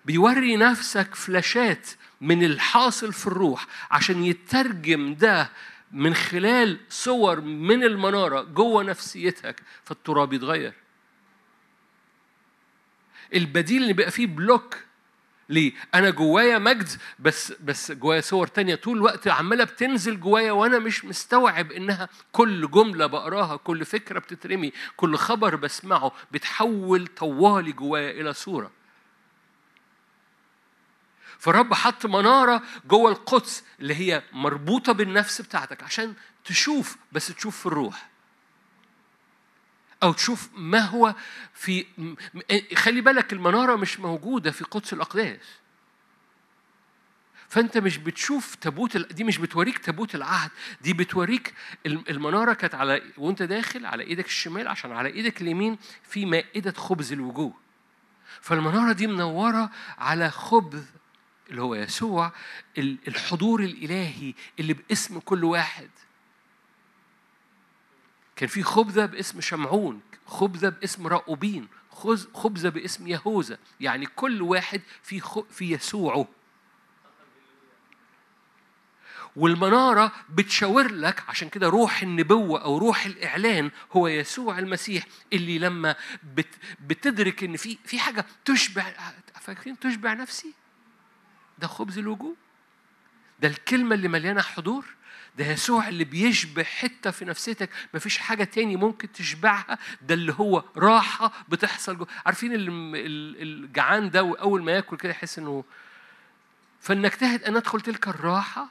بيوري 0.04 0.56
نفسك 0.56 1.14
فلاشات 1.14 1.88
من 2.20 2.44
الحاصل 2.44 3.12
في 3.12 3.26
الروح 3.26 3.66
عشان 3.90 4.24
يترجم 4.24 5.14
ده 5.14 5.50
من 5.94 6.14
خلال 6.14 6.78
صور 6.88 7.40
من 7.40 7.84
المنارة 7.84 8.42
جوه 8.42 8.82
نفسيتك 8.82 9.62
فالتراب 9.84 10.32
يتغير 10.32 10.72
البديل 13.34 13.82
اللي 13.82 13.92
بقى 13.92 14.10
فيه 14.10 14.26
بلوك 14.26 14.76
ليه؟ 15.48 15.72
أنا 15.94 16.10
جوايا 16.10 16.58
مجد 16.58 16.88
بس 17.18 17.52
بس 17.64 17.92
جوايا 17.92 18.20
صور 18.20 18.46
تانية 18.46 18.74
طول 18.74 18.96
الوقت 18.96 19.28
عمالة 19.28 19.64
بتنزل 19.64 20.20
جوايا 20.20 20.52
وأنا 20.52 20.78
مش 20.78 21.04
مستوعب 21.04 21.72
إنها 21.72 22.08
كل 22.32 22.70
جملة 22.70 23.06
بقراها 23.06 23.56
كل 23.56 23.84
فكرة 23.84 24.18
بتترمي 24.18 24.72
كل 24.96 25.16
خبر 25.16 25.56
بسمعه 25.56 26.12
بتحول 26.32 27.06
طوالي 27.06 27.72
جوايا 27.72 28.10
إلى 28.20 28.32
صورة 28.32 28.70
فالرب 31.38 31.74
حط 31.74 32.06
منارة 32.06 32.62
جوه 32.86 33.10
القدس 33.10 33.64
اللي 33.80 33.94
هي 33.94 34.22
مربوطة 34.32 34.92
بالنفس 34.92 35.40
بتاعتك 35.40 35.82
عشان 35.82 36.14
تشوف 36.44 36.96
بس 37.12 37.26
تشوف 37.26 37.58
في 37.60 37.66
الروح. 37.66 38.08
أو 40.02 40.12
تشوف 40.12 40.48
ما 40.54 40.80
هو 40.80 41.14
في 41.54 41.86
خلي 42.76 43.00
بالك 43.00 43.32
المنارة 43.32 43.76
مش 43.76 44.00
موجودة 44.00 44.50
في 44.50 44.64
قدس 44.64 44.92
الأقداس. 44.92 45.40
فأنت 47.48 47.78
مش 47.78 47.98
بتشوف 47.98 48.54
تابوت 48.54 48.96
دي 48.96 49.24
مش 49.24 49.38
بتوريك 49.38 49.78
تابوت 49.78 50.14
العهد 50.14 50.50
دي 50.80 50.92
بتوريك 50.92 51.54
المنارة 51.86 52.52
كانت 52.52 52.74
على 52.74 53.02
وأنت 53.18 53.42
داخل 53.42 53.86
على 53.86 54.02
إيدك 54.02 54.26
الشمال 54.26 54.68
عشان 54.68 54.92
على 54.92 55.08
إيدك 55.08 55.42
اليمين 55.42 55.78
في 56.02 56.26
مائدة 56.26 56.72
خبز 56.72 57.12
الوجوه. 57.12 57.54
فالمنارة 58.40 58.92
دي 58.92 59.06
منورة 59.06 59.70
على 59.98 60.30
خبز 60.30 60.84
اللي 61.50 61.62
هو 61.62 61.74
يسوع 61.74 62.32
الحضور 62.78 63.60
الإلهي 63.60 64.34
اللي 64.60 64.74
باسم 64.74 65.18
كل 65.18 65.44
واحد. 65.44 65.90
كان 68.36 68.48
في 68.48 68.62
خبزة 68.62 69.06
باسم 69.06 69.40
شمعون 69.40 70.00
خبزة 70.26 70.68
باسم 70.68 71.06
راؤوبين 71.06 71.68
خبزة 72.34 72.68
باسم 72.68 73.06
يهوذا. 73.06 73.58
يعني 73.80 74.06
كل 74.06 74.42
واحد 74.42 74.80
في 75.02 75.20
في 75.50 75.72
يسوعه. 75.72 76.28
والمنارة 79.36 80.12
بتشاور 80.28 80.90
لك 80.90 81.28
عشان 81.28 81.48
كده 81.48 81.68
روح 81.68 82.02
النبوة 82.02 82.62
أو 82.62 82.78
روح 82.78 83.06
الإعلان 83.06 83.70
هو 83.92 84.08
يسوع 84.08 84.58
المسيح 84.58 85.06
اللي 85.32 85.58
لما 85.58 85.96
بت 86.22 86.54
بتدرك 86.80 87.44
إن 87.44 87.56
في 87.56 87.78
في 87.84 87.98
حاجة 87.98 88.26
تشبع 88.44 88.92
فاكرين 89.40 89.78
تشبع 89.78 90.12
نفسي؟ 90.12 90.54
ده 91.58 91.66
خبز 91.66 91.98
الوجوه 91.98 92.34
ده 93.40 93.48
الكلمة 93.48 93.94
اللي 93.94 94.08
مليانة 94.08 94.42
حضور. 94.42 94.84
ده 95.38 95.46
يسوع 95.46 95.88
اللي 95.88 96.04
بيشبع 96.04 96.62
حتة 96.62 97.10
في 97.10 97.24
نفسيتك. 97.24 97.70
مفيش 97.94 98.18
حاجة 98.18 98.44
تاني 98.44 98.76
ممكن 98.76 99.12
تشبعها. 99.12 99.78
ده 100.02 100.14
اللي 100.14 100.34
هو 100.38 100.64
راحة 100.76 101.32
بتحصل 101.48 101.96
جوه 101.98 102.08
عارفين 102.26 102.50
الجعان 102.54 104.10
ده 104.10 104.22
وأول 104.22 104.62
ما 104.62 104.72
ياكل 104.72 104.96
كده 104.96 105.10
يحس 105.10 105.38
إنه 105.38 105.64
فلنجتهد 106.80 107.42
أن 107.42 107.54
ندخل 107.54 107.80
تلك 107.80 108.08
الراحة؟ 108.08 108.68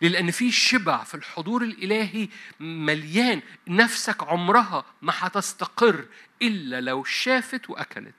لأن 0.00 0.30
في 0.30 0.52
شبع 0.52 1.04
في 1.04 1.14
الحضور 1.14 1.62
الإلهي 1.62 2.28
مليان. 2.60 3.42
نفسك 3.68 4.22
عمرها 4.22 4.84
ما 5.02 5.12
هتستقر 5.18 6.04
إلا 6.42 6.80
لو 6.80 7.04
شافت 7.04 7.70
وأكلت. 7.70 8.14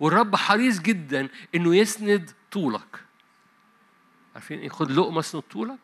والرب 0.00 0.36
حريص 0.36 0.78
جدا 0.78 1.28
إنه 1.54 1.76
يسند 1.76 2.30
طولك. 2.52 3.00
عارفين 4.34 4.58
إيه؟ 4.58 4.68
خد 4.68 4.90
لقمة 4.90 5.20
اسند 5.20 5.42
طولك. 5.42 5.78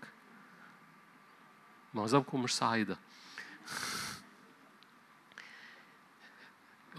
معظمكم 1.95 2.43
مش 2.43 2.55
صعايده 2.55 2.99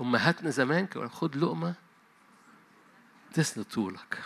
أمهاتنا 0.01 0.49
زمان 0.49 0.87
كانوا 0.87 1.09
خد 1.09 1.35
لقمة 1.35 1.73
تسند 3.33 3.65
طولك. 3.65 4.23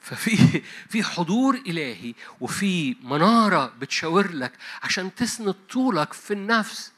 ففي 0.00 0.62
في 0.88 1.02
حضور 1.02 1.54
إلهي 1.54 2.14
وفي 2.40 2.96
منارة 3.02 3.66
بتشاور 3.66 4.32
لك 4.32 4.52
عشان 4.82 5.14
تسند 5.14 5.54
طولك 5.70 6.12
في 6.12 6.34
النفس. 6.34 6.92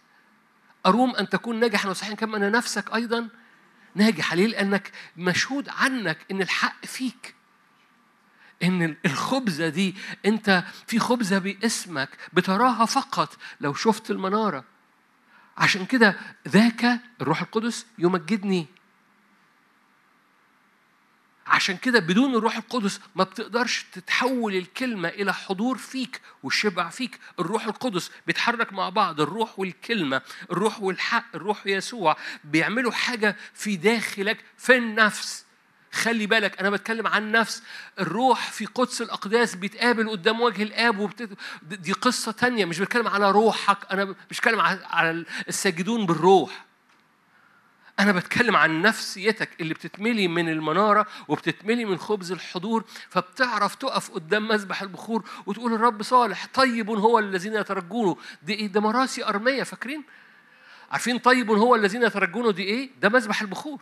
أروم 0.87 1.17
أن 1.17 1.29
تكون 1.29 1.61
ناجحا 1.61 1.89
وصحيحا 1.89 2.15
كما 2.15 2.37
ان 2.37 2.53
نفسك 2.53 2.95
أيضا. 2.95 3.29
ناجح 3.95 4.35
ليه 4.35 4.47
لانك 4.47 4.93
مشهود 5.17 5.69
عنك 5.69 6.19
إن 6.31 6.43
الحق 6.43 6.87
فيك. 6.87 7.35
إن 8.63 8.97
الخبزة 9.07 9.69
دي 9.69 9.95
أنت 10.27 10.65
في 10.87 10.99
خبزة 10.99 11.39
باسمك 11.39 12.09
بتراها 12.33 12.87
فقط 12.87 13.37
لو 13.61 13.75
شفت 13.75 14.11
المنارة. 14.11 14.65
عشان 15.59 15.87
كده 15.87 16.17
ذاك 16.49 17.01
الروح 17.21 17.43
القدس 17.43 17.87
يمجدني. 17.99 18.67
عشان 21.53 21.77
كده 21.77 22.01
بدون 22.01 22.35
الروح 22.35 22.57
القدس 22.57 23.01
ما 23.15 23.25
بتقدرش 23.25 23.87
تتحول 23.93 24.55
الكلمة 24.55 25.09
إلى 25.09 25.35
حضور 25.35 25.79
فيك 25.79 26.21
والشبع 26.43 26.89
فيك. 26.89 27.19
الروح 27.41 27.67
القدس 27.67 28.11
بيتحرك 28.27 28.73
مع 28.73 28.89
بعض. 28.89 29.21
الروح 29.21 29.59
والكلمة 29.59 30.23
الروح 30.51 30.83
والحق 30.83 31.25
الروح 31.35 31.67
ويسوع 31.67 32.17
بيعملوا 32.45 32.93
حاجة 32.93 33.37
في 33.55 33.77
داخلك 33.77 34.45
في 34.59 34.77
النفس. 34.77 35.45
خلي 35.93 36.27
بالك 36.27 36.59
أنا 36.61 36.71
بتكلم 36.71 37.07
عن 37.07 37.33
نفس. 37.33 37.63
الروح 38.01 38.51
في 38.51 38.67
قدس 38.67 39.03
الأقداس 39.03 39.55
بيتقابل 39.55 40.11
قدام 40.11 40.41
وجه 40.41 40.63
الآب 40.63 40.99
وبتت... 40.99 41.31
دي 41.63 41.93
قصة 41.93 42.33
تانية. 42.33 42.65
مش 42.65 42.79
بتكلم 42.79 43.09
على 43.09 43.31
روحك 43.31 43.79
أنا 43.91 44.05
مش 44.05 44.39
بتكلم 44.39 44.61
على 44.91 45.25
الساجدون 45.49 46.07
بالروح. 46.07 46.65
أنا 48.01 48.13
بتكلم 48.13 48.57
عن 48.57 48.83
نفسيتك 48.83 49.49
اللي 49.61 49.75
بتتملي 49.75 50.29
من 50.29 50.49
المنارة 50.49 51.07
وبتتملي 51.29 51.85
من 51.85 51.99
خبز 51.99 52.33
الحضور 52.33 52.85
فبتعرف 53.09 53.75
تقف 53.75 54.11
قدام 54.11 54.49
مذبح 54.49 54.83
البخور 54.83 55.25
وتقول 55.47 55.73
الرب 55.75 56.03
صالح 56.03 56.47
طيب 56.55 56.91
هو 56.91 57.19
الذين 57.19 57.55
يترجونه 57.55 58.17
دي 58.43 58.55
إيه؟ 58.55 58.67
ده 58.67 58.81
مراسي 58.81 59.25
أرمية 59.25 59.63
فاكرين؟ 59.63 60.05
عارفين 60.91 61.19
طيب 61.19 61.51
هو 61.51 61.75
الذين 61.75 62.03
يترجونه 62.03 62.51
دي 62.53 62.63
إيه؟ 62.63 62.91
ده 63.01 63.09
مذبح 63.09 63.41
البخور 63.41 63.81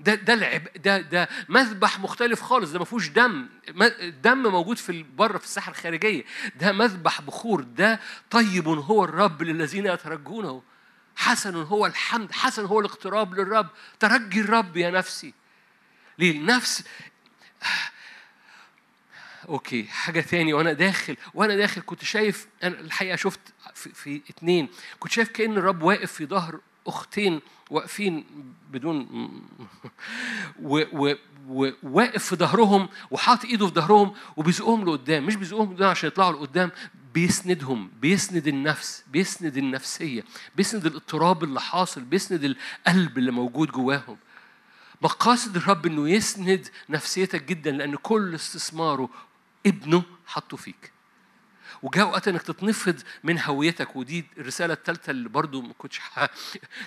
ده 0.00 0.14
ده 0.14 0.34
العب 0.34 0.62
ده 0.76 0.98
ده 1.00 1.28
مذبح 1.48 2.00
مختلف 2.00 2.42
خالص 2.42 2.70
ده 2.72 2.78
ما 2.78 2.84
فيهوش 2.84 3.08
دم 3.08 3.48
الدم 3.80 4.42
موجود 4.42 4.76
في 4.76 5.02
بره 5.02 5.38
في 5.38 5.44
الساحة 5.44 5.70
الخارجية 5.70 6.24
ده 6.56 6.72
مذبح 6.72 7.20
بخور 7.20 7.60
ده 7.60 8.00
طيب 8.30 8.68
هو 8.68 9.04
الرب 9.04 9.42
للذين 9.42 9.86
يترجونه 9.86 10.62
حسن 11.16 11.56
هو 11.56 11.86
الحمد 11.86 12.32
حسن 12.32 12.64
هو 12.64 12.80
الاقتراب 12.80 13.34
للرب. 13.34 13.66
ترجي 14.00 14.40
الرب 14.40 14.76
يا 14.76 14.90
نفسي. 14.90 15.34
ليه 16.18 16.30
النفس 16.30 16.84
Okay 19.48 19.84
حاجة 19.84 20.20
تاني. 20.20 20.52
وأنا 20.52 20.72
داخل 20.72 21.16
وأنا 21.34 21.56
داخل 21.56 21.82
كنت 21.86 22.04
شايف 22.04 22.46
أنا 22.62 22.80
الحقيقة 22.80 23.16
شفت 23.16 23.40
في, 23.74 23.92
في 23.92 24.22
اتنين. 24.30 24.68
كنت 25.00 25.12
شايف 25.12 25.28
كأن 25.28 25.58
الرب 25.58 25.82
واقف 25.82 26.12
في 26.12 26.26
ظهر 26.26 26.60
أختين 26.86 27.40
واقفين 27.70 28.24
بدون 28.70 29.08
وواقف 30.62 32.24
في 32.24 32.36
ظهرهم 32.36 32.88
وحاطط 33.10 33.44
إيده 33.44 33.66
في 33.66 33.74
ظهرهم 33.74 34.14
وبيزقهم 34.36 34.84
لقدام. 34.84 35.26
مش 35.26 35.36
بيزقهم 35.36 35.72
لقدام 35.72 35.90
عشان 35.90 36.08
يطلعوا 36.08 36.32
لقدام 36.32 36.70
بيسندهم 37.14 37.90
بيسند 38.00 38.46
النفس 38.46 39.04
بيسند 39.06 39.56
النفسية 39.56 40.24
بيسند 40.56 40.86
الاضطراب 40.86 41.44
اللي 41.44 41.60
حاصل 41.60 42.00
بيسند 42.00 42.44
القلب 42.44 43.18
اللي 43.18 43.30
موجود 43.30 43.70
جواهم. 43.70 44.16
مقاصد 45.02 45.56
الرب 45.56 45.86
إنه 45.86 46.08
يسند 46.08 46.68
نفسيتك 46.88 47.42
جدا 47.42 47.70
لأن 47.70 47.96
كل 47.96 48.34
استثماره 48.34 49.10
ابنه 49.66 50.02
حطه 50.26 50.56
فيك. 50.56 50.92
وجاء 51.82 52.06
وقت 52.06 52.28
إنك 52.28 52.42
تتنفض 52.42 53.00
من 53.24 53.38
هويتك 53.40 53.96
ودي 53.96 54.24
الرسالة 54.38 54.74
الثالثه 54.74 55.10
اللي 55.10 55.28
برضو 55.28 55.62
ما 55.62 55.72
كنتش 55.78 56.00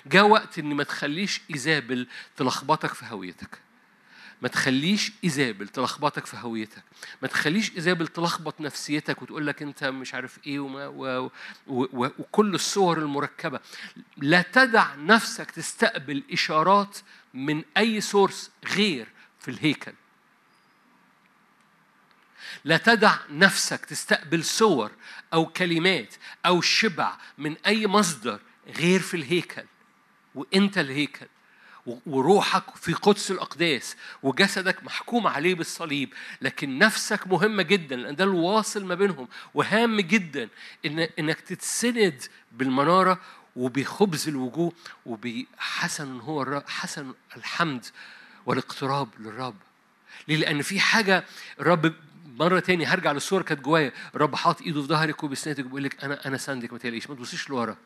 جاء 0.06 0.26
وقت 0.26 0.58
إن 0.58 0.74
ما 0.74 0.84
تخليش 0.84 1.40
إيزابل 1.50 2.06
تلخبطك 2.36 2.94
في 2.94 3.04
هويتك. 3.08 3.63
ما 4.44 4.48
تخليش 4.48 5.12
إيزابل 5.24 5.68
تلخبطك 5.68 6.26
في 6.26 6.36
هويتك. 6.36 6.82
ما 7.22 7.28
تخليش 7.28 7.76
إيزابل 7.76 8.08
تلخبط 8.08 8.60
نفسيتك 8.60 9.22
وتقول 9.22 9.46
لك 9.46 9.62
أنت 9.62 9.84
مش 9.84 10.14
عارف 10.14 10.38
إيه 10.46 10.60
وما 10.60 10.86
و 10.86 11.24
و 11.24 11.30
و 11.66 12.08
وكل 12.18 12.54
الصور 12.54 12.98
المركبة. 12.98 13.60
لا 14.16 14.42
تدع 14.42 14.94
نفسك 14.94 15.50
تستقبل 15.50 16.22
إشارات 16.32 16.98
من 17.34 17.64
أي 17.76 18.00
سورس 18.00 18.50
غير 18.64 19.08
في 19.40 19.50
الهيكل. 19.50 19.92
لا 22.64 22.76
تدع 22.76 23.16
نفسك 23.30 23.84
تستقبل 23.84 24.44
صور 24.44 24.90
أو 25.32 25.46
كلمات 25.46 26.14
أو 26.46 26.60
شبع 26.60 27.16
من 27.38 27.56
أي 27.66 27.86
مصدر 27.86 28.40
غير 28.66 29.00
في 29.00 29.16
الهيكل. 29.16 29.64
وإنت 30.34 30.78
الهيكل. 30.78 31.26
وروحك 32.06 32.76
في 32.76 32.92
قدس 32.92 33.30
الأقداس 33.30 33.96
وجسدك 34.22 34.84
محكوم 34.84 35.26
عليه 35.26 35.54
بالصليب 35.54 36.12
لكن 36.42 36.78
نفسك 36.78 37.26
مهمة 37.26 37.62
جدا 37.62 37.96
لأن 37.96 38.16
ده 38.16 38.24
الواصل 38.24 38.84
ما 38.84 38.94
بينهم. 38.94 39.28
وهام 39.54 40.00
جدا 40.00 40.48
إن 40.86 41.08
إنك 41.18 41.40
تتسند 41.40 42.22
بالمنارة 42.52 43.20
وبخبز 43.56 44.28
الوجوه 44.28 44.72
وبحسن 45.06 46.20
هو 46.20 46.62
حسن 46.66 47.14
الحمد 47.36 47.86
والاقتراب 48.46 49.08
للرب. 49.18 49.56
ليه؟ 50.28 50.36
لأن 50.36 50.62
في 50.62 50.80
حاجة 50.80 51.24
الرب 51.60 51.94
مرة 52.38 52.60
تاني 52.60 52.86
هرجع 52.86 53.12
للصورة 53.12 53.42
كانت 53.42 53.60
جوايا. 53.60 53.92
الرب 54.14 54.34
حاطط 54.34 54.62
إيده 54.62 54.82
في 54.82 54.88
ظهرك 54.88 55.24
وبيسندك 55.24 55.64
وبيقول 55.64 55.84
لك 55.84 56.04
أنا 56.04 56.26
أنا 56.26 56.36
ساندك 56.36 56.72
ما 56.72 56.78
تقلقيش 56.78 57.10
ما 57.10 57.16
تبصيش 57.16 57.50
لورا. 57.50 57.76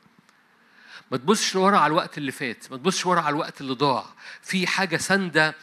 ما 1.10 1.16
تبصش 1.16 1.54
لورا 1.54 1.78
على 1.78 1.90
الوقت 1.90 2.18
اللي 2.18 2.32
فات 2.32 2.70
ما 2.70 2.76
تبصش 2.76 3.06
ورا 3.06 3.20
على 3.20 3.28
الوقت 3.28 3.60
اللي 3.60 3.74
ضاع. 3.74 4.06
في 4.42 4.66
حاجة 4.66 4.96
ساندة 4.96 5.54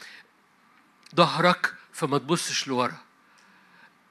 ظهرك 1.16 1.74
فما 1.94 2.18
تبصش 2.18 2.68
لورا. 2.68 2.98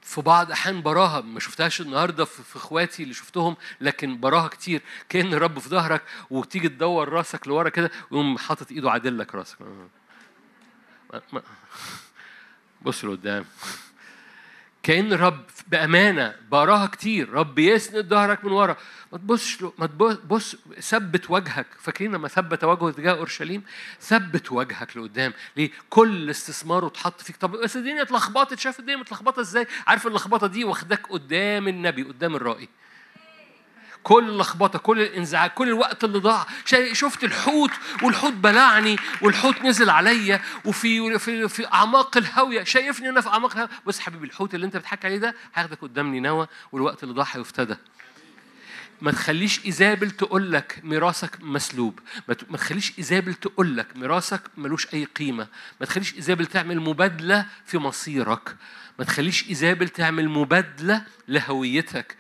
في 0.02 0.20
بعض 0.20 0.50
أحيان 0.50 0.82
براها 0.82 1.20
ما 1.20 1.40
شفتهاش 1.40 1.80
النهارده 1.80 2.24
في 2.24 2.56
إخواتي 2.56 3.02
اللي 3.02 3.14
شفتهم 3.14 3.56
لكن 3.80 4.20
براها 4.20 4.48
كتير. 4.48 4.82
كأن 5.08 5.34
الرب 5.34 5.58
في 5.58 5.68
ظهرك 5.68 6.02
وتيجي 6.30 6.68
تدور 6.68 7.08
راسك 7.08 7.48
لورا 7.48 7.68
كده 7.68 7.90
ويقوم 8.10 8.38
حاطط 8.38 8.72
إيده 8.72 8.90
عادل 8.90 9.18
لك 9.18 9.34
راسك. 9.34 9.58
بص 12.82 13.04
لقدام. 13.04 13.44
كأن 14.84 15.12
الرب 15.12 15.44
بأمانة 15.68 16.34
براها 16.50 16.86
كتير. 16.86 17.32
رب 17.32 17.58
يسند 17.58 18.06
ظهرك 18.06 18.44
من 18.44 18.52
ورا. 18.52 18.76
ما 19.12 19.18
تبصش 19.18 19.62
ما 19.78 19.86
تبص 19.86 20.56
ثبت 20.80 21.30
وجهك. 21.30 21.66
فاكرين 21.80 22.12
لما 22.12 22.28
ثبت 22.28 22.64
وجهه 22.64 22.90
تجاه 22.90 23.12
أورشليم؟ 23.12 23.62
ثبت 24.00 24.52
وجهك 24.52 24.96
لقدام. 24.96 25.32
ليه؟ 25.56 25.70
كل 25.90 26.30
استثماره 26.30 26.86
اتحط 26.86 27.20
فيك. 27.20 27.36
طب 27.36 27.50
بس 27.50 27.76
الدنيا 27.76 28.02
اتلخبطت. 28.02 28.58
شايف 28.58 28.80
الدنيا 28.80 28.96
متلخبطة 28.96 29.40
إزاي؟ 29.40 29.66
عارف 29.86 30.06
اللخبطة 30.06 30.46
دي 30.46 30.64
واخداك 30.64 31.06
قدام 31.06 31.68
النبي 31.68 32.02
قدام 32.02 32.36
الرائي. 32.36 32.68
كل 34.04 34.28
اللخبطه 34.28 34.78
كل 34.78 35.00
الإنزعاج 35.00 35.50
كل 35.50 35.68
الوقت 35.68 36.04
اللي 36.04 36.18
ضاع. 36.18 36.46
شفت 36.92 37.24
الحوت 37.24 37.70
والحوت 38.02 38.32
بلعني 38.32 38.96
والحوت 39.22 39.62
نزل 39.62 39.90
عليا 39.90 40.40
وفي 40.64 41.18
في 41.18 41.48
في 41.48 41.72
أعماق 41.72 42.16
الهاوية. 42.16 42.64
شايفني 42.64 43.08
أنا 43.08 43.20
في 43.20 43.28
أعماق 43.28 43.52
الهاوية. 43.52 43.70
بص 43.86 43.98
حبيبي 43.98 44.26
الحوت 44.26 44.54
اللي 44.54 44.66
أنت 44.66 44.76
بتحكي 44.76 45.06
عليه 45.06 45.18
ده 45.18 45.34
هياخدك 45.54 45.78
قدام 45.82 46.10
نينوى 46.12 46.46
والوقت 46.72 47.02
اللي 47.02 47.14
ضاع 47.14 47.26
هيفتدى. 47.32 47.76
ما 49.00 49.12
تخليش 49.12 49.66
إيزابل 49.66 50.10
تقول 50.10 50.52
لك 50.52 50.80
ميراثك 50.84 51.38
مسلوب. 51.40 51.98
ما 52.28 52.56
تخليش 52.56 52.98
إيزابل 52.98 53.34
تقول 53.34 53.76
لك 53.76 53.96
ميراثك 53.96 54.40
ملوش 54.56 54.94
أي 54.94 55.04
قيمة. 55.04 55.46
ما 55.80 55.86
تخليش 55.86 56.14
إيزابل 56.14 56.46
تعمل 56.46 56.80
مبادلة 56.80 57.46
في 57.66 57.78
مصيرك. 57.78 58.56
ما 58.98 59.04
تخليش 59.04 59.48
إيزابل 59.48 59.88
تعمل 59.88 60.28
مبادلة 60.28 61.04
لهويتك 61.28 62.16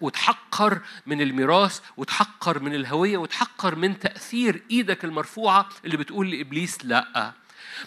وتحقر 0.00 0.80
من 1.06 1.20
الميراث 1.20 1.80
وتحقر 1.96 2.62
من 2.62 2.74
الهوية 2.74 3.16
وتحقر 3.18 3.74
من 3.76 3.98
تأثير 3.98 4.62
إيدك 4.70 5.04
المرفوعة 5.04 5.68
اللي 5.84 5.96
بتقول 5.96 6.30
لإبليس 6.30 6.84
لا. 6.84 7.32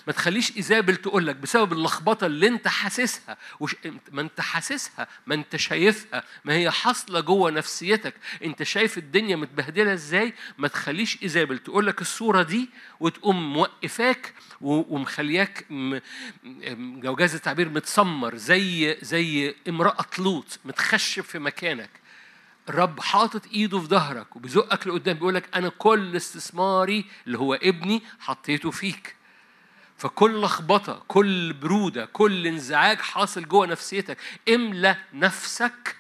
ما 0.07 0.13
تخليش 0.13 0.57
إيزابل 0.57 0.95
تقول 0.95 1.28
لك 1.28 1.36
بسبب 1.36 1.73
اللخبطة 1.73 2.25
اللي 2.25 2.47
أنت 2.47 2.67
حاسسها 2.67 3.38
وش... 3.59 3.75
ما 4.11 4.21
أنت 4.21 4.41
حاسسها 4.41 5.07
ما 5.28 5.36
أنت 5.36 5.55
شايفها 5.55 6.23
ما 6.45 6.53
هي 6.53 6.71
حاصلة 6.71 7.19
جوه 7.19 7.51
نفسيتك. 7.51 8.13
أنت 8.43 8.63
شايف 8.63 8.97
الدنيا 8.97 9.36
متبهدلة 9.36 9.93
إزاي؟ 9.93 10.34
ما 10.57 10.67
تخليش 10.67 11.23
إيزابل 11.23 11.57
تقول 11.57 11.88
لك 11.88 12.01
الصورة 12.01 12.43
دي 12.43 12.69
وتقوم 12.99 13.53
موقفاك 13.53 14.34
ومخلياك 14.61 15.65
م... 15.69 15.99
جوجاز 17.01 17.36
التعبير 17.36 17.69
متسمر 17.69 18.36
زي 18.36 18.97
زي 19.01 19.55
امرأة 19.69 20.05
لوط 20.19 20.59
متخشب 20.65 21.23
في 21.23 21.39
مكانك. 21.39 21.89
الرب 22.69 22.99
حاطط 22.99 23.47
إيده 23.47 23.80
في 23.80 23.86
ظهرك 23.88 24.36
وبيزقك 24.36 24.88
لقدام 24.88 25.15
بيقول 25.15 25.36
لك 25.36 25.55
أنا 25.55 25.69
كل 25.69 26.15
استثماري 26.15 27.05
اللي 27.28 27.38
هو 27.38 27.53
ابني 27.53 28.01
حطيته 28.19 28.71
فيك. 28.71 29.15
فكل 29.98 30.41
لخبطة 30.41 31.04
كل 31.08 31.54
برودة 31.54 32.06
كل 32.06 32.48
انزعاج 32.48 32.98
حاصل 32.98 33.48
جوه 33.48 33.68
نفسيتك. 33.68 34.18
املى 34.50 34.98
نفسك 35.14 35.95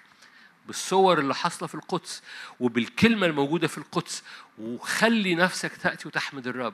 بالصور 0.67 1.19
اللي 1.19 1.35
حاصلة 1.35 1.67
في 1.67 1.75
القدس 1.75 2.23
وبالكلمة 2.59 3.27
الموجودة 3.27 3.67
في 3.67 3.77
القدس 3.77 4.23
وخلي 4.59 5.35
نفسك 5.35 5.77
تأتي 5.77 6.07
وتحمد 6.07 6.47
الرب. 6.47 6.73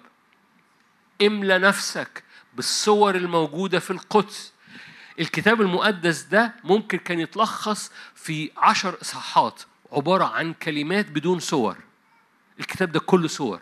املى 1.22 1.58
نفسك 1.58 2.24
بالصور 2.56 3.16
الموجودة 3.16 3.80
في 3.80 3.92
القدس. 3.92 4.54
الكتاب 5.20 5.62
المقدس 5.62 6.22
ده 6.22 6.54
ممكن 6.64 6.98
كان 6.98 7.20
يتلخص 7.20 7.92
في 8.16 8.52
عشر 8.58 8.98
إصحاحات 9.02 9.62
عبارة 9.92 10.26
عن 10.26 10.54
كلمات 10.54 11.10
بدون 11.10 11.40
صور. 11.40 11.78
الكتاب 12.60 12.92
ده 12.92 13.00
كله 13.00 13.28
صور. 13.28 13.62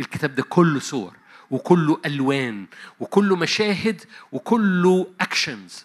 الكتاب 0.00 0.34
ده 0.34 0.42
كله 0.42 0.80
صور. 0.80 1.19
وكله 1.50 2.00
ألوان 2.06 2.66
وكله 3.00 3.36
مشاهد 3.36 4.04
وكله 4.32 5.14
أكشنز 5.20 5.84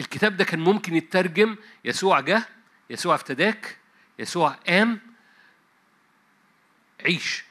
الكتاب 0.00 0.36
ده 0.36 0.44
كان 0.44 0.60
ممكن 0.60 0.96
يترجم 0.96 1.56
يسوع 1.84 2.20
جه 2.20 2.48
يسوع 2.90 3.14
افتداك 3.14 3.78
يسوع 4.18 4.50
قام 4.50 5.00
عيش. 7.04 7.44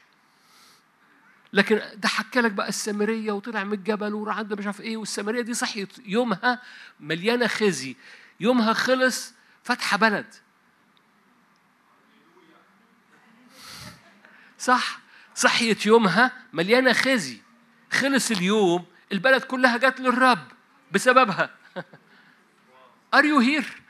لكن 1.52 1.80
ده 1.94 2.08
حكى 2.08 2.40
لك 2.40 2.50
بقى 2.52 2.68
السامرية 2.68 3.32
وطلع 3.32 3.64
من 3.64 3.72
الجبل 3.72 4.14
وراح 4.14 4.40
مش 4.40 4.66
عارف 4.66 4.80
إيه 4.80 4.96
والسامرية 4.96 5.40
دي 5.40 5.54
صحيت. 5.54 5.92
يومها 6.06 6.62
مليانة 7.00 7.46
خزي. 7.46 7.96
يومها 8.40 8.72
خلص 8.72 9.34
فاتحه 9.62 9.96
بلد. 9.96 10.34
صح؟ 14.58 15.03
صحيت 15.34 15.86
يومها 15.86 16.32
مليانة 16.52 16.92
خزي. 16.92 17.38
خلص 17.92 18.30
اليوم 18.30 18.84
البلد 19.12 19.42
كلها 19.42 19.76
جت 19.76 20.00
للرب 20.00 20.52
بسببها. 20.92 21.50
Are 23.14 23.24
you 23.24 23.38
here 23.38 23.82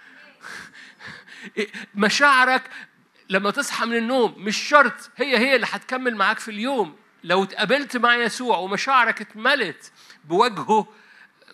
مشاعرك 1.95 2.71
لما 3.29 3.51
تصحى 3.51 3.87
من 3.87 3.97
النوم 3.97 4.35
مش 4.39 4.57
شرط 4.57 5.11
هي 5.17 5.39
هي 5.39 5.57
اللي 5.57 5.67
هتكمل 5.71 6.17
معاك 6.17 6.39
في 6.39 6.51
اليوم. 6.51 6.97
لو 7.25 7.43
اتقابلت 7.45 7.97
مع 7.97 8.17
يسوع 8.17 8.59
ومشاعرك 8.59 9.21
اتملت 9.21 9.93
بوجهه 10.25 10.87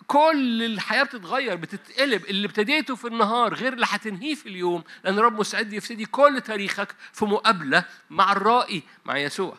كل 0.07 0.63
الحياة 0.63 1.03
بتتغير 1.03 1.55
بتتقلب. 1.55 2.25
اللي 2.25 2.47
ابتديته 2.47 2.95
في 2.95 3.07
النهار 3.07 3.53
غير 3.53 3.73
اللي 3.73 3.85
هتنهيه 3.89 4.35
في 4.35 4.49
اليوم 4.49 4.83
لأن 5.03 5.19
رب 5.19 5.39
مستعد 5.39 5.73
يفدي 5.73 6.05
كل 6.05 6.41
تاريخك 6.41 6.95
في 7.13 7.25
مقابلة 7.25 7.83
مع 8.09 8.31
الرائي 8.31 8.83
مع 9.05 9.17
يسوع. 9.17 9.57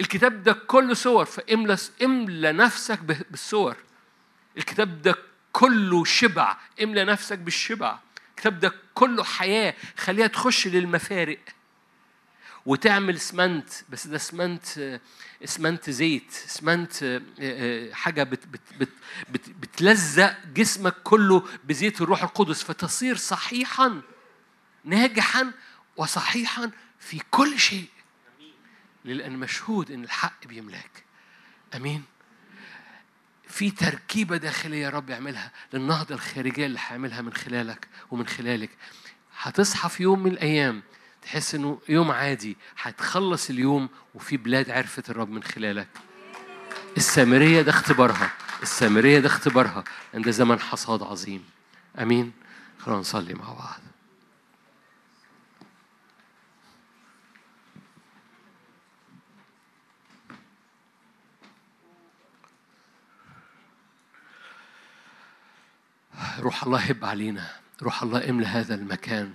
الكتاب 0.00 0.42
ده 0.42 0.52
كله 0.52 0.94
صور 0.94 1.24
فاملى 1.24 1.76
املى 2.02 2.52
نفسك 2.52 2.98
بالصور. 3.30 3.76
الكتاب 4.56 5.02
ده 5.02 5.14
كله 5.52 6.04
شبع 6.04 6.56
املى 6.82 7.04
نفسك 7.04 7.38
بالشبع. 7.38 7.98
الكتاب 8.30 8.60
ده 8.60 8.72
كله 8.94 9.24
حياة 9.24 9.74
خليها 9.96 10.26
تخش 10.26 10.66
للمفارق. 10.66 11.38
وتعمل 12.66 13.16
اسمنت 13.16 13.68
بس 13.88 14.06
ده 14.06 14.16
اسمنت 14.16 15.00
اسمنت 15.44 15.90
زيت 15.90 16.32
اسمنت 16.46 17.02
آه، 17.02 17.22
آه، 17.40 17.92
حاجة 17.92 18.22
بت 18.22 18.46
بت 18.46 18.60
بت 18.80 18.88
بت 19.30 19.48
بتلزق 19.48 20.36
جسمك 20.54 20.94
كله 21.04 21.48
بزيت 21.64 22.00
الروح 22.00 22.22
القدس. 22.22 22.62
فتصير 22.62 23.16
صحيحا 23.16 24.00
ناجحا 24.84 25.52
وصحيحا 25.96 26.70
في 27.00 27.20
كل 27.30 27.58
شيء. 27.58 27.86
لأن 29.04 29.38
مشهود 29.38 29.90
إن 29.90 30.04
الحق 30.04 30.46
بيملاك. 30.46 31.04
أمين. 31.76 32.02
في 33.48 33.70
تركيبة 33.70 34.36
داخلية 34.36 34.84
يا 34.84 34.90
رب 34.90 35.10
يعملها 35.10 35.52
للنهضة 35.72 36.14
الخارجية 36.14 36.66
اللي 36.66 36.78
هيعملها 36.88 37.22
من 37.22 37.32
خلالك 37.32 37.88
ومن 38.10 38.26
خلالك. 38.26 38.70
هتصحى 39.38 39.88
في 39.88 40.02
يوم 40.02 40.22
من 40.22 40.30
الأيام 40.30 40.82
تحس 41.22 41.54
إنه 41.54 41.80
يوم 41.88 42.10
عادي. 42.10 42.56
هتخلص 42.82 43.50
اليوم 43.50 43.88
وفي 44.14 44.36
بلاد 44.36 44.70
عرفت 44.70 45.10
الرب 45.10 45.30
من 45.30 45.42
خلالك. 45.42 45.88
السامرية 46.96 47.62
ده 47.62 47.70
اختبارها. 47.70 48.32
السامرية 48.62 49.18
ده 49.20 49.26
اختبارها. 49.26 49.84
عند 50.14 50.30
زمن 50.30 50.60
حصاد 50.60 51.02
عظيم. 51.02 51.44
آمين. 51.98 52.32
خلونا 52.78 53.00
نصلي 53.00 53.34
مع 53.34 53.52
بعض. 53.52 53.80
روح 66.38 66.64
الله 66.64 66.78
هب 66.78 67.04
علينا. 67.04 67.50
روح 67.82 68.02
الله 68.02 68.30
املى 68.30 68.46
هذا 68.46 68.74
المكان. 68.74 69.34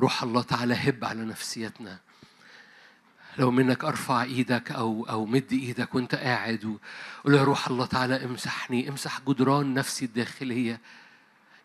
روح 0.00 0.22
الله 0.22 0.42
تعالى 0.42 0.74
هب 0.74 1.04
على 1.04 1.24
نفسيتنا. 1.24 1.98
لو 3.38 3.50
منك 3.50 3.84
أرفع 3.84 4.22
إيدك 4.22 4.72
أو 4.72 5.08
أو 5.08 5.26
مد 5.26 5.52
إيدك 5.52 5.94
وأنت 5.94 6.14
قاعد 6.14 6.64
وقول 6.64 7.34
يا 7.34 7.44
روح 7.44 7.68
الله 7.68 7.86
تعالى 7.86 8.24
امسحني. 8.24 8.88
امسح 8.88 9.20
جدران 9.20 9.74
نفسي 9.74 10.04
الداخلية. 10.04 10.80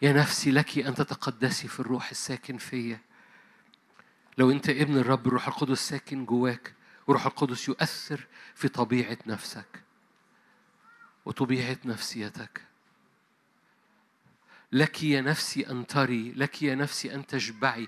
يا 0.01 0.13
نفسي 0.13 0.51
لك 0.51 0.77
أن 0.77 0.95
تتقدسي 0.95 1.67
في 1.67 1.79
الروح 1.79 2.09
الساكن 2.09 2.57
فيا. 2.57 2.99
لو 4.37 4.51
أنت 4.51 4.69
ابن 4.69 4.97
الرب 4.97 5.27
الروح 5.27 5.47
القدس 5.47 5.79
ساكن 5.89 6.25
جواك. 6.25 6.73
وروح 7.07 7.25
القدس 7.25 7.67
يؤثر 7.67 8.27
في 8.55 8.67
طبيعة 8.67 9.17
نفسك 9.27 9.83
وطبيعة 11.25 11.77
نفسيتك. 11.85 12.61
لك 14.71 15.03
يا 15.03 15.21
نفسي 15.21 15.69
أن 15.69 15.87
تري 15.87 16.31
لك 16.31 16.63
يا 16.63 16.75
نفسي 16.75 17.15
أن 17.15 17.27
تشبعي. 17.27 17.87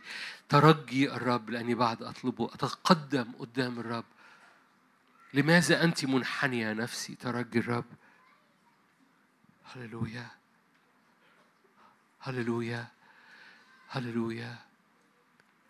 ترجي 0.50 1.12
الرب 1.12 1.50
لأني 1.50 1.76
بعد 1.76 2.04
أطلبه. 2.04 2.46
أتقدم 2.54 3.32
قدام 3.40 3.80
الرب. 3.80 4.06
لماذا 5.34 5.84
أنت 5.84 6.06
منحنية 6.06 6.74
نفسي؟ 6.74 7.16
ترجي 7.16 7.60
الرب. 7.60 7.86
هللويا. 9.64 10.28
هللويا. 12.20 12.88
هللويا. 13.90 14.58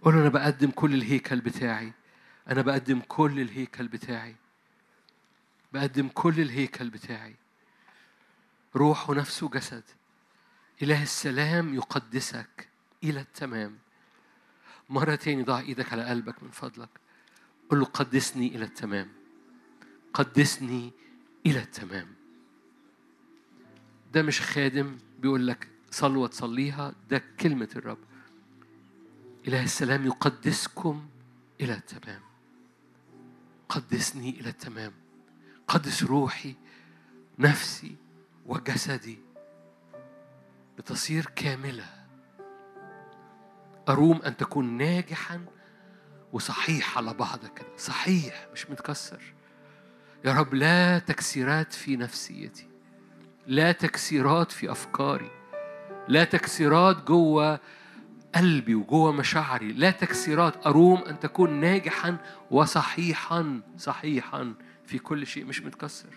قول 0.02 0.18
أنا 0.18 0.30
بقدم 0.30 0.72
كل 0.72 0.94
الهيكل 0.94 1.42
بتاعي. 1.42 1.94
أنا 2.48 2.62
بقدم 2.62 3.00
كل 3.00 3.40
الهيكل 3.40 3.88
بتاعي. 3.88 4.36
بقدم 5.74 6.08
كل 6.08 6.40
الهيكل 6.40 6.90
بتاعي. 6.90 7.36
روح 8.76 9.10
ونفس 9.10 9.44
وجسد 9.44 9.84
إله 10.82 11.04
السلام 11.04 11.74
يقدسك 11.74 12.68
إلى 13.04 13.20
التمام. 13.20 13.78
مرة 14.90 15.16
تاني 15.16 15.44
ضع 15.44 15.60
إيدك 15.60 15.94
على 15.94 16.06
قلبك 16.06 16.44
من 16.44 16.50
فضلك. 16.50 16.90
قل 17.70 17.80
له 17.80 17.86
قدسني 17.86 18.48
إلى 18.56 18.66
التمام. 18.66 19.08
قدسني 20.14 20.92
إلى 21.46 21.60
التمام. 21.60 22.08
ده 24.14 24.22
مش 24.22 24.42
خادم 24.42 24.98
بيقول 25.20 25.48
لك 25.48 25.68
صلوة 25.92 26.28
تصليها 26.28 26.94
ده 27.10 27.24
كلمة 27.40 27.70
الرب. 27.76 27.98
إله 29.48 29.64
السلام 29.64 30.06
يقدسكم 30.06 31.08
إلى 31.62 31.74
التمام. 31.74 32.22
قدسني 33.70 34.30
إلى 34.30 34.50
التمام. 34.50 34.94
قدس 35.68 36.04
روحي 36.04 36.56
نفسي 37.40 37.96
وجسدي. 38.46 39.29
لتصير 40.80 41.26
كاملة. 41.36 41.86
أروم 43.90 44.22
أن 44.22 44.38
تكون 44.38 44.78
ناجحا 44.78 45.46
وصحيح 46.34 46.98
على 46.98 47.14
بعضك 47.14 47.66
صحيح 47.78 48.48
مش 48.54 48.70
متكسر. 48.70 49.22
يا 50.26 50.34
رب 50.34 50.54
لا 50.54 51.00
تكسيرات 51.00 51.74
في 51.74 51.96
نفسيتي. 51.96 52.68
لا 53.48 53.72
تكسيرات 53.72 54.52
في 54.52 54.72
أفكاري. 54.72 55.32
لا 56.08 56.24
تكسيرات 56.24 57.04
جوه 57.04 57.60
قلبي 58.36 58.76
وجوه 58.76 59.12
مشاعري. 59.12 59.74
لا 59.74 59.92
تكسيرات. 59.92 60.68
أروم 60.68 61.04
أن 61.04 61.20
تكون 61.20 61.60
ناجحا 61.60 62.18
وصحيحا 62.52 63.62
صحيحا 63.78 64.54
في 64.86 65.00
كل 65.00 65.28
شيء. 65.28 65.46
مش 65.46 65.62
متكسر. 65.62 66.14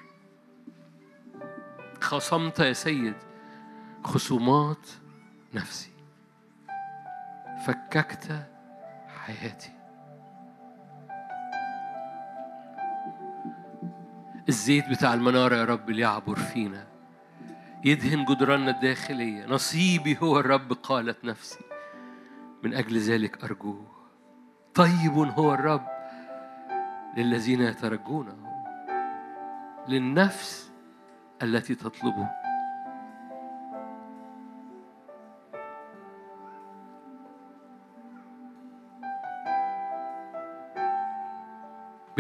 خصمت 2.01 2.59
يا 2.59 2.73
سيد. 2.73 3.32
خصومات 4.05 4.87
نفسي. 5.55 5.91
فككت 7.67 8.47
حياتي. 9.09 9.73
الزيت 14.49 14.89
بتاع 14.89 15.15
المنارة 15.15 15.57
يا 15.57 15.65
رب 15.65 15.91
ليعبر 15.91 16.37
فينا. 16.37 16.87
يدهن 17.85 18.25
جدراننا 18.25 18.71
الداخلية. 18.71 19.47
نصيبي 19.47 20.19
هو 20.23 20.41
الرب 20.41 20.73
قالت 20.73 21.25
نفسي. 21.25 21.65
من 22.63 22.75
أجل 22.75 22.99
ذلك 22.99 23.45
أرجوه. 23.45 23.87
طيب 24.75 25.13
هو 25.13 25.55
الرب 25.55 25.87
للذين 27.17 27.61
يترجونه. 27.61 28.37
للنفس 29.89 30.71
التي 31.43 31.75
تطلبه. 31.75 32.42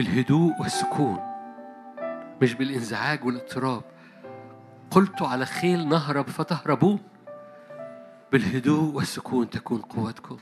بالهدوء 0.03 0.61
والسكون 0.61 1.20
مش 2.42 2.55
بالإنزعاج 2.55 3.24
والاضطراب. 3.24 3.82
قلت 4.90 5.22
على 5.22 5.46
خيل 5.46 5.88
نهرب 5.88 6.28
فتهربون. 6.28 7.00
بالهدوء 8.32 8.94
والسكون 8.94 9.50
تكون 9.50 9.80
قوتكم. 9.80 10.38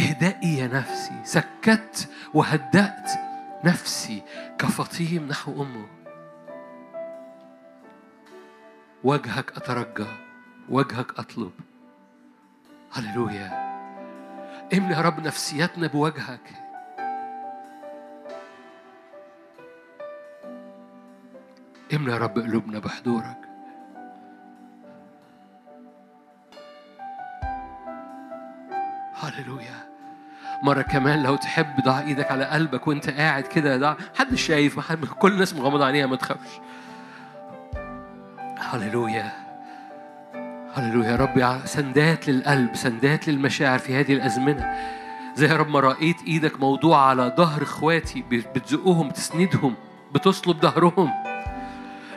اهدئي 0.00 0.58
يا 0.58 0.66
نفسي. 0.66 1.20
سكت 1.24 2.10
وهدأت 2.34 3.10
نفسي 3.64 4.22
كفطيم 4.58 5.28
نحو 5.28 5.62
أمه. 5.62 5.86
وجهك 9.04 9.56
أترجى 9.56 10.10
وجهك 10.68 11.18
أطلب. 11.18 11.52
هللويا. 12.92 13.50
املي 14.74 14.94
يا 14.94 15.00
رب 15.00 15.20
نفسيتنا 15.20 15.86
بوجهك. 15.86 16.65
املي 21.96 22.12
يا 22.12 22.18
رب 22.18 22.38
قلوبنا 22.38 22.78
بحضورك. 22.78 23.36
هللويا. 29.14 29.86
مرة 30.62 30.82
كمان 30.82 31.22
لو 31.22 31.36
تحب 31.36 31.80
ضع 31.84 32.00
إيدك 32.00 32.30
على 32.30 32.44
قلبك 32.44 32.86
وانت 32.86 33.10
قاعد 33.10 33.42
كده 33.42 33.76
ضع. 33.76 33.94
محدش 34.14 34.42
شايف 34.42 34.78
محد 34.78 35.04
كل 35.04 35.32
الناس 35.32 35.54
مغمضة 35.54 35.84
عينيها 35.84 36.06
ما 36.06 36.16
تخافش. 36.16 36.60
هللويا. 38.58 39.32
هللويا 40.74 41.10
يا 41.10 41.16
رب. 41.16 41.66
سندات 41.66 42.28
للقلب 42.28 42.74
سندات 42.74 43.28
للمشاعر 43.28 43.78
في 43.78 44.00
هذه 44.00 44.12
الأزمنة. 44.12 44.74
زي 45.34 45.46
يا 45.46 45.56
رب 45.56 45.68
ما 45.68 45.80
رأيت 45.80 46.22
إيدك 46.26 46.60
موضوعة 46.60 47.00
على 47.00 47.34
ظهر 47.36 47.62
اخواتي 47.62 48.22
بتزقهم 48.30 49.08
بتسندهم 49.08 49.74
بتصلب 50.14 50.56
ظهرهم. 50.56 51.35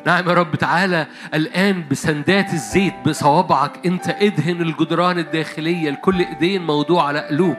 نعم 0.06 0.30
يا 0.30 0.34
رب 0.34 0.56
تعالى 0.56 1.08
الآن 1.34 1.84
بسندات 1.91 2.54
الزيت 2.54 2.93
بصوابعك. 3.06 3.86
أنت 3.86 4.10
إدهن 4.10 4.62
الجدران 4.62 5.20
الداخلية 5.20 5.89
لكل 5.89 6.20
إيدين 6.20 6.66
موضوع 6.66 7.08
على 7.08 7.20
قلوب. 7.20 7.58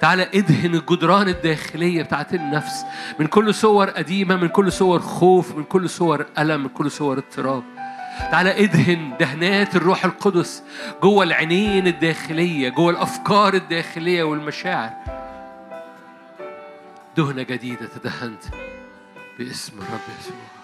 تعالى 0.00 0.28
إدهن 0.34 0.74
الجدران 0.74 1.28
الداخلية 1.28 2.02
بتاعت 2.02 2.34
النفس. 2.34 2.84
من 3.18 3.26
كل 3.26 3.54
صور 3.54 3.90
قديمة 3.90 4.36
من 4.36 4.48
كل 4.48 4.72
صور 4.72 5.00
خوف 5.00 5.56
من 5.56 5.64
كل 5.64 5.90
صور 5.90 6.26
ألم 6.38 6.62
من 6.62 6.68
كل 6.68 6.90
صور 6.90 7.18
اضطراب. 7.18 7.62
تعالى 8.30 8.64
إدهن 8.64 9.12
دهنات 9.20 9.76
الروح 9.76 10.04
القدس 10.04 10.62
جوه 11.02 11.24
العينين 11.24 11.86
الداخلية 11.86 12.68
جوه 12.68 12.90
الأفكار 12.90 13.54
الداخلية 13.54 14.22
والمشاعر. 14.22 14.90
دهنة 17.16 17.42
جديدة 17.42 17.86
تدهنت 17.86 18.42
باسم 19.38 19.72
الرب 19.78 20.00
يسوع. 20.20 20.55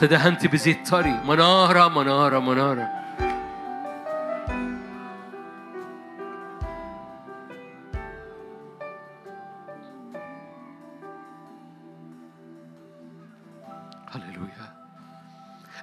تدهنت 0.00 0.46
بزيت 0.46 0.90
طري 0.90 1.20
منارة 1.24 1.88
منارة 1.88 2.38
منارة 2.38 2.88
هللويا 14.10 14.76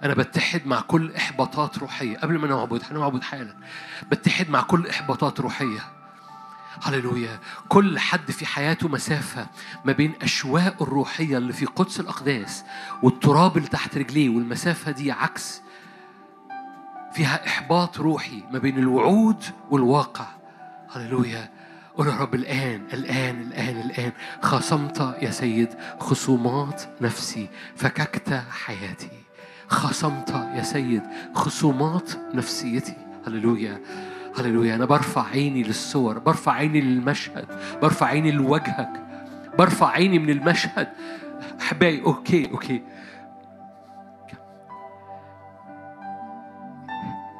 أنا 0.04 0.14
بتحد 0.14 0.62
مع 0.66 0.82
كل 0.82 1.16
إحباطات 1.16 1.78
روحية. 1.78 2.18
قبل 2.18 2.38
ما 2.40 2.48
نعبد 2.48 2.82
هنعبد 2.92 3.24
حالا. 3.24 3.56
بتحد 4.12 4.50
مع 4.50 4.62
كل 4.62 4.88
إحباطات 4.88 5.40
روحية. 5.40 6.03
هللويا. 6.82 7.40
كل 7.70 8.00
حد 8.00 8.32
في 8.32 8.46
حياته 8.46 8.88
مسافة 8.88 9.48
ما 9.86 9.94
بين 9.94 10.14
أشواق 10.22 10.82
الروحية 10.82 11.38
اللي 11.38 11.54
في 11.54 11.66
قدس 11.66 12.00
الأقداس 12.00 12.64
والتراب 13.04 13.58
اللي 13.58 13.68
تحت 13.68 13.98
رجليه 13.98 14.30
والمسافة 14.30 14.92
دي 14.92 15.12
عكس 15.12 15.62
فيها 17.14 17.48
إحباط 17.48 18.00
روحي 18.00 18.44
ما 18.52 18.60
بين 18.60 18.78
الوعود 18.78 19.44
والواقع. 19.72 20.26
هللويا. 20.92 21.50
قول 21.98 22.08
يا 22.08 22.14
رب 22.18 22.36
الآن 22.36 22.88
الآن 22.94 23.42
الآن 23.42 23.82
الآن. 23.82 24.12
خصمت 24.42 25.16
يا 25.22 25.32
سيد 25.32 25.70
خصومات 26.00 26.84
نفسي 27.02 27.50
فككت 27.76 28.44
حياتي. 28.52 29.10
خصمت 29.68 30.30
يا 30.30 30.64
سيد 30.64 31.02
خصومات 31.36 32.12
نفسيتي. 32.36 32.96
هللويا. 33.28 33.82
هللويا. 34.38 34.76
أنا 34.76 34.86
برفع 34.86 35.28
عيني 35.28 35.64
للصور 35.64 36.20
برفع 36.20 36.52
عيني 36.52 36.82
للمشهد 36.82 37.46
برفع 37.82 38.06
عيني 38.06 38.32
لوجهك 38.32 39.02
برفع 39.58 39.88
عيني 39.90 40.20
من 40.20 40.30
المشهد. 40.30 40.88
أحبائي 41.62 42.02
okay 42.02 42.52
okay. 42.52 42.84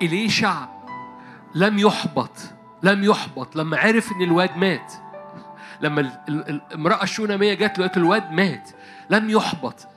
إليشع 0.02 0.66
لم 1.56 1.80
يحبط 1.80 2.38
لم 2.84 3.04
يحبط 3.04 3.56
لما 3.56 3.78
عرف 3.78 4.12
إن 4.12 4.22
الواد 4.22 4.58
مات 4.58 4.94
لما 5.82 6.24
المرأة 6.74 7.04
الشونامية 7.04 7.54
جت 7.54 7.80
له 7.80 7.92
الواد 7.98 8.32
مات 8.32 8.70
لم 9.10 9.30
يحبط. 9.30 9.88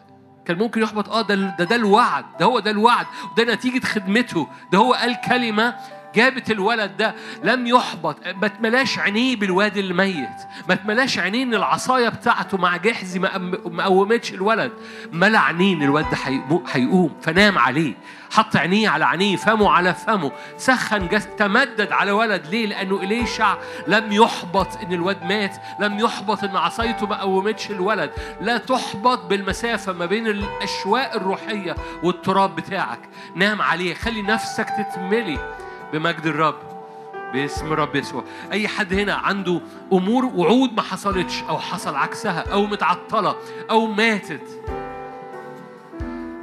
كان 0.45 0.59
ممكن 0.59 0.83
يحبط. 0.83 1.09
آه 1.09 1.23
ده 1.23 1.35
ده 1.35 1.65
ده 1.65 1.77
الوعد 1.77 2.25
ده 2.41 2.47
هو 2.47 2.59
ده 2.59 2.71
الوعد 2.71 3.07
وده 3.33 3.55
نتيجة 3.55 3.85
خدمته 3.87 4.49
ده 4.73 4.79
هو 4.79 4.93
قال 4.93 5.21
كلمة 5.29 5.77
جابت 6.17 6.51
الولد 6.51 6.97
ده 6.97 7.15
لم 7.45 7.67
يحبط. 7.67 8.17
ما 8.43 8.49
تملاش 8.49 8.99
عينيه 8.99 9.37
بالواد 9.37 9.77
الميت. 9.77 10.29
ما 10.69 10.75
تملاش 10.75 11.19
عينيه 11.19 11.43
إن 11.43 11.55
العصاية 11.55 12.09
بتاعته 12.09 12.59
مع 12.59 12.77
جحزي 12.77 13.19
ما 13.19 13.85
قومتش 13.85 14.33
الولد. 14.33 14.73
ملا 15.13 15.39
عينين 15.39 15.83
الواد 15.83 16.11
ده 16.11 16.17
هيقوم 16.73 17.17
فنام 17.23 17.59
عليه. 17.59 17.95
حط 18.31 18.57
عينيه 18.57 18.89
على 18.89 19.05
عينيه 19.05 19.37
فمه 19.37 19.71
على 19.71 19.95
فمه. 19.95 20.33
سخن 20.57 21.09
جس 21.09 21.29
تمدد 21.39 21.93
على 21.93 22.11
ولد. 22.11 22.47
ليه؟ 22.47 22.67
لأنه 22.67 22.97
اليشع 22.97 23.57
لم 23.89 24.13
يحبط 24.13 24.77
إن 24.77 24.93
الواد 24.93 25.25
مات. 25.25 25.57
لم 25.81 25.99
يحبط 25.99 26.45
إن 26.45 26.57
عصايته 26.57 27.07
ما 27.07 27.21
قومتش 27.21 27.71
الولد. 27.71 28.11
لا 28.41 28.59
تحبط 28.59 29.25
بالمسافة 29.25 29.93
ما 29.93 30.07
بين 30.07 30.27
الاشواق 30.27 31.15
الروحية 31.15 31.77
والتراب 32.03 32.57
بتاعك. 32.57 33.01
نام 33.35 33.63
عليه. 33.63 33.95
خلي 33.95 34.23
نفسك 34.23 34.67
تتملي. 34.69 35.39
بمجد 35.93 36.27
الرب 36.27 36.59
باسم 37.33 37.73
الرب 37.73 37.97
يسوع. 37.97 38.25
أي 38.53 38.69
حد 38.69 38.95
هنا 38.95 39.15
عنده 39.15 39.61
أمور 39.93 40.25
وعود 40.25 40.73
ما 40.73 40.83
حصلتش 40.83 41.43
أو 41.49 41.59
حصل 41.59 41.95
عكسها 41.97 42.45
أو 42.53 42.67
متعطلة 42.67 43.37
أو 43.71 43.87
ماتت. 43.87 44.63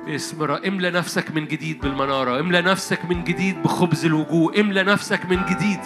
باسم 0.06 0.44
الرب 0.44 0.66
املى 0.66 0.92
نفسك 0.92 1.32
من 1.32 1.48
جديد 1.48 1.82
بالمنارة 1.82 2.40
املى 2.40 2.62
نفسك 2.62 3.06
من 3.06 3.24
جديد 3.24 3.64
بخبز 3.64 4.06
الوجوه 4.06 4.60
املى 4.60 4.84
نفسك 4.84 5.26
من 5.26 5.46
جديد 5.46 5.80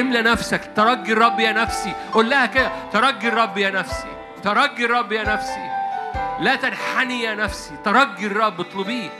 املى 0.00 0.22
نفسك. 0.22 0.72
ترجي 0.76 1.12
الرب 1.12 1.40
يا 1.40 1.52
نفسي. 1.52 1.94
قول 2.12 2.30
لها 2.30 2.46
كده 2.46 2.70
ترجي 2.92 3.28
الرب 3.28 3.58
يا 3.58 3.70
نفسي 3.70 4.08
ترجي 4.42 4.84
الرب 4.84 5.12
يا 5.12 5.34
نفسي. 5.34 5.70
لا 6.40 6.56
تنحني 6.56 7.22
يا 7.22 7.34
نفسي 7.34 7.74
ترجي 7.84 8.26
الرب 8.26 8.60
اطلبيه. 8.60 9.10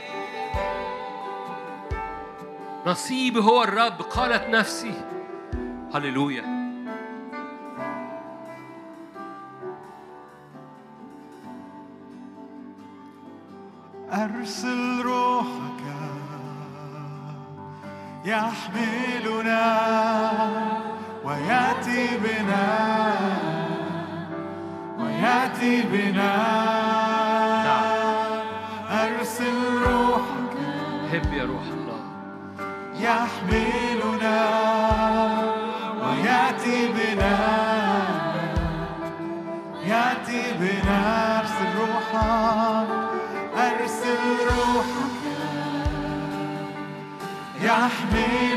نصيبي 2.85 3.39
هو 3.39 3.63
الرب 3.63 4.01
قالت 4.01 4.49
نفسي. 4.49 4.93
هللويا. 5.93 6.61
أرسل 14.11 15.01
روحك 15.01 15.81
يحملنا 18.25 19.63
ويأتي 21.23 22.17
بنا 22.17 23.13
ويأتي 24.99 25.81
بنا. 25.81 26.35
أرسل 28.89 29.77
روحك 29.87 30.57
هب 31.11 31.33
يا 31.33 31.45
روح. 31.45 31.70
يحملنا 33.01 34.39
ويأتي 36.01 36.87
بنا. 36.87 37.37
يأتي 39.85 40.43
بنا 40.59 41.39
أرسل 41.39 41.71
روحك 41.79 42.87
أرسل 43.57 44.21
روحك. 44.49 45.11
يحملنا 47.61 48.50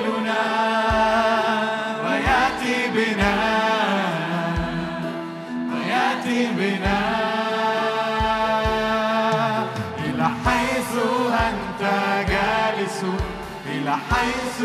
حيث 14.10 14.58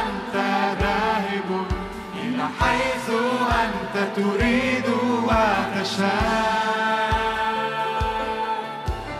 أنت 0.00 0.34
ذاهب 0.80 1.50
إلى 2.22 2.44
حيث 2.60 3.08
أنت 3.62 3.94
تريد 4.16 4.88
وتشاء. 5.24 6.70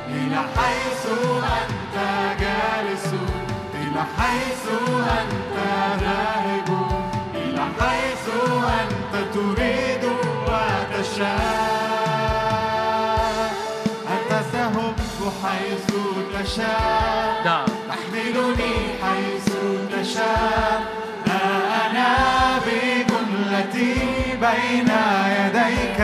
إلى 0.09 0.41
حيث 0.57 1.05
أنت 1.61 1.97
جالس 2.41 3.07
إلى 3.75 4.03
حيث 4.19 4.65
أنت 5.21 5.57
ذاهب 6.03 6.69
إلى 7.35 7.65
حيث 7.81 8.27
أنت 8.81 9.15
تريد 9.35 10.05
وتشاء. 10.47 11.81
أنت 14.15 14.33
تهب 14.53 14.97
حيث 15.43 15.89
تشاء 16.35 17.43
نعم. 17.45 17.67
تحملني 17.89 18.75
حيث 19.03 19.50
تشاء 20.01 20.83
أنا 21.27 22.09
بجملتي 22.65 23.95
بين 24.41 24.91
يديك. 25.37 26.01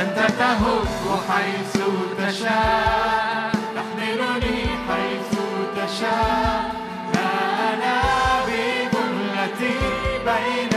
أنت 0.00 0.18
تهب 0.38 0.86
حيث 1.28 1.74
تشاء 2.18 3.50
تحملني 3.74 4.60
حيث 4.88 5.32
تشاء 5.76 6.62
أنا 7.14 7.98
بجملتي 8.46 9.78
بين 10.26 10.69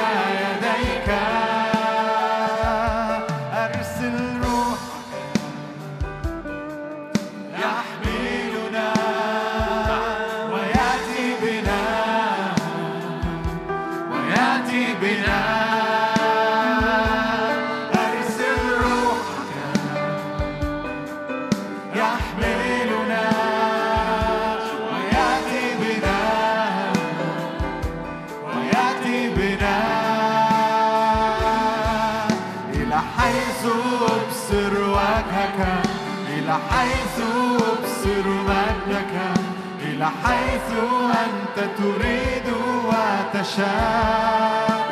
أنت 41.57 41.69
تريد 41.77 42.47
وتشاء. 42.85 44.83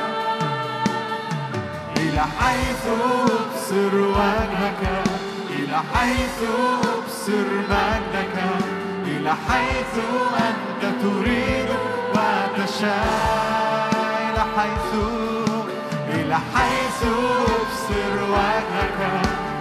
إلى 1.97 2.21
حيث 2.39 2.85
أبصر 2.85 3.95
وجهك 3.95 4.83
إلى 5.49 5.77
حيث 5.93 6.39
أبصر 6.83 7.47
مجدك 7.69 8.35
إلى 9.05 9.33
حيث 9.49 9.95
أنت 10.37 10.83
تريد 11.01 11.69
وتشاء. 12.13 13.91
إلى 14.29 14.43
حيث 14.57 14.91
إلى 16.09 16.37
حيث 16.55 17.01
أبصر 17.03 18.15
وجهك 18.33 18.99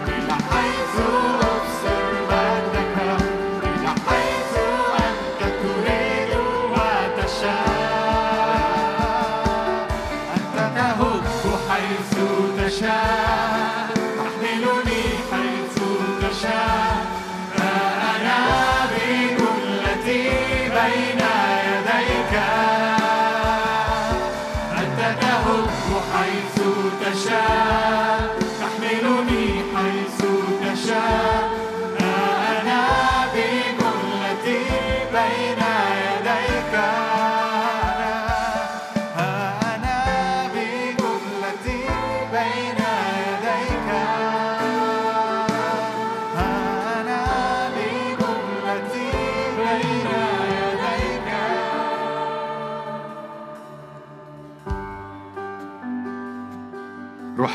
إلى 0.08 0.34
حيث 0.50 0.94
أبصر 0.98 1.59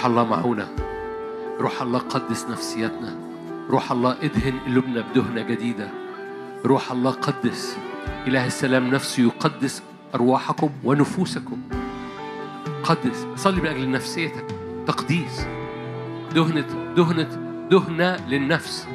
الله 0.06 0.24
معونا. 0.24 0.68
روح 1.60 1.82
الله 1.82 1.99
قدس 1.99 2.45
نفسيتنا 2.49 3.16
روح 3.70 3.91
الله 3.91 4.12
ادهن 4.12 4.60
قلوبنا 4.68 5.01
بدهنة 5.01 5.41
جديدة. 5.41 5.89
روح 6.66 6.91
الله 6.91 7.12
قدس 7.12 7.78
إله 8.28 8.45
السلام 8.45 8.89
نفسه 8.89 9.24
يقدس 9.24 9.84
أرواحكم 10.16 10.70
ونفوسكم. 10.84 11.58
قدس 12.84 13.26
صلي 13.36 13.62
من 13.62 13.68
أجل 13.68 13.91
نفسيتك. 13.91 14.45
تقديس. 14.88 15.45
دهنة 16.36 16.93
دهنة 16.97 17.30
دهنة 17.72 18.28
للنفس. 18.28 18.88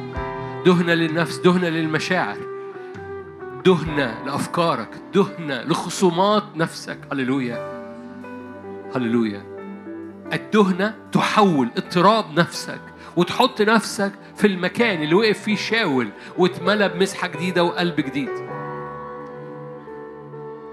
دهنة 0.66 0.94
للنفس 0.94 1.36
دهنة 1.36 1.68
للمشاعر. 1.68 2.38
دهنة 3.64 4.24
لأفكارك. 4.26 4.90
دهنة 5.14 5.62
لخصومات 5.62 6.44
نفسك. 6.56 6.98
هللويا. 7.12 7.80
هللويا. 8.94 9.49
الدهنة 10.32 10.94
تحول 11.12 11.68
اضطراب 11.76 12.38
نفسك 12.38 12.80
وتحط 13.16 13.62
نفسك 13.62 14.12
في 14.36 14.46
المكان 14.46 15.02
اللي 15.02 15.14
وقف 15.14 15.38
فيه 15.38 15.56
شاول 15.56 16.08
واتملى 16.38 16.88
بمسحة 16.88 17.28
جديدة 17.28 17.64
وقلب 17.64 17.96
جديد. 17.96 18.30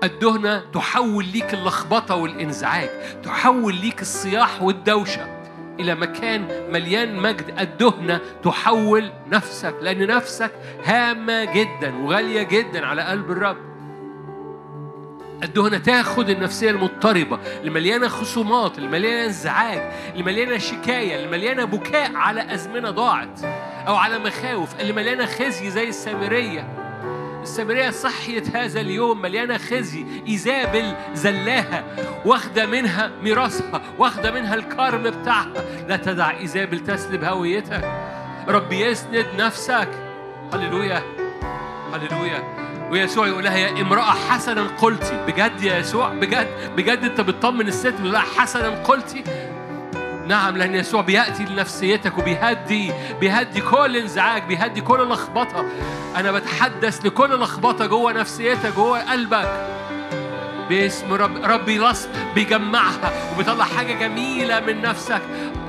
الدهنة 0.04 0.64
تحول 0.74 1.26
ليك 1.26 1.54
اللخبطة 1.54 2.16
والإنزعاج 2.16 2.90
تحول 3.24 3.76
ليك 3.76 4.02
الصياح 4.02 4.62
والدوشة. 4.62 5.38
إلى 5.80 5.96
مكان 5.96 6.72
مليان 6.72 7.20
مجد 7.20 7.54
الدهنة 7.60 8.22
تحول 8.44 9.12
نفسك 9.28 9.76
لأن 9.82 10.08
نفسك 10.08 10.52
هامة 10.86 11.46
جدا 11.46 11.98
وغالية 12.04 12.44
جدا 12.44 12.86
على 12.86 13.02
قلب 13.02 13.32
الرب. 13.32 13.67
الدهنة 15.44 15.78
تاخد 15.78 16.30
النفسية 16.30 16.72
المضطربة 16.72 17.40
اللي 17.60 17.72
مليانة 17.72 18.08
خصومات 18.08 18.78
اللي 18.78 18.90
مليانة 18.90 19.26
انزعاج 19.26 19.82
اللي 20.12 20.24
مليانة 20.24 20.58
شكاية 20.58 21.16
اللي 21.16 21.28
مليانة 21.28 21.66
بكاء 21.66 22.16
على 22.16 22.54
أزمنة 22.54 22.90
ضاعت 22.90 23.44
أو 23.88 23.96
على 23.96 24.20
مخاوف 24.20 24.80
اللي 24.80 24.94
مليانة 24.94 25.26
خزي 25.26 25.70
زي 25.70 25.90
السامرية. 25.90 26.68
السامرية 27.44 27.90
صحيت 27.90 28.56
هذا 28.56 28.82
اليوم 28.82 29.22
مليانة 29.22 29.58
خزي 29.58 30.06
إيزابل 30.28 30.94
زلاها 31.14 31.84
واخدة 32.26 32.66
منها 32.66 33.12
ميراثها 33.24 33.82
واخدة 33.98 34.32
منها 34.32 34.56
الكرم 34.56 35.04
بتاعها. 35.04 35.54
لا 35.88 35.98
تدع 35.98 36.32
إيزابل 36.38 36.80
تسلب 36.80 37.24
هويتك 37.24 37.92
رب 38.48 38.74
يسند 38.74 39.26
نفسك. 39.38 39.90
هللويا. 40.54 41.02
هللويا. 41.94 42.44
ويسوع 42.92 43.28
يقول 43.28 43.44
لها 43.44 43.58
يا 43.58 43.82
امرأة 43.82 44.14
حسنا 44.30 44.68
قلتي. 44.82 45.26
بجد 45.28 45.62
يا 45.64 45.78
يسوع؟ 45.78 46.10
بجد؟ 46.10 46.48
بجد 46.78 47.04
انت 47.04 47.22
بتطمن 47.22 47.68
الست 47.68 47.88
بتقول 47.88 48.12
لها 48.12 48.22
حسنا 48.22 48.70
قلتي؟ 48.70 49.24
نعم 50.28 50.58
لأن 50.58 50.76
يسوع 50.76 51.02
بيأتي 51.02 51.44
لنفسيتك 51.44 52.18
وبيهدي 52.18 52.94
بيهدي 53.20 53.62
كل 53.62 53.98
انزعاج 53.98 54.44
بيهدي 54.44 54.82
كل 54.82 55.10
لخبطة. 55.10 55.66
أنا 56.16 56.32
بتحدث 56.32 57.06
لكل 57.06 57.40
لخبطة 57.40 57.86
جوه 57.86 58.14
نفسيتك 58.14 58.76
جوه 58.76 59.12
قلبك. 59.12 59.68
باسم 60.70 61.14
رب 61.14 61.46
ربي 61.46 61.80
لص 61.80 62.08
بيجمعها 62.36 63.12
وبيطلع 63.34 63.66
حاجة 63.66 63.94
جميلة 63.94 64.60
من 64.60 64.82
نفسك. 64.82 65.22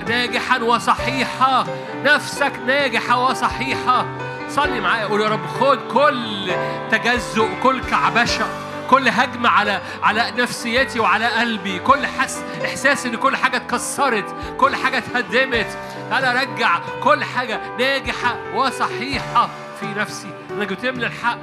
ناجحا 0.09 0.59
وصحيحة. 0.59 1.67
نفسك 2.05 2.53
ناجحة 2.67 3.25
وصحيحة. 3.31 4.07
صلي 4.51 4.81
معايا. 4.81 5.07
قول 5.07 5.21
يا 5.21 5.29
رب 5.29 5.47
خد 5.47 5.79
كل 5.93 6.53
تجزؤ 6.91 7.49
كل 7.63 7.81
كعبشة 7.81 8.47
كل 8.91 9.09
هجمة 9.09 9.49
على 9.49 9.81
على 10.03 10.33
نفسيتي 10.39 11.01
وعلى 11.01 11.27
قلبي 11.27 11.79
كل 11.79 12.07
حس 12.07 12.43
إحساس 12.65 13.07
إن 13.07 13.17
كل 13.17 13.37
حاجة 13.37 13.57
اتكسرت 13.57 14.35
كل 14.59 14.77
حاجة 14.77 14.99
اتهدمت. 14.99 15.79
أنا 16.13 16.41
أرجع 16.41 16.79
كل 17.03 17.25
حاجة 17.25 17.61
ناجحة 17.79 18.37
وصحيحة 18.55 19.49
في 19.81 19.87
نفسي. 19.87 20.31
أنك 20.51 20.73
بتملى 20.73 21.07
الحق. 21.07 21.39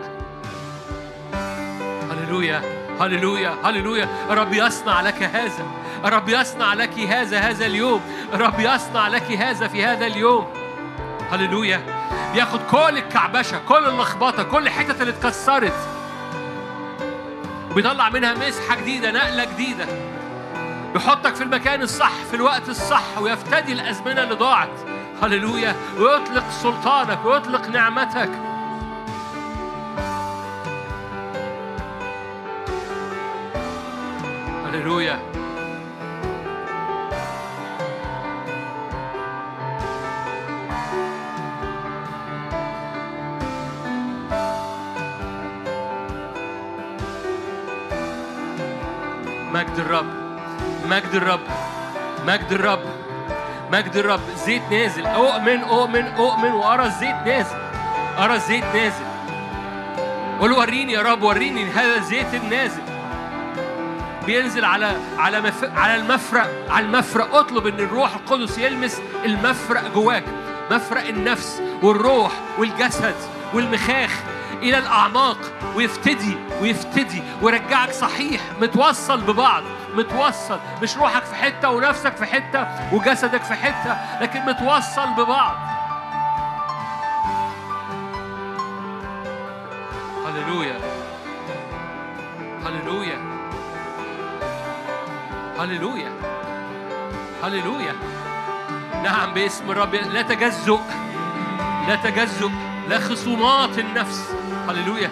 هللويا 2.12 2.62
هللويا 3.00 3.56
هللويا. 3.64 4.10
الرب 4.30 4.54
يصنع 4.54 5.02
لك 5.02 5.24
هذا. 5.24 5.66
الرب 6.06 6.30
يصنع 6.30 6.74
لك 6.74 7.00
هذا 7.00 7.40
هذا 7.40 7.66
اليوم. 7.66 8.02
الرب 8.34 8.60
يصنع 8.60 9.08
لك 9.08 9.32
هذا 9.32 9.68
في 9.68 9.86
هذا 9.86 10.06
اليوم. 10.06 10.65
هللويا. 11.32 11.82
بياخد 12.34 12.60
كل 12.72 12.98
الكعبشة 12.98 13.62
كل 13.68 13.86
اللخبطة 13.86 14.44
كل 14.44 14.68
الحتت 14.68 15.02
اللي 15.02 15.14
اتكسرت. 15.14 15.88
وبيطلع 17.72 18.10
منها 18.10 18.34
مسحة 18.34 18.76
جديدة 18.76 19.12
نقلة 19.12 19.46
جديدة. 19.46 19.86
يحطك 20.96 21.36
في 21.36 21.44
المكان 21.44 21.82
الصح 21.82 22.12
في 22.30 22.36
الوقت 22.36 22.70
الصح 22.70 23.18
ويفتدي 23.22 23.74
الأزمنة 23.74 24.24
اللي 24.24 24.36
ضاعت. 24.36 24.80
هللويا. 25.24 25.76
ويطلق 25.98 26.50
سلطانك 26.50 27.26
ويطلق 27.26 27.68
نعمتك. 27.68 28.30
هللويا. 34.66 35.20
مجد 49.56 49.80
الرب 49.80 50.06
مجد 50.86 51.16
الرب 51.16 51.40
مجد 52.28 52.52
الرب 52.52 52.80
مجد 53.72 53.98
الرب. 53.98 54.20
زيت 54.46 54.62
نازل. 54.72 55.06
أؤمن 55.06 55.60
أؤمن 55.64 56.08
أؤمن 56.08 56.52
وأرى 56.52 56.86
الزيت 56.86 57.16
نازل 57.26 57.56
أرى 58.18 58.36
الزيت 58.36 58.64
نازل. 58.64 59.06
قول 60.40 60.52
وريني 60.52 60.94
يا 60.94 61.02
رب 61.02 61.24
وريني 61.24 61.66
هذا 61.66 61.96
الزيت 61.96 62.34
النازل. 62.34 62.82
بينزل 64.26 64.66
على 64.66 64.98
على 65.18 65.42
مف... 65.42 65.64
على 65.78 65.96
المفرق 65.96 66.50
على 66.70 66.86
المفرق 66.86 67.36
اطلب 67.36 67.68
إن 67.68 67.80
الروح 67.80 68.16
القدس 68.16 68.58
يلمس 68.58 69.02
المفرق 69.26 69.94
جواك. 69.94 70.24
مفرق 70.72 71.08
النفس 71.08 71.62
والروح 71.82 72.32
والجسد 72.58 73.16
والمخاخ. 73.54 74.12
إلى 74.54 74.78
الأعماق 74.78 75.38
ويفتدي 75.76 76.38
ويفتدي 76.62 77.24
ويرجعك 77.42 77.92
صحيح 77.92 78.42
متوصل 78.62 79.22
ببعض 79.22 79.64
متوصل. 79.96 80.60
مش 80.82 80.98
روحك 80.98 81.24
في 81.24 81.36
حتة 81.36 81.70
ونفسك 81.70 82.16
في 82.16 82.26
حتة 82.26 82.68
وجسدك 82.94 83.44
في 83.44 83.54
حتة 83.54 83.98
لكن 84.22 84.40
متوصل 84.40 85.14
ببعض. 85.18 85.56
هللويا. 90.28 90.80
هللويا. 92.66 93.18
هللويا. 95.60 96.12
هللويا. 97.44 97.96
نعم 99.04 99.34
باسم 99.34 99.72
الرب. 99.72 99.96
لا 99.96 100.22
تجزؤ. 100.22 100.80
لا 101.88 101.96
تجزؤ. 101.96 102.52
لا 102.90 103.00
خصومات 103.00 103.80
النفس. 103.80 104.36
هللويا. 104.70 105.12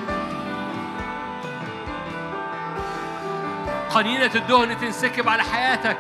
قنينة 3.90 4.32
الدهن 4.36 4.78
تنسكب 4.78 5.30
على 5.30 5.44
حياتك. 5.44 5.98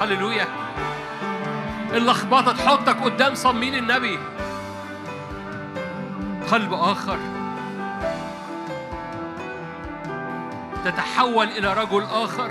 هللويا. 0.00 0.46
اللخبطة 1.92 2.52
تحطك 2.52 3.02
قدام 3.02 3.34
صميل 3.34 3.74
النبي. 3.74 4.18
قلب 6.50 6.72
آخر. 6.72 7.18
تتحول 10.84 11.48
إلى 11.48 11.74
رجل 11.74 12.02
آخر. 12.02 12.50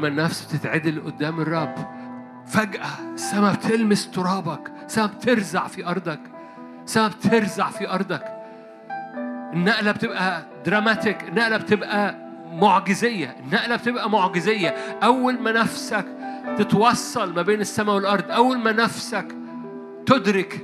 ما 0.00 0.08
النفس 0.08 0.44
بتتعدل 0.44 1.02
قدام 1.06 1.40
الرب. 1.40 1.74
فجأة 2.46 3.14
السماء 3.14 3.54
بتلمس 3.54 4.10
ترابك 4.10 4.72
السماء 4.86 5.08
بترزع 5.08 5.66
في 5.66 5.86
أرضك 5.86 6.20
السماء 6.84 7.08
بترزع 7.08 7.70
في 7.70 7.88
أرضك. 7.90 8.24
النقلة 9.52 9.92
بتبقى 9.92 10.42
دراماتيك 10.66 11.28
النقلة 11.28 11.56
بتبقى 11.56 12.14
معجزية 12.52 13.36
النقلة 13.44 13.76
بتبقى 13.76 14.10
معجزية. 14.10 14.68
أول 15.02 15.40
ما 15.40 15.52
نفسك 15.52 16.06
تتوصل 16.58 17.34
ما 17.34 17.42
بين 17.42 17.60
السماء 17.60 17.94
والأرض 17.94 18.30
أول 18.30 18.58
ما 18.58 18.72
نفسك 18.72 19.26
تدرك 20.06 20.60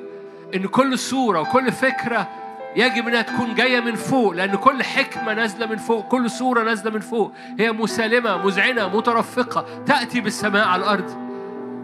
إن 0.55 0.67
كل 0.67 0.99
صورة 0.99 1.41
وكل 1.41 1.73
فكرة 1.73 2.29
يجب 2.77 3.09
إنها 3.09 3.23
تكون 3.23 3.55
جاية 3.55 3.81
من 3.81 3.95
فوق 3.95 4.33
لأن 4.33 4.57
كل 4.57 4.83
حكمة 4.83 5.35
نازلة 5.35 5.67
من 5.67 5.77
فوق 5.77 6.09
كل 6.09 6.31
صوره 6.31 6.63
نازلة 6.63 6.91
من 6.91 7.01
فوق. 7.01 7.33
هي 7.59 7.73
مسالمة 7.73 8.47
مذعنه 8.47 8.97
مترفقة 8.97 9.85
تأتي 9.87 10.21
بالسماء 10.21 10.69
على 10.69 10.83
الأرض. 10.83 11.11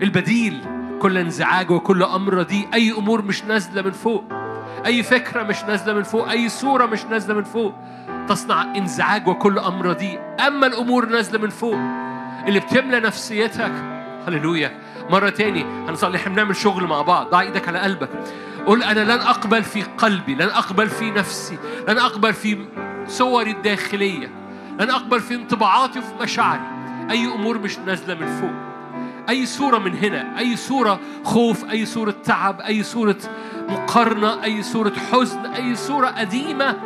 البديل 0.02 0.64
كل 1.00 1.18
انزعاج 1.18 1.70
وكل 1.70 2.02
أمر 2.02 2.34
رديء 2.34 2.68
أي 2.74 2.92
أمور 2.92 3.22
مش 3.22 3.44
نازلة 3.44 3.82
من 3.82 3.90
فوق. 3.90 4.24
أي 4.86 5.02
فكرة 5.02 5.42
مش 5.42 5.62
نازلة 5.64 5.94
من 5.94 6.02
فوق 6.02 6.28
أي 6.28 6.48
صوره 6.48 6.86
مش 6.86 7.04
نازلة 7.04 7.34
من 7.34 7.44
فوق. 7.44 7.74
تصنع 8.28 8.62
انزعاج 8.76 9.28
وكل 9.28 9.58
أمر 9.58 9.86
رديء 9.86 10.20
أما 10.46 10.66
الأمور 10.66 11.06
نازلة 11.06 11.38
من 11.38 11.50
فوق 11.50 11.78
اللي 12.48 12.60
بتملى 12.60 13.00
نفسيتك 13.00 13.72
هللويا. 14.26 14.81
مرة 15.10 15.28
تاني 15.28 15.64
هنصلي 15.64 16.16
إحنا 16.16 16.32
بنعمل 16.32 16.56
شغل 16.56 16.84
مع 16.84 17.02
بعض. 17.02 17.30
ضع 17.30 17.40
إيدك 17.40 17.68
على 17.68 17.78
قلبك. 17.78 18.10
قول 18.66 18.82
أنا 18.82 19.00
لن 19.00 19.20
أقبل 19.20 19.62
في 19.62 19.82
قلبي 19.82 20.34
لن 20.34 20.48
أقبل 20.48 20.88
في 20.88 21.10
نفسي 21.10 21.58
لن 21.88 21.98
أقبل 21.98 22.34
في 22.34 22.66
صوري 23.06 23.50
الداخلية 23.50 24.30
لن 24.80 24.90
أقبل 24.90 25.20
في 25.20 25.34
انطباعاتي 25.34 25.98
وفي 25.98 26.14
مشاعري. 26.20 26.60
أي 27.10 27.26
أمور 27.26 27.58
مش 27.58 27.78
نازلة 27.78 28.14
من 28.14 28.40
فوق. 28.40 28.72
أي 29.28 29.46
صورة 29.46 29.78
من 29.78 29.96
هنا 29.96 30.38
أي 30.38 30.56
صورة 30.56 31.00
خوف 31.24 31.70
أي 31.70 31.86
صورة 31.86 32.14
تعب 32.24 32.60
أي 32.60 32.82
صورة 32.82 33.16
مقارنة 33.68 34.44
أي 34.44 34.62
صورة 34.62 34.92
حزن 35.12 35.46
أي 35.46 35.74
صورة 35.74 36.06
قديمة 36.06 36.76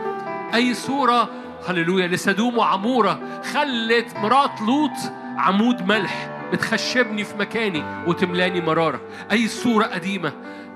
أي 0.55 0.75
صورة 0.75 1.29
هللويا 1.69 2.07
لسدوم 2.07 2.59
وعمورة 2.59 3.43
خلت 3.55 4.17
مرات 4.17 4.61
لوط 4.61 4.91
عمود 5.39 5.89
ملح. 5.89 6.36
بتخشبني 6.53 7.25
في 7.25 7.37
مكاني 7.39 7.85
وتملاني 8.07 8.61
مرارة. 8.61 9.01
أي 9.33 9.49
صورة 9.49 9.85
قديمة 9.85 10.33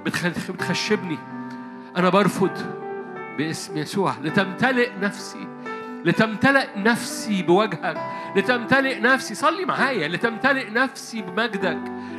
بتخ- 0.07 0.51
بتخشبني. 0.51 1.19
أنا 1.97 2.09
برفض 2.09 2.51
باسم 3.39 3.77
يسوع. 3.77 4.15
لتمتلئ 4.23 4.91
نفسي. 5.01 5.47
لتمتلئ 6.05 6.67
نفسي 6.77 7.43
بوجهك. 7.43 7.97
لتمتلئ 8.37 9.01
نفسي 9.01 9.35
صلي 9.35 9.65
معايا. 9.65 10.09
لتمتلئ 10.09 10.71
نفسي 10.71 11.23
بمجدك. 11.23 11.79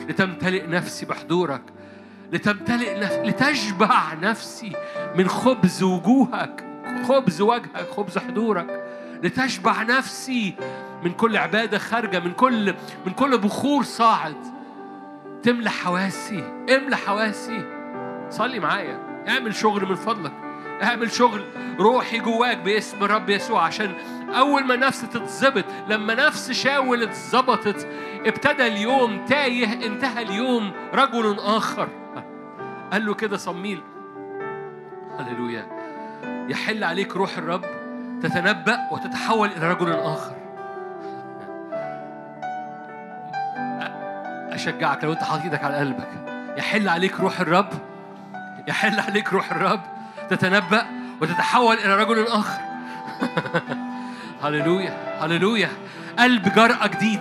لتمتلئ 0.09 0.67
نفسي 0.67 1.05
بحضورك. 1.05 1.61
لتمتلئ 2.31 2.99
نف... 2.99 3.11
لتشبع 3.13 4.13
نفسي 4.13 4.71
من 5.15 5.27
خبز 5.27 5.83
وجوهك. 5.83 6.65
خبز 7.07 7.41
وجهك 7.41 7.89
خبز 7.97 8.17
حضورك. 8.17 8.90
لتشبع 9.23 9.83
نفسي 9.83 10.55
من 11.03 11.11
كل 11.11 11.37
عبادة 11.37 11.77
خارجة 11.77 12.19
من 12.19 12.31
كل 12.31 12.75
من 13.05 13.13
كل 13.13 13.37
بخور 13.37 13.83
صاعد. 13.83 14.35
تملى 15.43 15.69
حواسي 15.69 16.43
املى 16.75 16.97
حواسي. 16.97 17.65
صلي 18.29 18.59
معايا. 18.59 19.25
اعمل 19.27 19.55
شغل 19.55 19.85
من 19.85 19.95
فضلك. 19.95 20.31
اعمل 20.83 21.11
شغل 21.11 21.45
روحي 21.79 22.19
جواك 22.19 22.57
باسم 22.57 23.03
الرب 23.03 23.29
يسوع 23.29 23.63
عشان 23.63 23.93
أول 24.29 24.63
ما 24.63 24.75
نفس 24.75 25.01
تتظبط 25.01 25.65
لما 25.87 26.27
نفس 26.27 26.51
شاول 26.51 27.03
اتظبطت 27.03 27.87
ابتدى 28.25 28.67
اليوم 28.67 29.25
تايه 29.25 29.85
انتهى 29.85 30.23
اليوم 30.23 30.71
رجل 30.93 31.39
آخر. 31.39 31.89
قال 32.91 33.05
له 33.05 33.13
كده 33.13 33.37
صميل. 33.37 33.81
هللويا. 35.19 35.67
يحل 36.49 36.83
عليك 36.83 37.15
روح 37.15 37.37
الرب. 37.37 37.80
تتنبأ 38.21 38.87
وتتحول 38.91 39.49
إلى 39.49 39.71
رجل 39.71 39.93
آخر. 39.93 40.35
أشجعك 44.51 45.03
لو 45.03 45.13
أنت 45.13 45.23
حاطط 45.23 45.43
إيدك 45.43 45.63
على 45.63 45.77
قلبك. 45.77 46.09
يحل 46.57 46.89
عليك 46.89 47.19
روح 47.19 47.39
الرب. 47.39 47.69
يحل 48.67 48.99
عليك 48.99 49.33
روح 49.33 49.51
الرب. 49.51 49.81
تتنبأ 50.29 50.85
وتتحول 51.21 51.75
إلى 51.75 51.95
رجل 51.95 52.27
آخر. 52.27 52.61
هللويا. 54.43 54.93
هللويا. 55.21 55.69
قلب 56.19 56.53
جرأة 56.55 56.87
جديد 56.87 57.19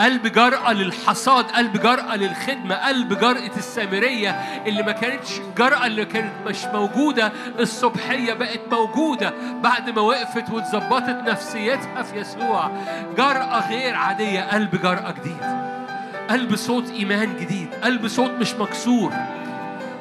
قلب 0.00 0.26
جرأة 0.26 0.72
للحصاد 0.72 1.44
قلب 1.44 1.76
جرأة 1.76 2.16
للخدمة 2.16 2.74
قلب 2.74 3.18
جرأة 3.18 3.50
السامرية 3.56 4.30
اللي 4.66 4.82
ما 4.82 4.92
كانتش 4.92 5.30
جرأة 5.58 5.86
اللي 5.86 6.04
كانت 6.04 6.32
مش 6.46 6.64
موجودة 6.64 7.32
الصبحية 7.60 8.32
بقت 8.32 8.60
موجودة 8.72 9.32
بعد 9.62 9.90
ما 9.90 10.00
وقفت 10.02 10.50
واتظبطت 10.50 11.28
نفسيتها 11.28 12.02
في 12.02 12.18
يسوع. 12.20 12.70
جرأة 13.18 13.68
غير 13.68 13.94
عادية 13.94 14.40
قلب 14.40 14.82
جرأة 14.82 15.10
جديد. 15.20 15.60
قلب 16.30 16.56
صوت 16.56 16.90
إيمان 16.90 17.36
جديد 17.40 17.68
قلب 17.84 18.08
صوت 18.08 18.30
مش 18.30 18.54
مكسور. 18.54 19.12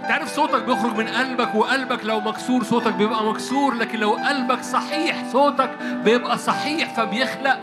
تعرف 0.07 0.35
صوتك 0.35 0.63
بيخرج 0.63 0.95
من 0.97 1.07
قلبك 1.07 1.55
وقلبك 1.55 2.05
لو 2.05 2.19
مكسور 2.19 2.63
صوتك 2.63 2.93
بيبقى 2.93 3.23
مكسور 3.25 3.73
لكن 3.73 3.99
لو 3.99 4.11
قلبك 4.13 4.61
صحيح 4.63 5.23
صوتك 5.31 5.69
بيبقى 6.03 6.37
صحيح 6.37 6.93
فبيخلق 6.93 7.59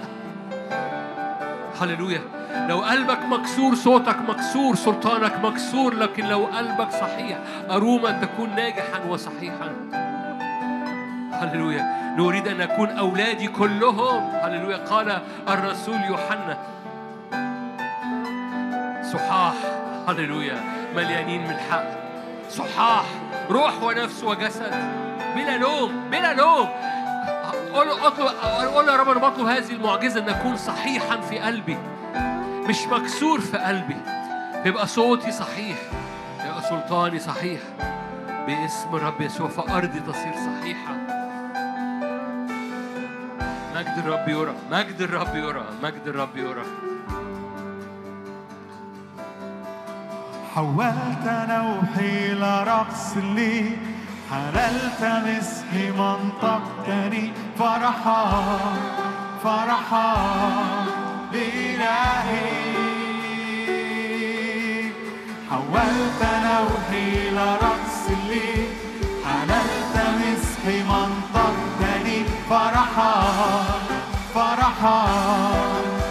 هللويا. 1.81 2.20
لو 2.69 2.81
قلبك 2.81 3.19
مكسور 3.24 3.74
صوتك 3.74 4.16
مكسور 4.28 4.74
سلطانك 4.74 5.44
مكسور 5.44 5.94
لكن 5.94 6.24
لو 6.24 6.44
قلبك 6.44 6.90
صحيح 6.90 7.39
أروما 7.70 8.11
أن 8.11 8.20
تكون 8.20 8.55
ناجحا 8.57 9.01
وصحيحا. 9.09 9.73
هللويا. 11.32 11.97
نريد 12.19 12.48
أن 12.48 12.59
نكون 12.59 12.90
أولادي 12.90 13.48
كلهم. 13.48 14.31
هللويا. 14.43 14.77
قال 14.77 15.19
الرسول 15.48 16.01
يوحنا. 16.09 16.59
صحاح. 19.12 19.55
هللويا. 20.09 20.61
مليانين 20.97 21.44
من 21.44 21.51
الحق 21.51 21.86
صحاح. 22.51 23.05
روح 23.51 23.82
ونفس 23.82 24.24
وجسد. 24.24 24.74
بلا 25.36 25.57
لوم 25.57 26.11
بلا 26.11 26.35
لوم 26.35 26.69
قول 27.77 27.90
قول 28.74 28.89
يا 28.89 28.97
رب 28.97 29.09
أنا 29.09 29.20
بطلب 29.20 29.47
هذه 29.47 29.73
المعجزة 29.73 30.20
أن 30.20 30.28
أكون 30.28 30.57
صحيحا 30.57 31.20
في 31.20 31.39
قلبي. 31.39 31.78
مش 32.69 32.86
مكسور 32.86 33.40
في 33.40 33.59
قلبي. 33.59 33.97
يبقى 34.65 34.86
صوتي 34.86 35.32
صحيح. 35.32 35.77
يبقى 36.44 36.62
سلطاني 36.62 37.19
صحيح. 37.19 37.61
باسم 38.47 38.97
الرب 38.97 39.20
يسوع 39.20 39.48
فارضي 39.48 40.01
تصير 40.01 40.32
صحيحة. 40.32 40.94
مجد 43.74 43.98
الرب 43.98 44.28
يرى. 44.28 44.55
مجد 44.70 45.01
الرب 45.01 45.36
يرى. 45.36 45.65
مجد 45.82 46.03
الرب 46.07 46.36
يرى. 46.36 46.62
حولت 50.55 51.24
نوحي 51.48 52.35
لرقص 52.35 53.16
لي. 53.16 53.77
حللت 54.31 55.03
مسحي 55.27 55.90
منطقتني 55.90 57.32
فرحا 57.59 58.24
فرحا 59.44 60.12
بإلهي 61.32 62.51
حولت 65.51 66.20
نوحي 66.44 67.31
لرقص 67.31 68.03
لي. 68.28 68.51
حللت 69.27 69.97
مسحي 70.20 70.82
منطقتني 70.82 72.24
فرحا 72.51 73.15
فرحا 74.35 75.07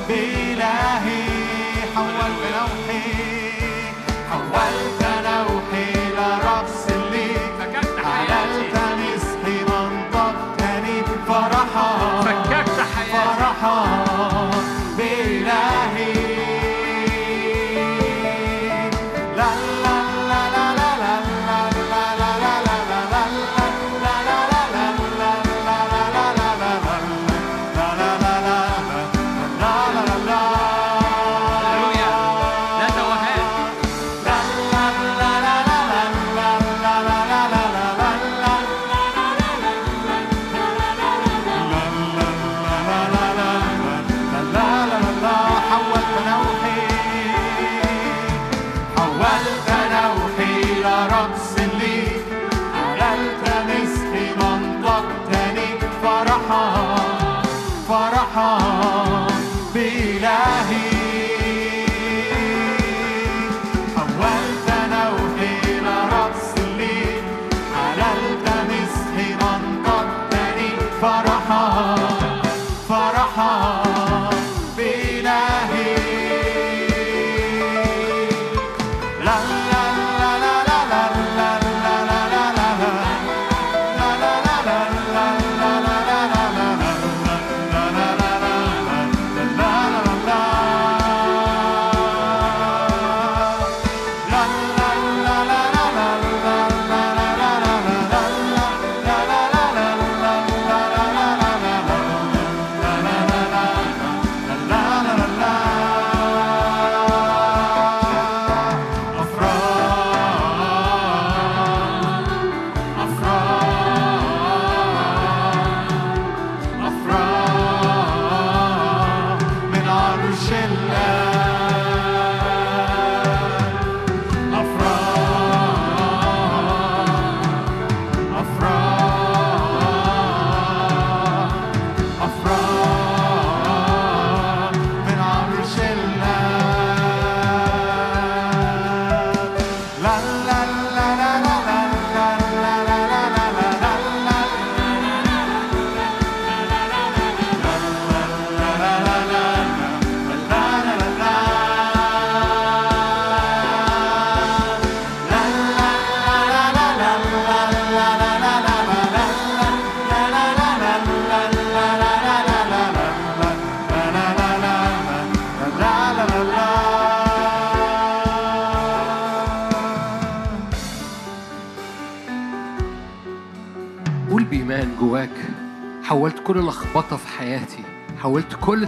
بإلهي 0.08 1.24
حولت 1.96 2.42
نوحي 2.56 3.08
حولت 4.32 5.02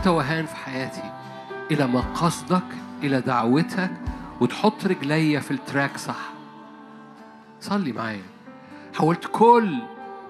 توهان 0.08 0.46
في 0.46 0.56
حياتي 0.56 1.04
إلى 1.72 1.88
ما 1.88 2.00
قصدك 2.00 2.64
إلى 3.04 3.22
دعوتك 3.22 3.92
وتحط 4.42 4.86
رجليا 4.86 5.40
في 5.40 5.52
التراك 5.52 5.98
صح. 5.98 6.30
صلي 7.60 7.92
معايا. 7.92 8.24
حولت 8.96 9.26
كل 9.32 9.76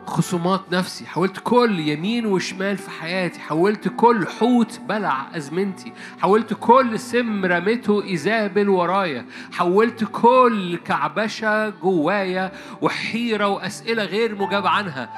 خصومات 0.06 0.62
نفسي 0.72 1.06
حولت 1.06 1.40
كل 1.44 1.80
يمين 1.80 2.26
وشمال 2.26 2.78
في 2.78 2.90
حياتي 2.90 3.40
حولت 3.40 3.88
كل 3.88 4.28
حوت 4.28 4.80
بلع 4.90 5.38
أزمنتي 5.38 5.94
حولت 6.22 6.54
كل 6.54 7.00
سم 7.00 7.46
رميته 7.46 8.04
إيزابل 8.04 8.70
ورايا 8.70 9.26
حولت 9.52 10.04
كل 10.04 10.78
كعبشة 10.78 11.70
جوايا 11.70 12.52
وحيرة 12.82 13.48
وأسئلة 13.48 14.04
غير 14.04 14.36
مجاب 14.36 14.68
عنها. 14.68 15.10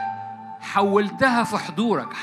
حولتها 0.61 1.43
في 1.43 1.57
حضورك 1.57 2.13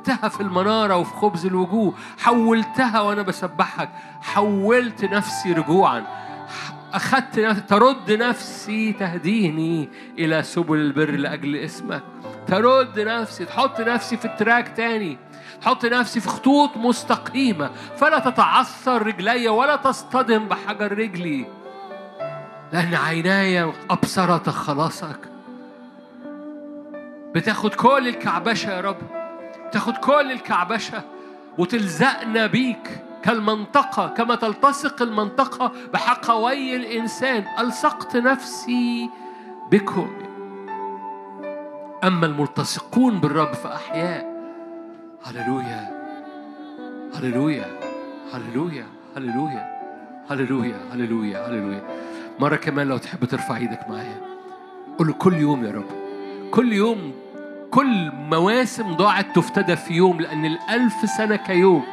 حولتها 0.00 0.28
في 0.28 0.40
المنارة 0.40 0.96
وفي 0.96 1.12
خبز 1.12 1.46
الوجوه 1.46 1.94
حولتها 2.18 3.00
وأنا 3.00 3.22
بسبحك. 3.22 3.90
حولت 4.22 5.04
نفسي 5.04 5.52
رجوعا. 5.52 6.04
أخذت 6.92 7.38
نفسي 7.38 7.62
ترد 7.62 8.12
نفسي 8.12 8.92
تهديني 8.92 9.88
إلى 10.18 10.42
سبل 10.42 10.76
البر 10.76 11.10
لأجل 11.10 11.56
اسمك. 11.56 12.02
ترد 12.46 13.00
نفسي 13.00 13.44
تحط 13.44 13.80
نفسي 13.80 14.16
في 14.16 14.24
التراك 14.24 14.68
تاني. 14.76 15.18
تحط 15.60 15.84
نفسي 15.84 16.20
في 16.20 16.28
خطوط 16.28 16.76
مستقيمة. 16.76 17.70
فلا 17.96 18.18
تتعثر 18.18 19.06
رجلي 19.06 19.48
ولا 19.48 19.76
تصطدم 19.76 20.48
بحجر 20.48 20.98
رجلي. 20.98 21.46
لأن 22.72 22.94
عيناي 22.94 23.72
أبصرت 23.90 24.50
خلاصك. 24.50 25.20
بتاخد 27.34 27.74
كل 27.74 28.08
الكعبشة 28.08 28.70
يا 28.70 28.80
رب. 28.80 29.19
تاخد 29.72 29.96
كل 29.96 30.32
الكعبشة 30.32 31.02
وتلزقنا 31.58 32.46
بيك 32.46 33.00
كالمنطقة 33.22 34.08
كما 34.08 34.34
تلتصق 34.34 35.02
المنطقة 35.02 35.72
بحقوي 35.92 36.76
الإنسان. 36.76 37.44
ألصقت 37.58 38.16
نفسي 38.16 39.10
بكم. 39.70 40.10
أما 42.04 42.26
الملتصقون 42.26 43.20
بالرب 43.20 43.52
فأحياء. 43.52 44.30
هللويا 45.24 46.00
هللويا 47.14 47.66
هللويا 48.34 48.86
هللويا 49.16 49.80
هللويا 50.30 50.76
هللويا 50.92 51.46
هللويا. 51.48 51.82
مرة 52.38 52.56
كمان 52.56 52.88
لو 52.88 52.96
تحب 52.96 53.24
ترفع 53.24 53.56
إيدك 53.56 53.88
معايا. 53.88 54.20
قول 54.98 55.06
له 55.08 55.12
كل 55.12 55.34
يوم 55.34 55.64
يا 55.64 55.70
رب. 55.70 55.90
كل 56.50 56.72
يوم 56.72 57.12
كل 57.70 58.12
مواسم 58.14 58.94
ضاعت 58.94 59.26
تفتدى 59.36 59.76
في 59.76 59.94
يوم 59.94 60.20
لأن 60.20 60.44
الألف 60.44 61.10
سنة 61.16 61.36
كيوم. 61.36 61.84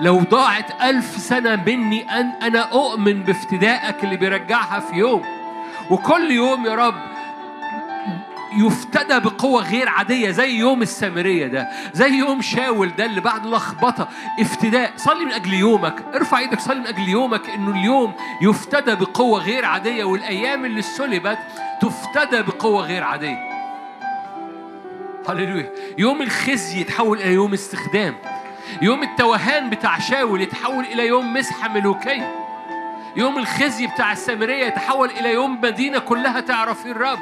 لو 0.00 0.20
ضاعت 0.20 0.82
ألف 0.82 1.16
سنة 1.16 1.56
مني 1.66 2.10
أن 2.20 2.32
أنا 2.42 2.58
أؤمن 2.60 3.22
بافتدائك 3.22 4.04
اللي 4.04 4.16
بيرجعها 4.16 4.80
في 4.80 4.96
يوم. 4.96 5.22
وكل 5.90 6.30
يوم 6.30 6.66
يا 6.66 6.74
رب 6.74 6.94
يفتدى 8.58 9.20
بقوة 9.20 9.62
غير 9.70 9.88
عادية 9.88 10.30
زي 10.30 10.58
يوم 10.58 10.82
السامرية 10.82 11.46
ده 11.46 11.68
زي 11.92 12.10
يوم 12.10 12.42
شاول 12.42 12.92
ده 12.98 13.04
اللي 13.04 13.20
بعد 13.20 13.46
لخبطة. 13.46 14.08
افتداء 14.40 14.92
صلي 14.96 15.24
من 15.24 15.32
أجل 15.32 15.54
يومك. 15.54 16.04
ارفع 16.14 16.38
إيدك 16.38 16.60
صلي 16.60 16.80
من 16.80 16.86
أجل 16.86 17.08
يومك 17.08 17.50
إنه 17.50 17.70
اليوم 17.70 18.12
يفتدى 18.42 18.94
بقوة 18.94 19.40
غير 19.40 19.64
عادية. 19.64 20.04
والأيام 20.04 20.64
اللي 20.64 20.82
سلبت 20.82 21.38
تفتدى 21.80 22.42
بقوة 22.42 22.86
غير 22.86 23.04
عادية. 23.04 23.55
هللويا. 25.28 25.72
يوم 25.98 26.22
الخزي 26.22 26.80
يتحول 26.80 27.18
إلى 27.18 27.32
يوم 27.32 27.52
استخدام. 27.52 28.14
يوم 28.82 29.02
التوهان 29.02 29.70
بتاع 29.70 29.98
شاول 29.98 30.40
يتحول 30.40 30.84
إلى 30.84 31.06
يوم 31.06 31.34
مسحة 31.34 31.68
ملوكية 31.68 32.34
يوم 33.16 33.38
الخزي 33.38 33.86
بتاع 33.86 34.12
السامرية 34.12 34.66
يتحول 34.66 35.10
إلى 35.10 35.32
يوم 35.32 35.60
مدينة 35.60 35.98
كلها 35.98 36.40
تعرف 36.40 36.82
فيه 36.82 36.90
الرب. 36.90 37.18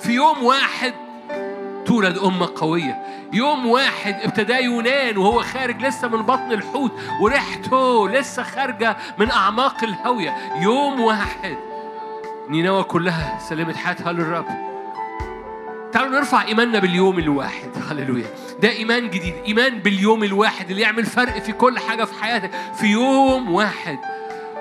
في 0.00 0.12
يوم 0.12 0.44
واحد 0.44 0.94
تولد 1.86 2.18
أمة 2.18 2.48
قوية. 2.56 3.02
يوم 3.32 3.66
واحد 3.66 4.14
ابتدى 4.22 4.54
يونان 4.54 5.16
وهو 5.16 5.42
خارج 5.42 5.82
لسه 5.82 6.08
من 6.08 6.22
بطن 6.22 6.52
الحوت 6.52 6.92
وريحته 7.20 8.08
لسه 8.08 8.42
خارجة 8.42 8.96
من 9.18 9.30
أعماق 9.30 9.84
الهوية. 9.84 10.36
يوم 10.60 11.00
واحد 11.00 11.56
نينوى 12.48 12.82
كلها 12.82 13.38
سلمت 13.48 13.76
حياتها 13.76 14.12
للرب. 14.12 14.69
تعالوا 15.92 16.10
نرفع 16.10 16.42
إيماننا 16.42 16.78
باليوم 16.78 17.18
الواحد. 17.18 17.70
هللويا. 17.90 18.26
ده 18.62 18.70
إيمان 18.70 19.10
جديد. 19.10 19.34
إيمان 19.46 19.78
باليوم 19.78 20.24
الواحد 20.24 20.70
اللي 20.70 20.82
يعمل 20.82 21.06
فرق 21.06 21.38
في 21.38 21.52
كل 21.52 21.78
حاجة 21.78 22.04
في 22.04 22.22
حياتك. 22.22 22.50
في 22.74 22.86
يوم 22.86 23.50
واحد. 23.50 23.98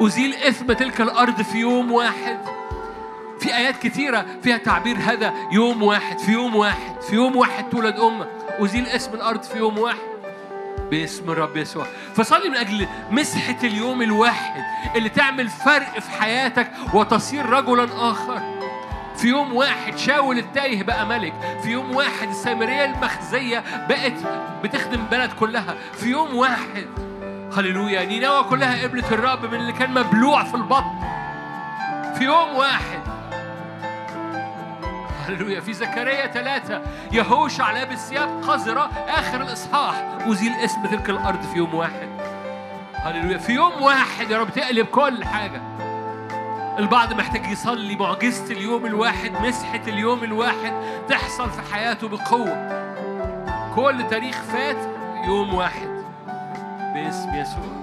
أزيل 0.01 0.33
إثم 0.33 0.73
تلك 0.73 1.01
الأرض 1.01 1.41
في 1.41 1.57
يوم 1.57 1.91
واحد. 1.91 2.39
في 3.39 3.57
آيات 3.57 3.77
كتيرة 3.77 4.25
فيها 4.43 4.57
تعبير 4.57 4.97
هذا. 4.97 5.33
يوم 5.51 5.83
واحد 5.83 6.19
في 6.19 6.31
يوم 6.31 6.55
واحد 6.55 7.01
في 7.01 7.15
يوم 7.15 7.35
واحد 7.35 7.69
تولد 7.69 7.95
أمة. 7.99 8.27
أزيل 8.59 8.87
اسم 8.87 9.13
الأرض 9.13 9.43
في 9.43 9.57
يوم 9.57 9.77
واحد. 9.77 10.09
باسم 10.91 11.29
الرب 11.29 11.57
يسوع. 11.57 11.85
فصلي 12.15 12.49
من 12.49 12.55
أجل 12.55 12.87
مسحة 13.11 13.57
اليوم 13.63 14.01
الواحد 14.01 14.63
اللي 14.95 15.09
تعمل 15.09 15.47
فرق 15.49 15.99
في 15.99 16.11
حياتك 16.11 16.71
وتصير 16.93 17.45
رجلا 17.45 17.87
آخر. 18.11 18.58
في 19.21 19.27
يوم 19.27 19.55
واحد 19.55 19.97
شاول 19.97 20.37
التايه 20.37 20.83
بقى 20.83 21.05
ملك. 21.05 21.33
في 21.63 21.69
يوم 21.69 21.95
واحد 21.95 22.27
السامرية 22.29 22.85
المخزية 22.85 23.63
بقت 23.89 24.13
بتخدم 24.63 25.05
بلد 25.11 25.33
كلها. 25.33 25.75
في 25.93 26.05
يوم 26.09 26.35
واحد 26.35 26.87
هللويا 27.57 28.05
نينوى 28.05 28.43
كلها 28.43 28.83
قبلت 28.83 29.11
الرب 29.13 29.45
من 29.45 29.59
اللي 29.59 29.73
كان 29.73 29.93
مبلوع 29.93 30.43
في 30.43 30.55
البطن. 30.55 30.99
في 32.17 32.23
يوم 32.23 32.55
واحد 32.55 32.99
هللويا 35.27 35.59
في 35.59 35.73
زكريا 35.73 36.27
ثلاثة 36.27 36.81
يهوشع 37.11 37.71
لابس 37.71 38.09
ثياب 38.09 38.43
قذرة 38.43 38.89
آخر 39.07 39.41
الإصحاح 39.41 39.95
أزيل 40.27 40.53
اسم 40.53 40.85
تلك 40.85 41.09
الأرض 41.09 41.41
في 41.41 41.57
يوم 41.57 41.73
واحد. 41.75 42.09
هللويا 42.93 43.37
في 43.37 43.51
يوم 43.51 43.81
واحد 43.81 44.31
يا 44.31 44.37
رب 44.39 44.49
تقلب 44.49 44.85
كل 44.85 45.23
حاجة. 45.25 45.61
البعض 46.79 47.13
محتاج 47.13 47.51
يصلي 47.51 47.95
معجزة 47.95 48.51
اليوم 48.51 48.85
الواحد 48.85 49.31
مسحة 49.41 49.81
اليوم 49.87 50.23
الواحد 50.23 50.73
تحصل 51.09 51.49
في 51.49 51.73
حياته 51.73 52.07
بقوة. 52.07 52.85
كل 53.75 54.07
تاريخ 54.09 54.41
فات 54.41 54.77
يوم 55.27 55.53
واحد. 55.53 55.89
باسم 56.93 57.35
يسوع. 57.35 57.79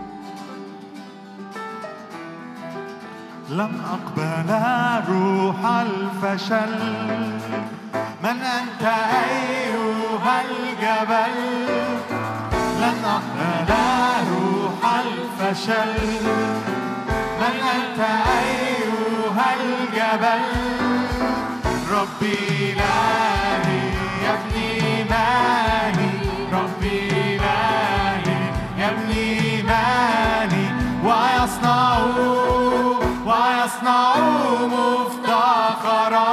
لم 3.50 3.82
أقبل 3.92 4.50
روح 5.08 5.66
الفشل. 5.66 6.78
من 8.22 8.40
أنت 8.42 8.82
أيها 9.30 10.42
الجبل؟ 10.42 11.66
لن 12.80 13.04
أقبل 13.04 13.74
روح 14.30 14.94
الفشل. 15.00 16.85
من 17.48 17.60
أنت 17.76 18.00
أيها 18.40 19.46
الجبل. 19.60 20.42
ربي 21.92 22.72
إلهي 22.72 23.80
يبني 24.24 24.68
إيماني 24.86 26.10
ربي 26.52 26.98
إلهي 27.10 28.38
يبني 28.78 29.24
إيماني 29.40 30.66
ويصنع 31.04 31.98
ويصنع 33.26 34.16
مفتخرا 34.74 36.26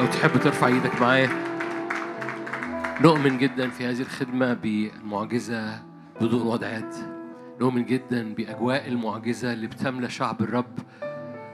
لو 0.00 0.06
تحب 0.06 0.40
ترفع 0.40 0.66
إيدك 0.66 1.00
معايا 1.00 1.28
نؤمن 3.00 3.38
جدا 3.38 3.70
في 3.70 3.86
هذه 3.86 4.00
الخدمة 4.00 4.54
بالمعجزة 4.54 5.82
بدون 6.20 6.42
وضع 6.42 6.80
نؤمن 7.60 7.84
جدا 7.84 8.34
بأجواء 8.34 8.88
المعجزة 8.88 9.52
اللي 9.52 9.66
بتملى 9.66 10.10
شعب 10.10 10.42
الرب. 10.42 10.78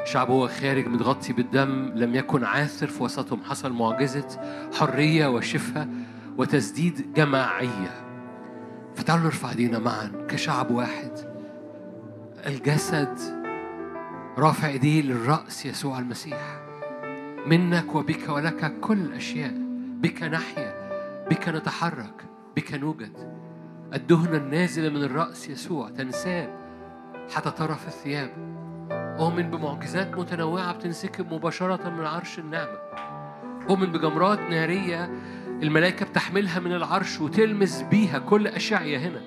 شعب 0.04 0.30
هو 0.30 0.48
خارج 0.48 0.86
متغطي 0.86 1.32
بالدم 1.32 1.92
لم 1.94 2.14
يكن 2.14 2.44
عاثر 2.44 2.86
في 2.86 3.02
وسطهم. 3.02 3.40
حصل 3.44 3.72
معجزة 3.72 4.40
حرية 4.78 5.26
وشفاء. 5.26 5.88
وتسديد 6.40 7.12
جماعية. 7.12 8.04
فتعالوا 8.94 9.24
نرفع 9.24 9.50
ايدينا 9.50 9.78
معا 9.78 10.26
كشعب 10.28 10.70
واحد. 10.70 11.10
الجسد 12.46 13.18
رافع 14.38 14.68
ايديه 14.68 15.02
للرأس 15.02 15.66
يسوع 15.66 15.98
المسيح. 15.98 16.60
منك 17.46 17.94
وبك 17.94 18.28
ولك 18.28 18.80
كل 18.80 18.98
الأشياء 18.98 19.54
بك 20.00 20.22
نحيا 20.22 20.74
بك 21.30 21.48
نتحرك 21.48 22.24
بك 22.56 22.74
نوجد. 22.74 23.12
الدهن 23.94 24.34
النازل 24.34 24.94
من 24.94 25.04
الرأس 25.04 25.48
يسوع 25.48 25.90
تنساب 25.90 26.50
حتى 27.34 27.50
طرف 27.50 27.86
الثياب. 27.86 28.30
أؤمن 29.18 29.50
بمعجزات 29.50 30.18
متنوعة 30.18 30.72
بتنسكب 30.72 31.34
مباشرة 31.34 31.90
من 31.90 32.04
عرش 32.06 32.38
النعمة. 32.38 32.78
أؤمن 33.70 33.92
بجمرات 33.92 34.40
نارية 34.40 35.10
الملائكة 35.62 36.06
بتحملها 36.06 36.60
من 36.60 36.72
العرش 36.72 37.20
وتلمس 37.20 37.82
بيها 37.82 38.18
كل 38.18 38.46
أشعية 38.46 38.98
هنا. 38.98 39.20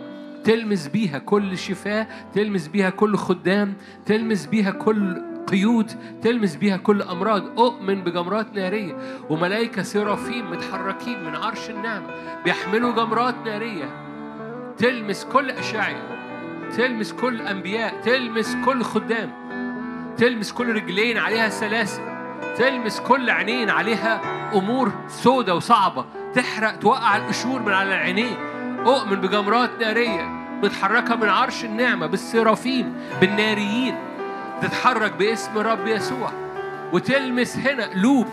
تلمس 0.44 0.88
بيها 0.88 1.18
كل 1.18 1.58
شفاء 1.58 2.08
تلمس 2.34 2.68
بيها 2.68 2.90
كل 2.90 3.18
خدام 3.18 3.74
تلمس 4.06 4.46
بيها 4.46 4.72
كل 4.72 5.22
قيود 5.48 5.92
تلمس 6.22 6.56
بيها 6.56 6.78
كل 6.78 7.02
أمراض. 7.02 7.60
أؤمن 7.60 8.04
بجمرات 8.04 8.54
نارية. 8.54 8.98
وملائكة 9.30 9.84
سرافيم 9.84 10.52
متحركين 10.52 11.24
من 11.24 11.36
عرش 11.36 11.70
النعمة 11.70 12.08
بيحملوا 12.46 12.92
جمرات 12.92 13.36
نارية. 13.46 13.90
تلمس 14.78 15.26
كل 15.26 15.50
أشعية 15.50 16.24
تلمس 16.78 17.14
كل 17.14 17.42
أنبياء 17.42 18.02
تلمس 18.02 18.58
كل 18.66 18.84
خدام 18.84 19.32
تلمس 20.18 20.52
كل 20.52 20.76
رجلين 20.76 21.18
عليها 21.18 21.50
سلاسل 21.50 22.02
تلمس 22.58 23.00
كل 23.00 23.30
عينين 23.30 23.70
عليها 23.70 24.22
أمور 24.54 24.92
سودة 25.08 25.56
وصعبة. 25.56 26.06
تحرق 26.36 26.76
توقع 26.76 27.18
القشور 27.18 27.62
من 27.62 27.74
على 27.74 27.90
العينين. 27.90 28.38
أؤمن 28.86 29.16
بجمرات 29.16 29.70
نارية 29.80 30.30
متحركة 30.64 31.16
من 31.16 31.30
عرش 31.30 31.66
النعمة 31.66 32.08
بالسرافيم 32.08 32.94
بالناريين. 33.22 33.96
تتحرك 34.62 35.12
باسم 35.12 35.58
رب 35.58 35.88
يسوع. 35.88 36.32
وتلمس 36.94 37.58
هنا 37.58 37.86
قلوب 37.86 38.28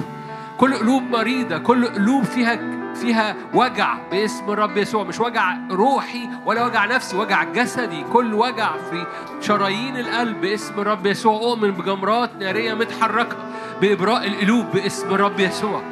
كل 0.59 0.75
قلوب 0.75 1.03
مريضة 1.03 1.59
كل 1.59 1.87
قلوب 1.87 2.25
فيها 2.25 2.59
فيها 2.95 3.37
وجع 3.55 3.95
باسم 4.11 4.51
الرب 4.51 4.77
يسوع. 4.77 5.05
مش 5.05 5.21
وجع 5.21 5.57
روحي 5.71 6.29
ولا 6.47 6.67
وجع 6.67 6.85
نفسي 6.85 7.17
وجع 7.17 7.45
جسدي. 7.45 8.05
كل 8.13 8.35
وجع 8.35 8.71
في 8.91 9.07
شرايين 9.41 9.97
القلب 9.97 10.41
باسم 10.41 10.81
الرب 10.81 11.07
يسوع. 11.07 11.41
أؤمن 11.41 11.71
بجمرات 11.71 12.31
نارية 12.41 12.75
متحركة 12.75 13.37
بإبراء 13.81 14.27
القلوب 14.27 14.67
باسم 14.75 15.15
الرب 15.15 15.41
يسوع. 15.41 15.83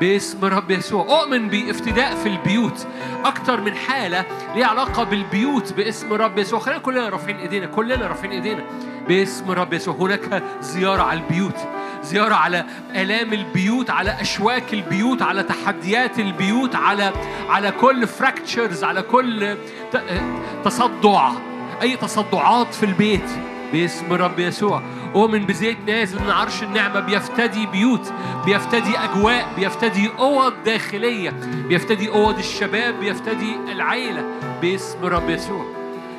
باسم 0.00 0.44
رب 0.44 0.70
يسوع. 0.70 1.20
أؤمن 1.20 1.48
بافتداء 1.48 2.14
في 2.14 2.28
البيوت 2.28 2.86
أكتر 3.24 3.60
من 3.60 3.74
حالة 3.74 4.24
ليها 4.54 4.66
علاقة 4.66 5.04
بالبيوت 5.04 5.72
باسم 5.72 6.12
رب 6.12 6.38
يسوع. 6.38 6.58
خلينا 6.60 6.80
كلنا 6.80 7.08
رافعين 7.08 7.36
إيدينا 7.36 7.66
كلنا 7.66 8.06
رافعين 8.06 8.32
إيدينا. 8.32 8.64
باسم 9.08 9.50
رب 9.50 9.72
يسوع. 9.72 9.94
هناك 9.94 10.42
زيارة 10.60 11.02
على 11.02 11.20
البيوت 11.20 11.56
زيارة 12.02 12.34
على 12.34 12.64
آلام 12.94 13.32
البيوت 13.32 13.90
على 13.90 14.20
أشواك 14.20 14.74
البيوت 14.74 15.22
على 15.22 15.42
تحديات 15.42 16.18
البيوت 16.18 16.74
على 16.74 17.12
على 17.48 17.70
كل 17.70 18.06
fractures 18.06 18.84
على 18.84 19.02
كل 19.02 19.56
تصدع 20.64 21.32
أي 21.82 21.96
تصدعات 21.96 22.74
في 22.74 22.86
البيت. 22.86 23.30
باسم 23.72 24.12
رب 24.12 24.38
يسوع. 24.38 24.82
أؤمن 25.16 25.46
بزيت 25.46 25.78
نازل 25.86 26.22
من 26.22 26.30
عرش 26.30 26.62
النعمة 26.62 27.00
بيفتدي 27.00 27.66
بيوت 27.66 28.12
بيفتدي 28.46 28.98
أجواء 28.98 29.48
بيفتدي 29.56 30.10
أوض 30.18 30.52
داخلية 30.64 31.30
بيفتدي 31.68 32.08
أوض 32.08 32.38
الشباب 32.38 33.00
بيفتدي 33.00 33.56
العيلة 33.72 34.24
باسم 34.62 35.04
رب 35.04 35.30
يسوع. 35.30 35.64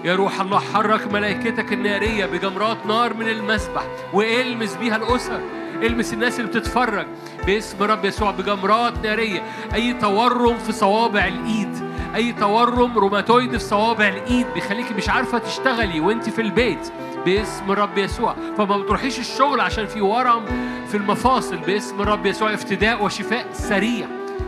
يا 0.03 0.15
روح 0.15 0.41
الله 0.41 0.59
حرك 0.59 1.13
ملائكتك 1.13 1.73
النارية 1.73 2.25
بجمرات 2.25 2.85
نار 2.85 3.13
من 3.13 3.29
المسبح 3.29 3.83
والمس 4.13 4.75
بيها 4.75 4.95
الأسر. 4.95 5.39
المس 5.83 6.13
الناس 6.13 6.39
اللي 6.39 6.51
بتتفرج 6.51 7.07
باسم 7.45 7.83
رب 7.83 8.05
يسوع 8.05 8.31
بجمرات 8.31 8.93
نارية. 9.03 9.43
أي 9.73 9.93
تورم 9.93 10.57
في 10.57 10.71
صوابع 10.71 11.27
الإيد 11.27 11.87
أي 12.15 12.33
تورم 12.33 12.97
روماتويد 12.97 13.51
في 13.51 13.59
صوابع 13.59 14.07
الإيد 14.07 14.47
بيخليكي 14.53 14.93
مش 14.93 15.09
عارفة 15.09 15.37
تشتغلي 15.37 15.99
وأنت 15.99 16.29
في 16.29 16.41
البيت. 16.41 16.91
باسم 17.27 17.71
رب 17.71 17.97
يسوع. 17.97 18.35
فما 18.57 18.77
بتروحيش 18.77 19.19
الشغل 19.19 19.61
عشان 19.61 19.85
في 19.85 20.01
ورم 20.01 20.45
في 20.87 20.97
المفاصل. 20.97 21.57
باسم 21.57 22.01
رب 22.01 22.25
يسوع 22.25 22.53
افتداء 22.53 23.03
وشفاء 23.03 23.45
سريع. 23.53 24.07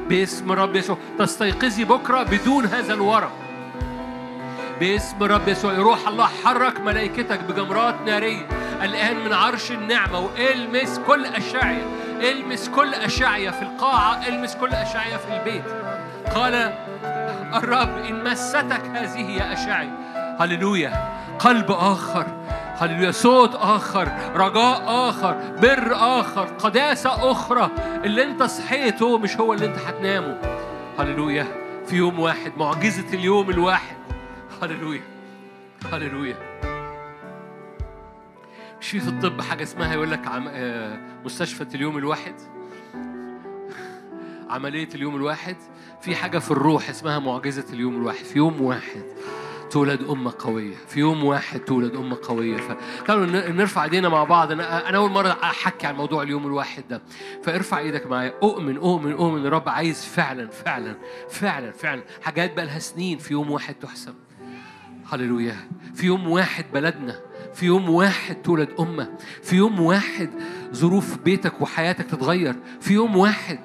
باسم 0.09 0.51
رب 0.51 0.75
يسوع 0.75 0.97
تستيقظي 1.19 1.83
بكرة 1.83 2.23
بدون 2.23 2.65
هذا 2.65 2.93
الورم. 2.93 3.29
باسم 4.79 5.23
رب 5.23 5.47
يسوع 5.47 5.73
روح 5.73 6.07
الله 6.07 6.29
حرك 6.43 6.79
ملائكتك 6.79 7.39
بجمرات 7.39 7.95
نارية. 8.05 8.47
الآن 8.81 9.25
من 9.25 9.33
عرش 9.33 9.71
النعمة 9.71 10.19
والمس 10.19 10.99
كل 11.07 11.25
أشعية. 11.25 11.85
المس 12.21 12.69
كل 12.69 12.93
أشعية 12.93 13.49
في 13.49 13.61
القاعة 13.61 14.27
المس 14.27 14.55
كل 14.55 14.69
أشعية 14.69 15.17
في 15.17 15.37
البيت. 15.37 15.63
قال 16.35 16.73
الرب 17.53 17.97
إن 18.09 18.23
مستك 18.31 18.81
هذه 18.93 19.31
يا 19.31 19.53
أشعي. 19.53 19.89
هللويا. 20.39 21.09
قلب 21.39 21.71
آخر. 21.71 22.27
هللويا 22.79 23.11
صوت 23.11 23.55
آخر 23.55 24.07
رجاء 24.35 24.83
آخر 25.09 25.55
بر 25.61 25.95
آخر 25.95 26.45
قداسة 26.45 27.31
أخرى. 27.31 27.69
اللي 28.05 28.23
أنت 28.23 28.43
صحيته 28.43 29.17
مش 29.17 29.37
هو 29.37 29.53
اللي 29.53 29.65
أنت 29.65 29.77
هتنامه. 29.77 30.41
هللويا 30.99 31.47
في 31.85 31.95
يوم 31.95 32.19
واحد 32.19 32.51
معجزة 32.57 33.13
اليوم 33.13 33.49
الواحد. 33.49 33.97
هللويا 34.61 35.01
هللويا. 35.93 36.35
مش 38.81 38.89
في 38.89 39.07
الطب 39.07 39.41
حاجة 39.41 39.63
اسمها 39.63 39.93
يقول 39.93 40.11
لك 40.11 40.27
عم... 40.27 40.47
آه، 40.51 40.99
مستشفى 41.25 41.75
اليوم 41.75 41.97
الواحد؟ 41.97 42.35
عملية 44.49 44.89
اليوم 44.95 45.15
الواحد؟ 45.15 45.55
في 46.01 46.15
حاجة 46.15 46.39
في 46.39 46.51
الروح 46.51 46.89
اسمها 46.89 47.19
معجزة 47.19 47.65
اليوم 47.73 47.95
الواحد. 47.95 48.25
في 48.25 48.37
يوم 48.37 48.61
واحد 48.61 49.03
تولد 49.71 50.01
أمة 50.09 50.33
قوية. 50.39 50.75
في 50.87 50.99
يوم 50.99 51.23
واحد 51.23 51.59
تولد 51.59 51.95
أمة 51.95 52.17
قوية. 52.23 52.57
فتعالوا 52.57 53.25
نرفع 53.51 53.83
إيدينا 53.83 54.09
مع 54.09 54.23
بعض. 54.23 54.51
أنا 54.51 54.89
أنا 54.89 54.97
أول 54.97 55.11
مرة 55.11 55.37
أحكي 55.43 55.87
عن 55.87 55.95
موضوع 55.95 56.23
اليوم 56.23 56.47
الواحد 56.47 56.83
ده. 56.89 57.01
فارفع 57.43 57.79
إيدك 57.79 58.07
معايا. 58.07 58.33
أؤمن 58.43 58.77
أؤمن 58.77 59.11
أؤمن. 59.11 59.45
الرب 59.45 59.69
عايز 59.69 60.05
فعلا 60.05 60.49
فعلا 60.49 60.95
فعلا 61.29 61.71
فعلا. 61.71 62.03
حاجات 62.21 62.55
بقى 62.55 62.65
لها 62.65 62.79
سنين. 62.79 63.17
في 63.17 63.33
يوم 63.33 63.51
واحد 63.51 63.75
تحسب. 63.75 64.13
هللويا. 65.11 65.55
في 65.95 66.05
يوم 66.05 66.29
واحد 66.29 66.65
بلدنا. 66.73 67.19
في 67.53 67.65
يوم 67.65 67.89
واحد 67.89 68.35
تولد 68.35 68.69
أمة. 68.79 69.09
في 69.43 69.55
يوم 69.55 69.79
واحد 69.79 70.29
ظروف 70.73 71.17
بيتك 71.17 71.61
وحياتك 71.61 72.05
تتغير. 72.05 72.55
في 72.81 72.93
يوم 72.93 73.17
واحد 73.17 73.59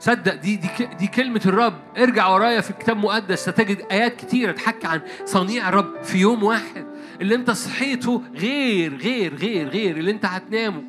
صدق 0.00 0.34
دي 0.34 0.56
دي 0.56 0.68
دي 0.98 1.06
كلمة 1.06 1.40
الرب. 1.46 1.74
ارجع 1.98 2.28
ورايا 2.28 2.60
في 2.60 2.70
الكتاب 2.70 2.96
المقدس 2.96 3.38
ستجد 3.38 3.86
آيات 3.90 4.16
كتيرة 4.16 4.52
تحكي 4.52 4.86
عن 4.86 5.00
صنيع 5.24 5.68
الرب 5.68 6.02
في 6.02 6.18
يوم 6.18 6.42
واحد. 6.42 6.86
اللي 7.20 7.34
انت 7.34 7.50
صحيته 7.50 8.22
غير 8.34 8.96
غير 8.96 9.34
غير 9.34 9.68
غير 9.68 9.96
اللي 9.96 10.10
انت 10.10 10.24
هتنامه. 10.24 10.82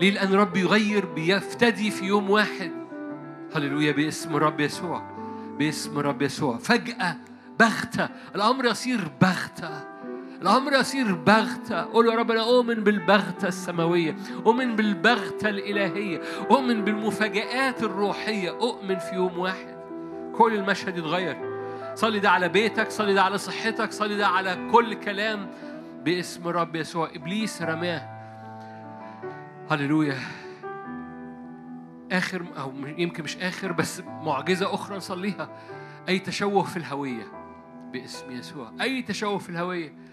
ليه؟ 0.00 0.10
لأن 0.10 0.28
الرب 0.34 0.56
يغير 0.56 1.06
بيفتدي 1.06 1.90
في 1.90 2.04
يوم 2.04 2.30
واحد. 2.30 2.72
هللويا 3.54 3.92
باسم 3.92 4.36
الرب 4.36 4.60
يسوع. 4.60 5.02
باسم 5.58 5.98
الرب 5.98 6.22
يسوع. 6.22 6.58
فجأة 6.58 7.16
بغتة 7.60 8.08
الأمر 8.34 8.64
يصير 8.64 9.10
بغتة 9.20 9.87
الأمر 10.42 10.72
يصير 10.72 11.14
بغتة. 11.14 11.82
قول 11.82 12.06
يا 12.06 12.14
رب 12.14 12.30
أنا 12.30 12.42
أؤمن 12.42 12.74
بالبغتة 12.74 13.48
السماوية 13.48 14.16
أؤمن 14.46 14.76
بالبغتة 14.76 15.48
الإلهية 15.48 16.20
أؤمن 16.50 16.84
بالمفاجآت 16.84 17.82
الروحية. 17.82 18.50
أؤمن 18.50 18.98
في 18.98 19.14
يوم 19.14 19.38
واحد. 19.38 19.78
كل 20.34 20.54
المشهد 20.54 20.98
يتغير. 20.98 21.36
صلي 21.94 22.18
ده 22.18 22.30
على 22.30 22.48
بيتك 22.48 22.90
صلي 22.90 23.14
ده 23.14 23.22
على 23.22 23.38
صحتك 23.38 23.92
صلي 23.92 24.16
ده 24.16 24.26
على 24.26 24.68
كل 24.72 24.94
كلام 24.94 25.50
باسم 26.04 26.48
الرب 26.48 26.76
يسوع. 26.76 27.10
إبليس 27.14 27.62
رماه. 27.62 28.18
هللويا. 29.70 30.18
آخر 32.12 32.44
أو 32.58 32.72
يمكن 32.98 33.24
مش 33.24 33.36
آخر 33.36 33.72
بس 33.72 34.02
معجزة 34.22 34.74
أخرى 34.74 34.96
نصليها. 34.96 35.48
أي 36.08 36.18
تشوه 36.18 36.62
في 36.62 36.76
الهوية 36.76 37.32
باسم 37.92 38.30
يسوع. 38.30 38.72
أي 38.80 39.02
تشوه 39.02 39.38
في 39.38 39.48
الهوية. 39.48 40.07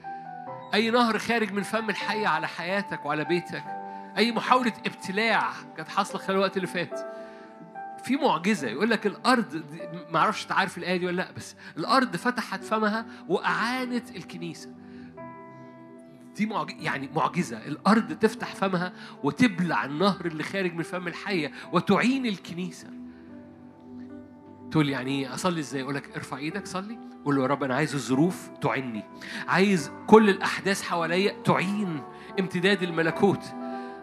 أي 0.75 0.91
نهر 0.91 1.17
خارج 1.17 1.51
من 1.51 1.63
فم 1.63 1.89
الحية 1.89 2.27
على 2.27 2.47
حياتك 2.47 3.05
وعلى 3.05 3.25
بيتك 3.25 3.63
أي 4.17 4.31
محاولة 4.31 4.73
ابتلاع 4.85 5.53
كانت 5.77 5.89
حاصلة 5.89 6.21
خلال 6.21 6.37
الوقت 6.37 6.57
اللي 6.57 6.67
فات. 6.67 6.99
في 8.03 8.15
معجزة 8.15 8.67
يقول 8.67 8.89
لك 8.89 9.07
الأرض 9.07 9.63
ما 10.09 10.19
أعرفش 10.19 10.43
أنت 10.43 10.51
عارف 10.51 10.77
الآية 10.77 10.97
دي 10.97 11.05
ولا 11.05 11.15
لأ 11.15 11.31
بس 11.31 11.55
الأرض 11.77 12.15
فتحت 12.15 12.63
فمها 12.63 13.05
وأعانت 13.27 14.15
الكنيسة. 14.15 14.69
دي 16.35 16.45
معج... 16.45 16.81
يعني 16.81 17.09
معجزة. 17.15 17.57
الأرض 17.57 18.13
تفتح 18.13 18.55
فمها 18.55 18.93
وتبلع 19.23 19.85
النهر 19.85 20.25
اللي 20.25 20.43
خارج 20.43 20.73
من 20.73 20.83
فم 20.83 21.07
الحية 21.07 21.51
وتعين 21.71 22.25
الكنيسة. 22.25 22.87
تقول 24.71 24.89
يعني 24.89 25.11
إيه؟ 25.11 25.33
أصلي 25.33 25.59
إزاي؟ 25.59 25.81
أقول 25.81 25.95
لك 25.95 26.15
ارفع 26.15 26.37
إيدك 26.37 26.67
صلي. 26.67 27.04
قول 27.25 27.35
له 27.35 27.41
يا 27.41 27.47
رب 27.47 27.63
أنا 27.63 27.75
عايز 27.75 27.93
الظروف 27.95 28.49
تعني 28.61 29.03
عايز 29.47 29.91
كل 30.07 30.29
الأحداث 30.29 30.81
حواليا 30.81 31.35
تعين 31.45 32.01
امتداد 32.39 32.83
الملكوت. 32.83 33.43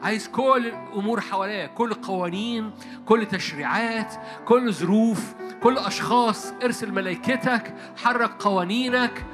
عايز 0.02 0.28
كل 0.28 0.66
الأمور 0.66 1.20
حواليا 1.20 1.66
كل 1.66 1.94
قوانين 1.94 2.70
كل 3.06 3.26
تشريعات 3.26 4.14
كل 4.44 4.72
ظروف 4.72 5.34
كل 5.62 5.78
أشخاص. 5.78 6.52
ارسل 6.62 6.92
ملائكتك 6.92 7.74
حرك 8.04 8.30
قوانينك 8.42 9.24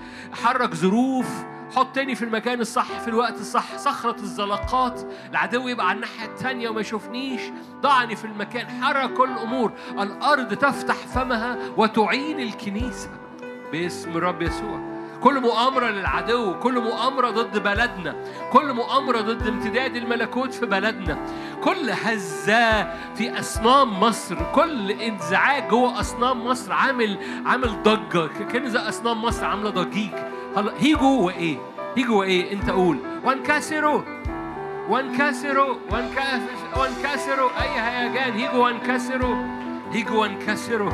حرك 0.43 0.75
ظروف. 0.75 1.45
حطني 1.77 2.15
في 2.15 2.25
المكان 2.25 2.61
الصح 2.61 3.01
في 3.01 3.09
الوقت 3.09 3.41
الصح. 3.41 3.77
صخرة 3.77 4.21
الزلقات 4.21 5.01
العدو 5.31 5.69
يبقى 5.69 5.89
على 5.89 5.97
الناحية 5.97 6.25
التانية 6.27 6.69
وما 6.69 6.81
يشوفنيش. 6.81 7.41
ضعني 7.81 8.17
في 8.17 8.25
المكان 8.25 8.83
حرك 8.83 9.13
كل 9.13 9.31
الأمور. 9.31 9.73
الأرض 9.91 10.55
تفتح 10.55 10.95
فمها 10.95 11.59
وتعين 11.77 12.41
الكنيسة. 12.41 13.28
باسم 13.73 14.17
الرب 14.17 14.43
يسوع. 14.43 14.99
كل 15.23 15.41
مؤامرة 15.41 15.87
للعدو 15.87 16.59
كل 16.59 16.81
مؤامرة 16.81 17.31
ضد 17.31 17.59
بلدنا 17.63 18.17
كل 18.53 18.73
مؤامرة 18.73 19.21
ضد 19.21 19.47
امتداد 19.47 19.97
الملكوت 19.97 20.55
في 20.55 20.67
بلدنا. 20.67 21.19
كل 21.65 21.91
هزة 21.91 22.95
في 23.15 23.39
أصنام 23.41 24.01
مصر 24.01 24.37
كل 24.55 24.91
انزعاج 24.91 25.69
جوه 25.69 26.01
أصنام 26.01 26.45
مصر 26.45 26.73
عامل 26.73 27.19
عامل 27.47 27.83
ضجة. 27.83 28.27
كأن 28.53 28.69
زي 28.71 28.79
أصنام 28.79 29.23
مصر 29.23 29.45
عاملة 29.45 29.71
ضجيج. 29.71 30.11
هلا 30.57 30.73
هيجوا 30.79 31.27
وإيه 31.27 31.59
هيجوا 31.97 32.19
وإيه 32.19 32.53
أنت 32.53 32.71
قول. 32.71 32.99
وانكسروا. 33.25 34.03
وانكسروا. 34.89 35.75
وانكسروا 35.93 36.77
وانكسروا. 36.77 37.51
أي 37.63 37.81
هيجان. 37.81 38.33
هيجوا 38.33 38.65
وانكسروا 38.65 39.37
هيجوا 39.93 40.21
وانكسروا 40.21 40.93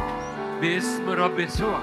باسم 0.61 1.11
رب 1.11 1.39
يسوع. 1.39 1.81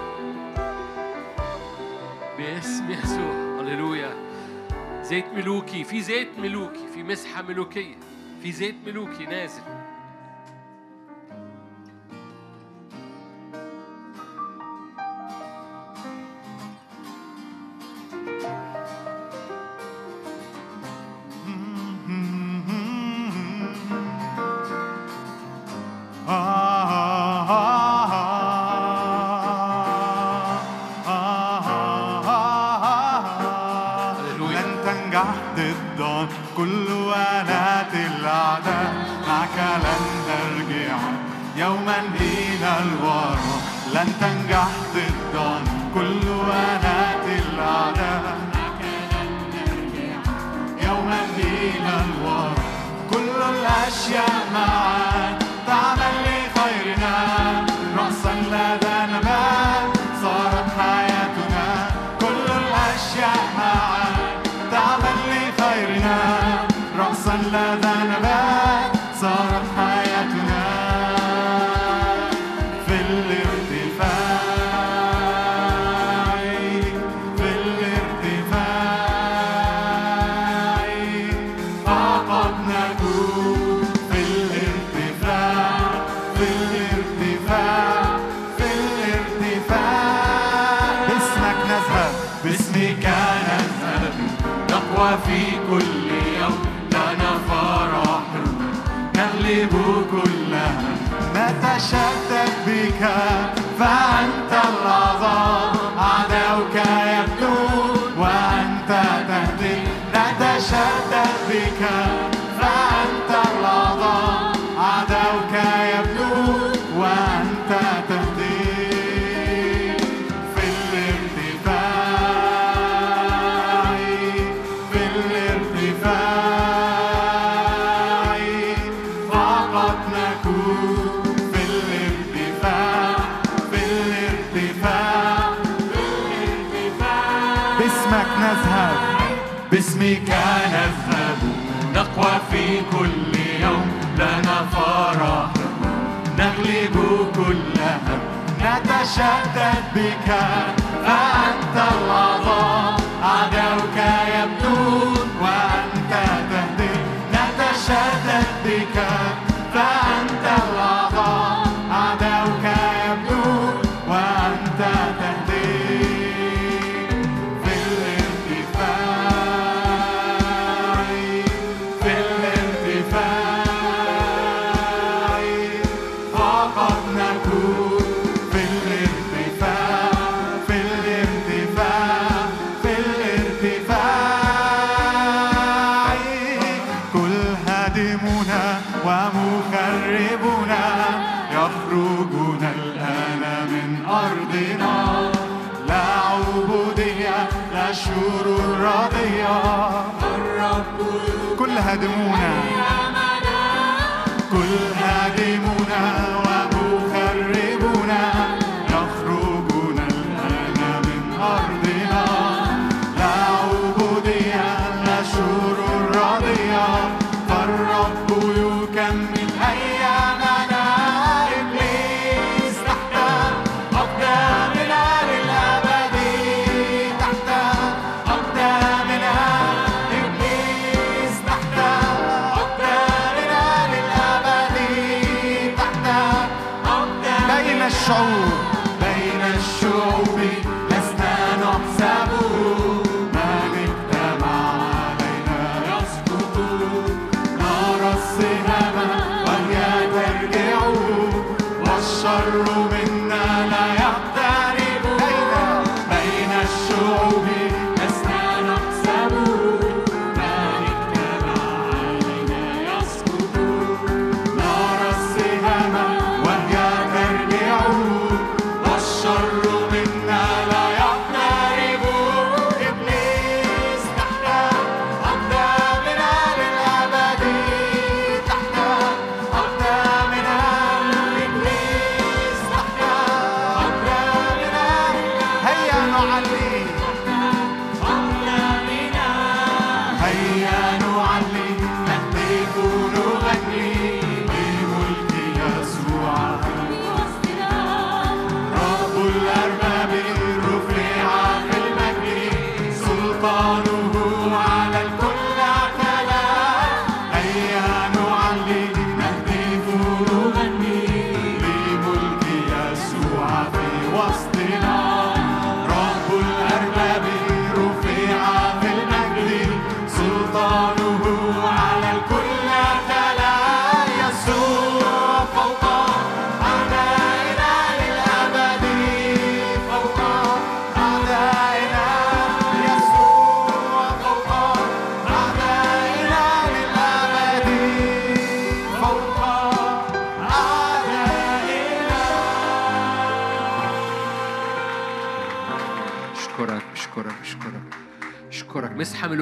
باسم 2.42 2.92
يسوع. 2.92 3.62
هللويا. 3.62 4.14
زيت 5.04 5.26
ملوكي. 5.36 5.84
في 5.84 6.02
زيت 6.02 6.28
ملوكي. 6.40 6.88
في 6.94 7.04
مسحة 7.04 7.42
ملوكية. 7.42 7.96
في 8.44 8.52
زيت 8.52 8.76
ملوكي 8.86 9.26
نازل. 9.26 9.62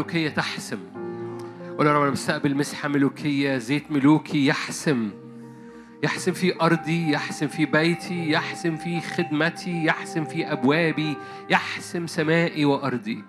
ملوكية 0.09 0.29
تحسم. 0.29 0.79
قول 1.77 1.87
يا 1.87 1.93
رب 1.93 2.01
أنا 2.01 2.09
بستقبل 2.09 2.55
مسحة 2.55 2.89
ملوكية 2.89 3.57
زيت 3.57 3.91
ملوكي 3.91 4.47
يحسم. 4.47 5.09
يحسم 6.03 6.31
في 6.31 6.61
أرضي 6.61 7.11
يحسم 7.11 7.47
في 7.47 7.65
بيتي 7.65 8.29
يحسم 8.31 8.75
في 8.75 9.01
خدمتي 9.01 9.85
يحسم 9.85 10.25
في 10.25 10.51
أبوابي 10.51 11.15
يحسم 11.49 12.07
سمائي 12.07 12.65
وأرضي. 12.65 13.23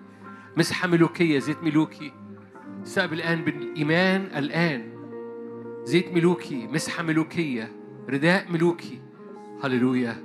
مسحة 0.57 0.87
ملوكية 0.87 1.39
زيت 1.39 1.63
ملوكي. 1.63 2.11
استقبل 2.83 3.13
الآن 3.13 3.41
بالإيمان 3.41 4.21
الآن. 4.21 4.91
زيت 5.83 6.13
ملوكي 6.13 6.67
مسحة 6.67 7.03
ملوكية. 7.03 7.71
رداء 8.09 8.51
ملوكي. 8.51 9.01
هللويا. 9.63 10.15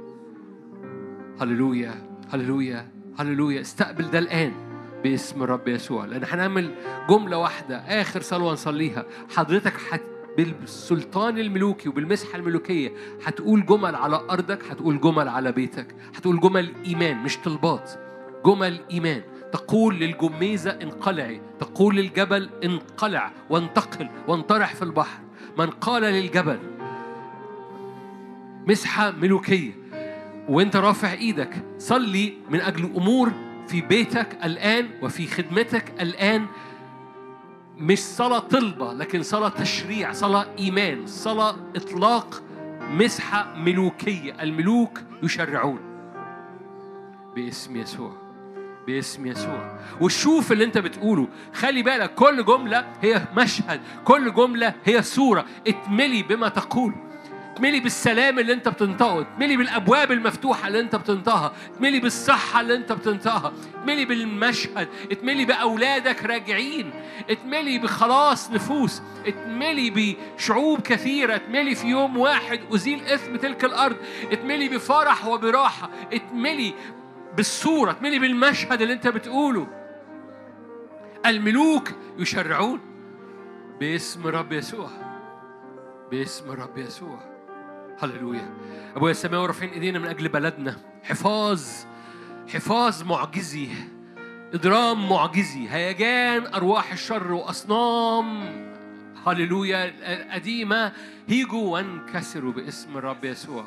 هللويا. 1.41 1.95
هللويا. 2.31 2.89
هللويا. 3.19 3.61
استقبل 3.61 4.11
ده 4.11 4.19
الآن. 4.19 4.66
باسم 5.07 5.43
الرب 5.43 5.69
يسوع. 5.69 6.05
لأن 6.05 6.25
هنعمل 6.25 6.75
جملة 7.09 7.39
واحدة 7.39 7.77
آخر 7.77 8.21
صلوة 8.21 8.53
نصليها. 8.53 9.05
حضرتك 9.37 9.73
حت 9.73 10.01
بالسلطان 10.37 11.39
الملوكي 11.39 11.89
وبالمسحة 11.89 12.39
الملوكية 12.39 12.93
هتقول 13.25 13.67
جمل 13.67 13.95
على 13.95 14.21
أرضك 14.31 14.65
هتقول 14.71 15.01
جمل 15.01 15.29
على 15.29 15.53
بيتك. 15.53 15.95
هتقول 16.17 16.41
جمل 16.41 16.73
إيمان 16.87 17.17
مش 17.17 17.39
طلبات. 17.39 17.91
جمل 18.45 18.81
إيمان. 18.91 19.23
تقول 19.53 19.95
للجميزة 19.95 20.71
انقلعي. 20.71 21.41
تقول 21.61 21.97
للجبل 21.97 22.51
انقلع 22.65 23.33
وانتقل 23.51 24.09
وانطرح 24.29 24.75
في 24.75 24.83
البحر. 24.83 25.19
من 25.59 25.67
قال 25.67 26.03
للجبل 26.03 26.59
مسحة 28.69 29.11
ملوكية. 29.11 29.73
وانت 30.49 30.77
رافع 30.77 31.13
إيدك 31.13 31.55
صلي 31.79 32.33
من 32.51 32.61
أجل 32.61 32.85
أمور 32.97 33.33
في 33.69 33.81
بيتك 33.81 34.39
الآن 34.45 34.89
وفي 35.03 35.27
خدمتك 35.27 35.93
الآن 36.01 36.47
مش 37.79 37.99
صلاة 37.99 38.39
طلبة 38.39 38.93
لكن 38.93 39.23
صلاة 39.23 39.49
تشريع 39.49 40.13
صلاة 40.13 40.47
إيمان 40.59 41.07
صلاة 41.07 41.57
إطلاق 41.77 42.43
مسحة 42.91 43.55
ملوكية. 43.55 44.43
الملوك 44.43 45.01
يشرعون 45.23 45.79
باسم 47.35 47.77
يسوع 47.77 48.13
باسم 48.87 49.27
يسوع. 49.27 49.79
وشوف 50.01 50.53
اللي 50.53 50.65
أنت 50.65 50.79
بتقوله. 50.79 51.29
خلي 51.55 51.83
بالك 51.83 52.15
كل 52.15 52.45
جملة 52.45 52.87
هي 53.03 53.23
مشهد 53.37 53.81
كل 54.05 54.35
جملة 54.35 54.75
هي 54.85 55.03
صورة. 55.03 55.47
اتملي 55.67 56.23
بما 56.23 56.49
تقول. 56.49 56.95
اتملي 57.57 57.81
بالسلام 57.81 58.39
اللي 58.39 58.53
انت 58.53 58.69
بتنطقه 58.69 59.21
اتملي 59.21 59.57
بالابواب 59.57 60.13
المفتوحة 60.13 60.69
اللي 60.69 60.81
انت 60.81 60.97
بتنطقها 60.97 61.53
اتملي 61.73 62.01
بالصحة 62.01 62.61
اللي 62.61 62.75
انت 62.75 62.93
بتنطقها 62.93 63.53
اتملي 63.75 64.05
بالمشهد. 64.05 64.89
اتملي 65.11 65.45
بأولادك 65.45 66.25
راجعين. 66.25 66.91
اتملي 67.31 67.79
بخلاص 67.79 68.51
نفوس. 68.51 69.03
اتملي 69.27 69.91
بشعوب 70.37 70.81
كثيرة. 70.81 71.35
اتملي 71.35 71.75
في 71.75 71.87
يوم 71.87 72.17
واحد 72.17 72.61
أزيل 72.75 73.05
إثم 73.05 73.37
تلك 73.37 73.65
الأرض. 73.65 73.97
اتملي 74.33 74.69
بفرح 74.69 75.27
وبراحة. 75.27 75.91
اتملي 76.13 76.75
بالصورة. 77.37 77.91
اتملي 77.91 78.19
بالمشهد 78.19 78.83
اللي 78.83 78.95
انت 78.95 79.09
بتقوله. 79.09 79.67
الملوك 81.27 81.89
يشرعون 82.19 82.81
باسم 83.81 84.27
رب 84.27 84.53
يسوع. 84.53 84.91
باسم 86.11 86.51
رب 86.51 86.79
يسوع. 86.79 87.36
هللويا. 88.03 88.55
أبويا 88.97 89.11
السماوي 89.11 89.47
رافعين 89.47 89.73
إيدينا 89.73 89.99
من 89.99 90.07
أجل 90.07 90.29
بلدنا. 90.29 90.77
حفاظ 91.03 91.63
حفاظ 92.49 93.03
معجزي. 93.03 93.69
اضرام 94.55 95.09
معجزي. 95.09 95.69
هيجان 95.69 96.47
أرواح 96.55 96.93
الشر 96.93 97.33
وأصنام. 97.33 98.45
هللويا. 99.27 99.93
القديمة. 100.13 100.93
هيجوا 101.29 101.73
وانكسروا 101.73 102.53
باسم 102.53 102.99
الرب 102.99 103.25
يسوع. 103.25 103.65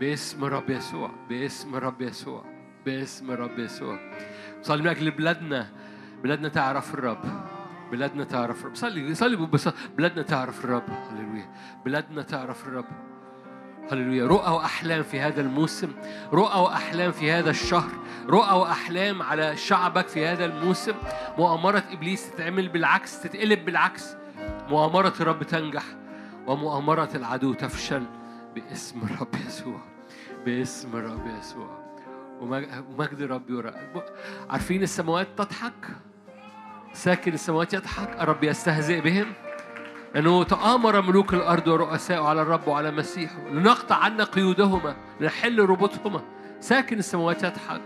باسم 0.00 0.44
الرب 0.44 0.70
يسوع. 0.70 1.10
باسم 1.28 1.74
الرب 1.74 2.02
يسوع. 2.02 2.44
باسم 2.86 3.30
الرب 3.30 3.58
يسوع. 3.58 3.98
صلي 4.62 4.82
من 4.82 4.88
أجل 4.88 5.10
بلادنا. 5.10 5.68
بلادنا 6.22 6.48
تعرف 6.48 6.94
الرب. 6.94 7.24
بلادنا 7.92 8.24
تعرف 8.24 8.60
الرب. 8.60 8.76
صلي 8.76 9.14
صلي 9.14 9.48
بلادنا 9.96 10.22
تعرف 10.22 10.64
الرب. 10.64 10.90
هللويا. 10.90 11.52
بلادنا 11.84 12.22
تعرف 12.22 12.68
الرب. 12.68 13.13
هللويا. 13.92 14.26
رؤى 14.26 14.50
وأحلام 14.50 15.02
في 15.02 15.20
هذا 15.20 15.40
الموسم 15.40 15.92
رؤى 16.32 16.60
وأحلام 16.60 17.12
في 17.12 17.32
هذا 17.32 17.50
الشهر 17.50 17.90
رؤى 18.28 18.52
وأحلام 18.58 19.22
على 19.22 19.56
شعبك 19.56 20.08
في 20.08 20.26
هذا 20.26 20.44
الموسم. 20.44 20.94
مؤامرة 21.38 21.84
إبليس 21.92 22.30
تتعمل 22.30 22.68
بالعكس 22.68 23.20
تتقلب 23.20 23.64
بالعكس. 23.64 24.16
مؤامرة 24.68 25.12
الرب 25.20 25.42
تنجح 25.42 25.84
ومؤامرة 26.46 27.10
العدو 27.14 27.54
تفشل 27.54 28.02
باسم 28.54 29.02
الرب 29.02 29.34
يسوع 29.46 29.80
باسم 30.46 30.96
الرب 30.96 31.26
يسوع. 31.38 31.84
ومج- 32.40 32.68
ومجد 32.90 33.20
الرب 33.20 33.50
يرى. 33.50 33.72
عارفين 34.50 34.82
السماوات 34.82 35.28
تضحك؟ 35.36 35.88
ساكن 36.92 37.32
السماوات 37.32 37.74
يضحك؟ 37.74 38.08
الرب 38.20 38.44
يستهزئ 38.44 39.00
بهم؟ 39.00 39.32
لأنه 40.14 40.44
تآمر 40.44 41.00
ملوك 41.00 41.34
الأرض 41.34 41.68
ورؤساء 41.68 42.22
على 42.22 42.42
الرب 42.42 42.68
وعلى 42.68 42.90
مسيحه 42.90 43.48
لنقطع 43.48 43.96
عنا 43.96 44.24
قيودهما 44.24 44.96
لنحل 45.20 45.58
ربطهما 45.58 46.22
ساكن 46.60 46.98
السماوات 46.98 47.42
يضحك. 47.42 47.82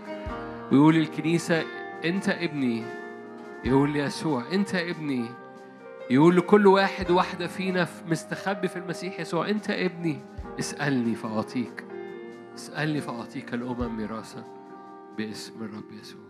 ويقول 0.71 0.95
للكنيسة 0.95 1.63
أنت 2.05 2.29
ابني. 2.29 2.83
يقول 3.65 3.89
ليسوع 3.89 4.43
أنت 4.51 4.75
ابني. 4.75 5.25
يقول 6.09 6.37
لكل 6.37 6.67
واحد 6.67 7.11
واحدة 7.11 7.47
فينا 7.47 7.87
مستخبي 8.07 8.67
في 8.67 8.79
المسيح 8.79 9.19
يسوع 9.19 9.49
أنت 9.49 9.69
ابني. 9.69 10.21
اسألني 10.59 11.15
فأعطيك. 11.15 11.85
اسألني 12.55 13.01
فأعطيك 13.01 13.53
الأمم 13.53 13.97
ميراثا 13.97 14.43
باسم 15.17 15.63
الرب 15.63 15.91
يسوع. 15.91 16.29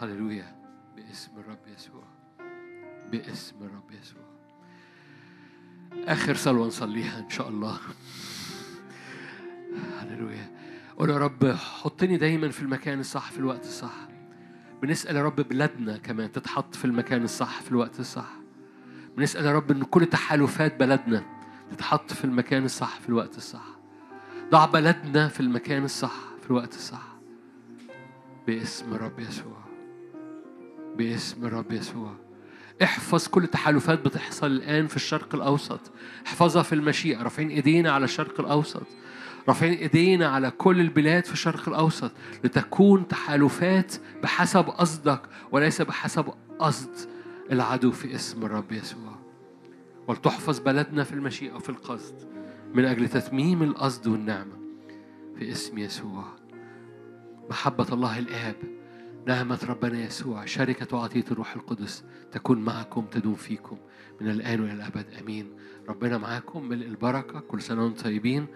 هللويا. 0.00 0.56
باسم 0.96 1.30
الرب 1.38 1.66
يسوع. 1.74 2.02
باسم 3.10 3.56
الرب 3.60 3.90
يسوع. 4.00 4.27
آخر 5.92 6.34
صلوة 6.34 6.66
نصليها 6.66 7.18
إن 7.18 7.30
شاء 7.30 7.48
الله. 7.48 7.78
هللويا. 9.98 10.50
قول 10.98 11.10
يا 11.10 11.18
رب 11.18 11.46
حطني 11.52 12.16
دايما 12.16 12.48
في 12.48 12.62
المكان 12.62 13.00
الصح 13.00 13.30
في 13.30 13.38
الوقت 13.38 13.64
الصح. 13.64 14.08
بنسأل 14.82 15.16
يا 15.16 15.22
رب 15.22 15.36
بلادنا 15.36 15.96
كمان 15.96 16.32
تتحط 16.32 16.74
في 16.74 16.84
المكان 16.84 17.24
الصح 17.24 17.60
في 17.60 17.70
الوقت 17.70 18.00
الصح. 18.00 18.28
بنسأل 19.16 19.44
يا 19.44 19.52
رب 19.52 19.70
إن 19.70 19.82
كل 19.82 20.06
تحالفات 20.06 20.80
بلدنا 20.80 21.24
تتحط 21.70 22.12
في 22.12 22.24
المكان 22.24 22.64
الصح 22.64 23.00
في 23.00 23.08
الوقت 23.08 23.36
الصح. 23.36 23.78
ضع 24.50 24.64
بلدنا 24.64 25.28
في 25.28 25.40
المكان 25.40 25.84
الصح 25.84 26.14
في 26.42 26.50
الوقت 26.50 26.74
الصح. 26.74 27.16
باسم 28.46 28.94
رب 28.94 29.18
يسوع. 29.18 29.64
باسم 30.96 31.44
رب 31.44 31.72
يسوع. 31.72 32.27
احفظ 32.82 33.28
كل 33.28 33.46
تحالفات 33.46 34.04
بتحصل 34.04 34.46
الآن 34.46 34.86
في 34.86 34.96
الشرق 34.96 35.34
الأوسط. 35.34 35.80
احفظها 36.26 36.62
في 36.62 36.74
المشيئة. 36.74 37.22
رافعين 37.22 37.48
إيدينا 37.48 37.92
على 37.92 38.04
الشرق 38.04 38.40
الأوسط. 38.40 38.82
رافعين 39.48 39.72
إيدينا 39.72 40.28
على 40.28 40.50
كل 40.50 40.80
البلاد 40.80 41.24
في 41.24 41.32
الشرق 41.32 41.68
الأوسط 41.68 42.12
لتكون 42.44 43.08
تحالفات 43.08 43.94
بحسب 44.22 44.64
قصدك 44.64 45.22
وليس 45.52 45.82
بحسب 45.82 46.24
قصد 46.58 46.90
العدو 47.52 47.90
في 47.92 48.14
اسم 48.14 48.44
الرب 48.44 48.72
يسوع. 48.72 49.18
ولتحفظ 50.08 50.58
بلدنا 50.58 51.04
في 51.04 51.12
المشيئة 51.12 51.52
وفي 51.52 51.68
القصد 51.68 52.14
من 52.74 52.84
أجل 52.84 53.08
تتميم 53.08 53.62
القصد 53.62 54.06
والنعمة 54.06 54.58
في 55.38 55.52
اسم 55.52 55.78
يسوع. 55.78 56.24
محبة 57.50 57.86
الله 57.92 58.18
الآب. 58.18 58.77
نعمة 59.28 59.58
ربنا 59.68 60.04
يسوع 60.04 60.44
شركة 60.44 60.96
وعطية 60.96 61.24
الروح 61.30 61.54
القدس 61.54 62.04
تكون 62.32 62.58
معكم 62.58 63.06
تدوم 63.06 63.34
فيكم 63.34 63.78
من 64.20 64.30
الآن 64.30 64.60
وإلى 64.60 64.72
الأبد. 64.72 65.06
أمين. 65.20 65.50
ربنا 65.88 66.18
معاكم 66.18 66.68
ملء 66.68 66.86
البركة 66.86 67.40
كل 67.40 67.62
سنة 67.62 67.84
وأنتم 67.84 68.02
طيبين. 68.02 68.46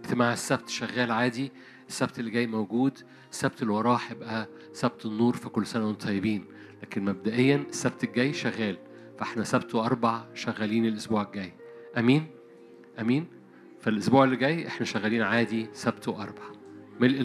اجتماع 0.00 0.32
السبت 0.32 0.68
شغال 0.68 1.12
عادي. 1.12 1.52
السبت 1.88 2.18
اللي 2.18 2.30
جاي 2.30 2.46
موجود. 2.46 2.98
السبت 3.30 3.62
اللي 3.62 3.72
وراه 3.72 4.00
هيبقى 4.08 4.48
سبت 4.72 5.06
النور 5.06 5.36
فكل 5.36 5.66
سنة 5.66 5.86
وأنتم 5.86 6.06
طيبين. 6.06 6.44
لكن 6.82 7.04
مبدئيا 7.04 7.56
السبت 7.56 8.04
الجاي 8.04 8.32
شغال 8.32 8.78
فإحنا 9.18 9.44
سبت 9.44 9.74
وأربع 9.74 10.24
شغالين 10.34 10.86
الأسبوع 10.86 11.22
الجاي. 11.22 11.52
أمين؟ 11.98 12.26
أمين. 13.00 13.26
فالأسبوع 13.80 14.24
اللي 14.24 14.36
جاي 14.36 14.66
إحنا 14.66 14.86
شغالين 14.86 15.22
عادي 15.22 15.68
سبت 15.72 16.08
وأربع. 16.08 16.44
ملء 17.00 17.20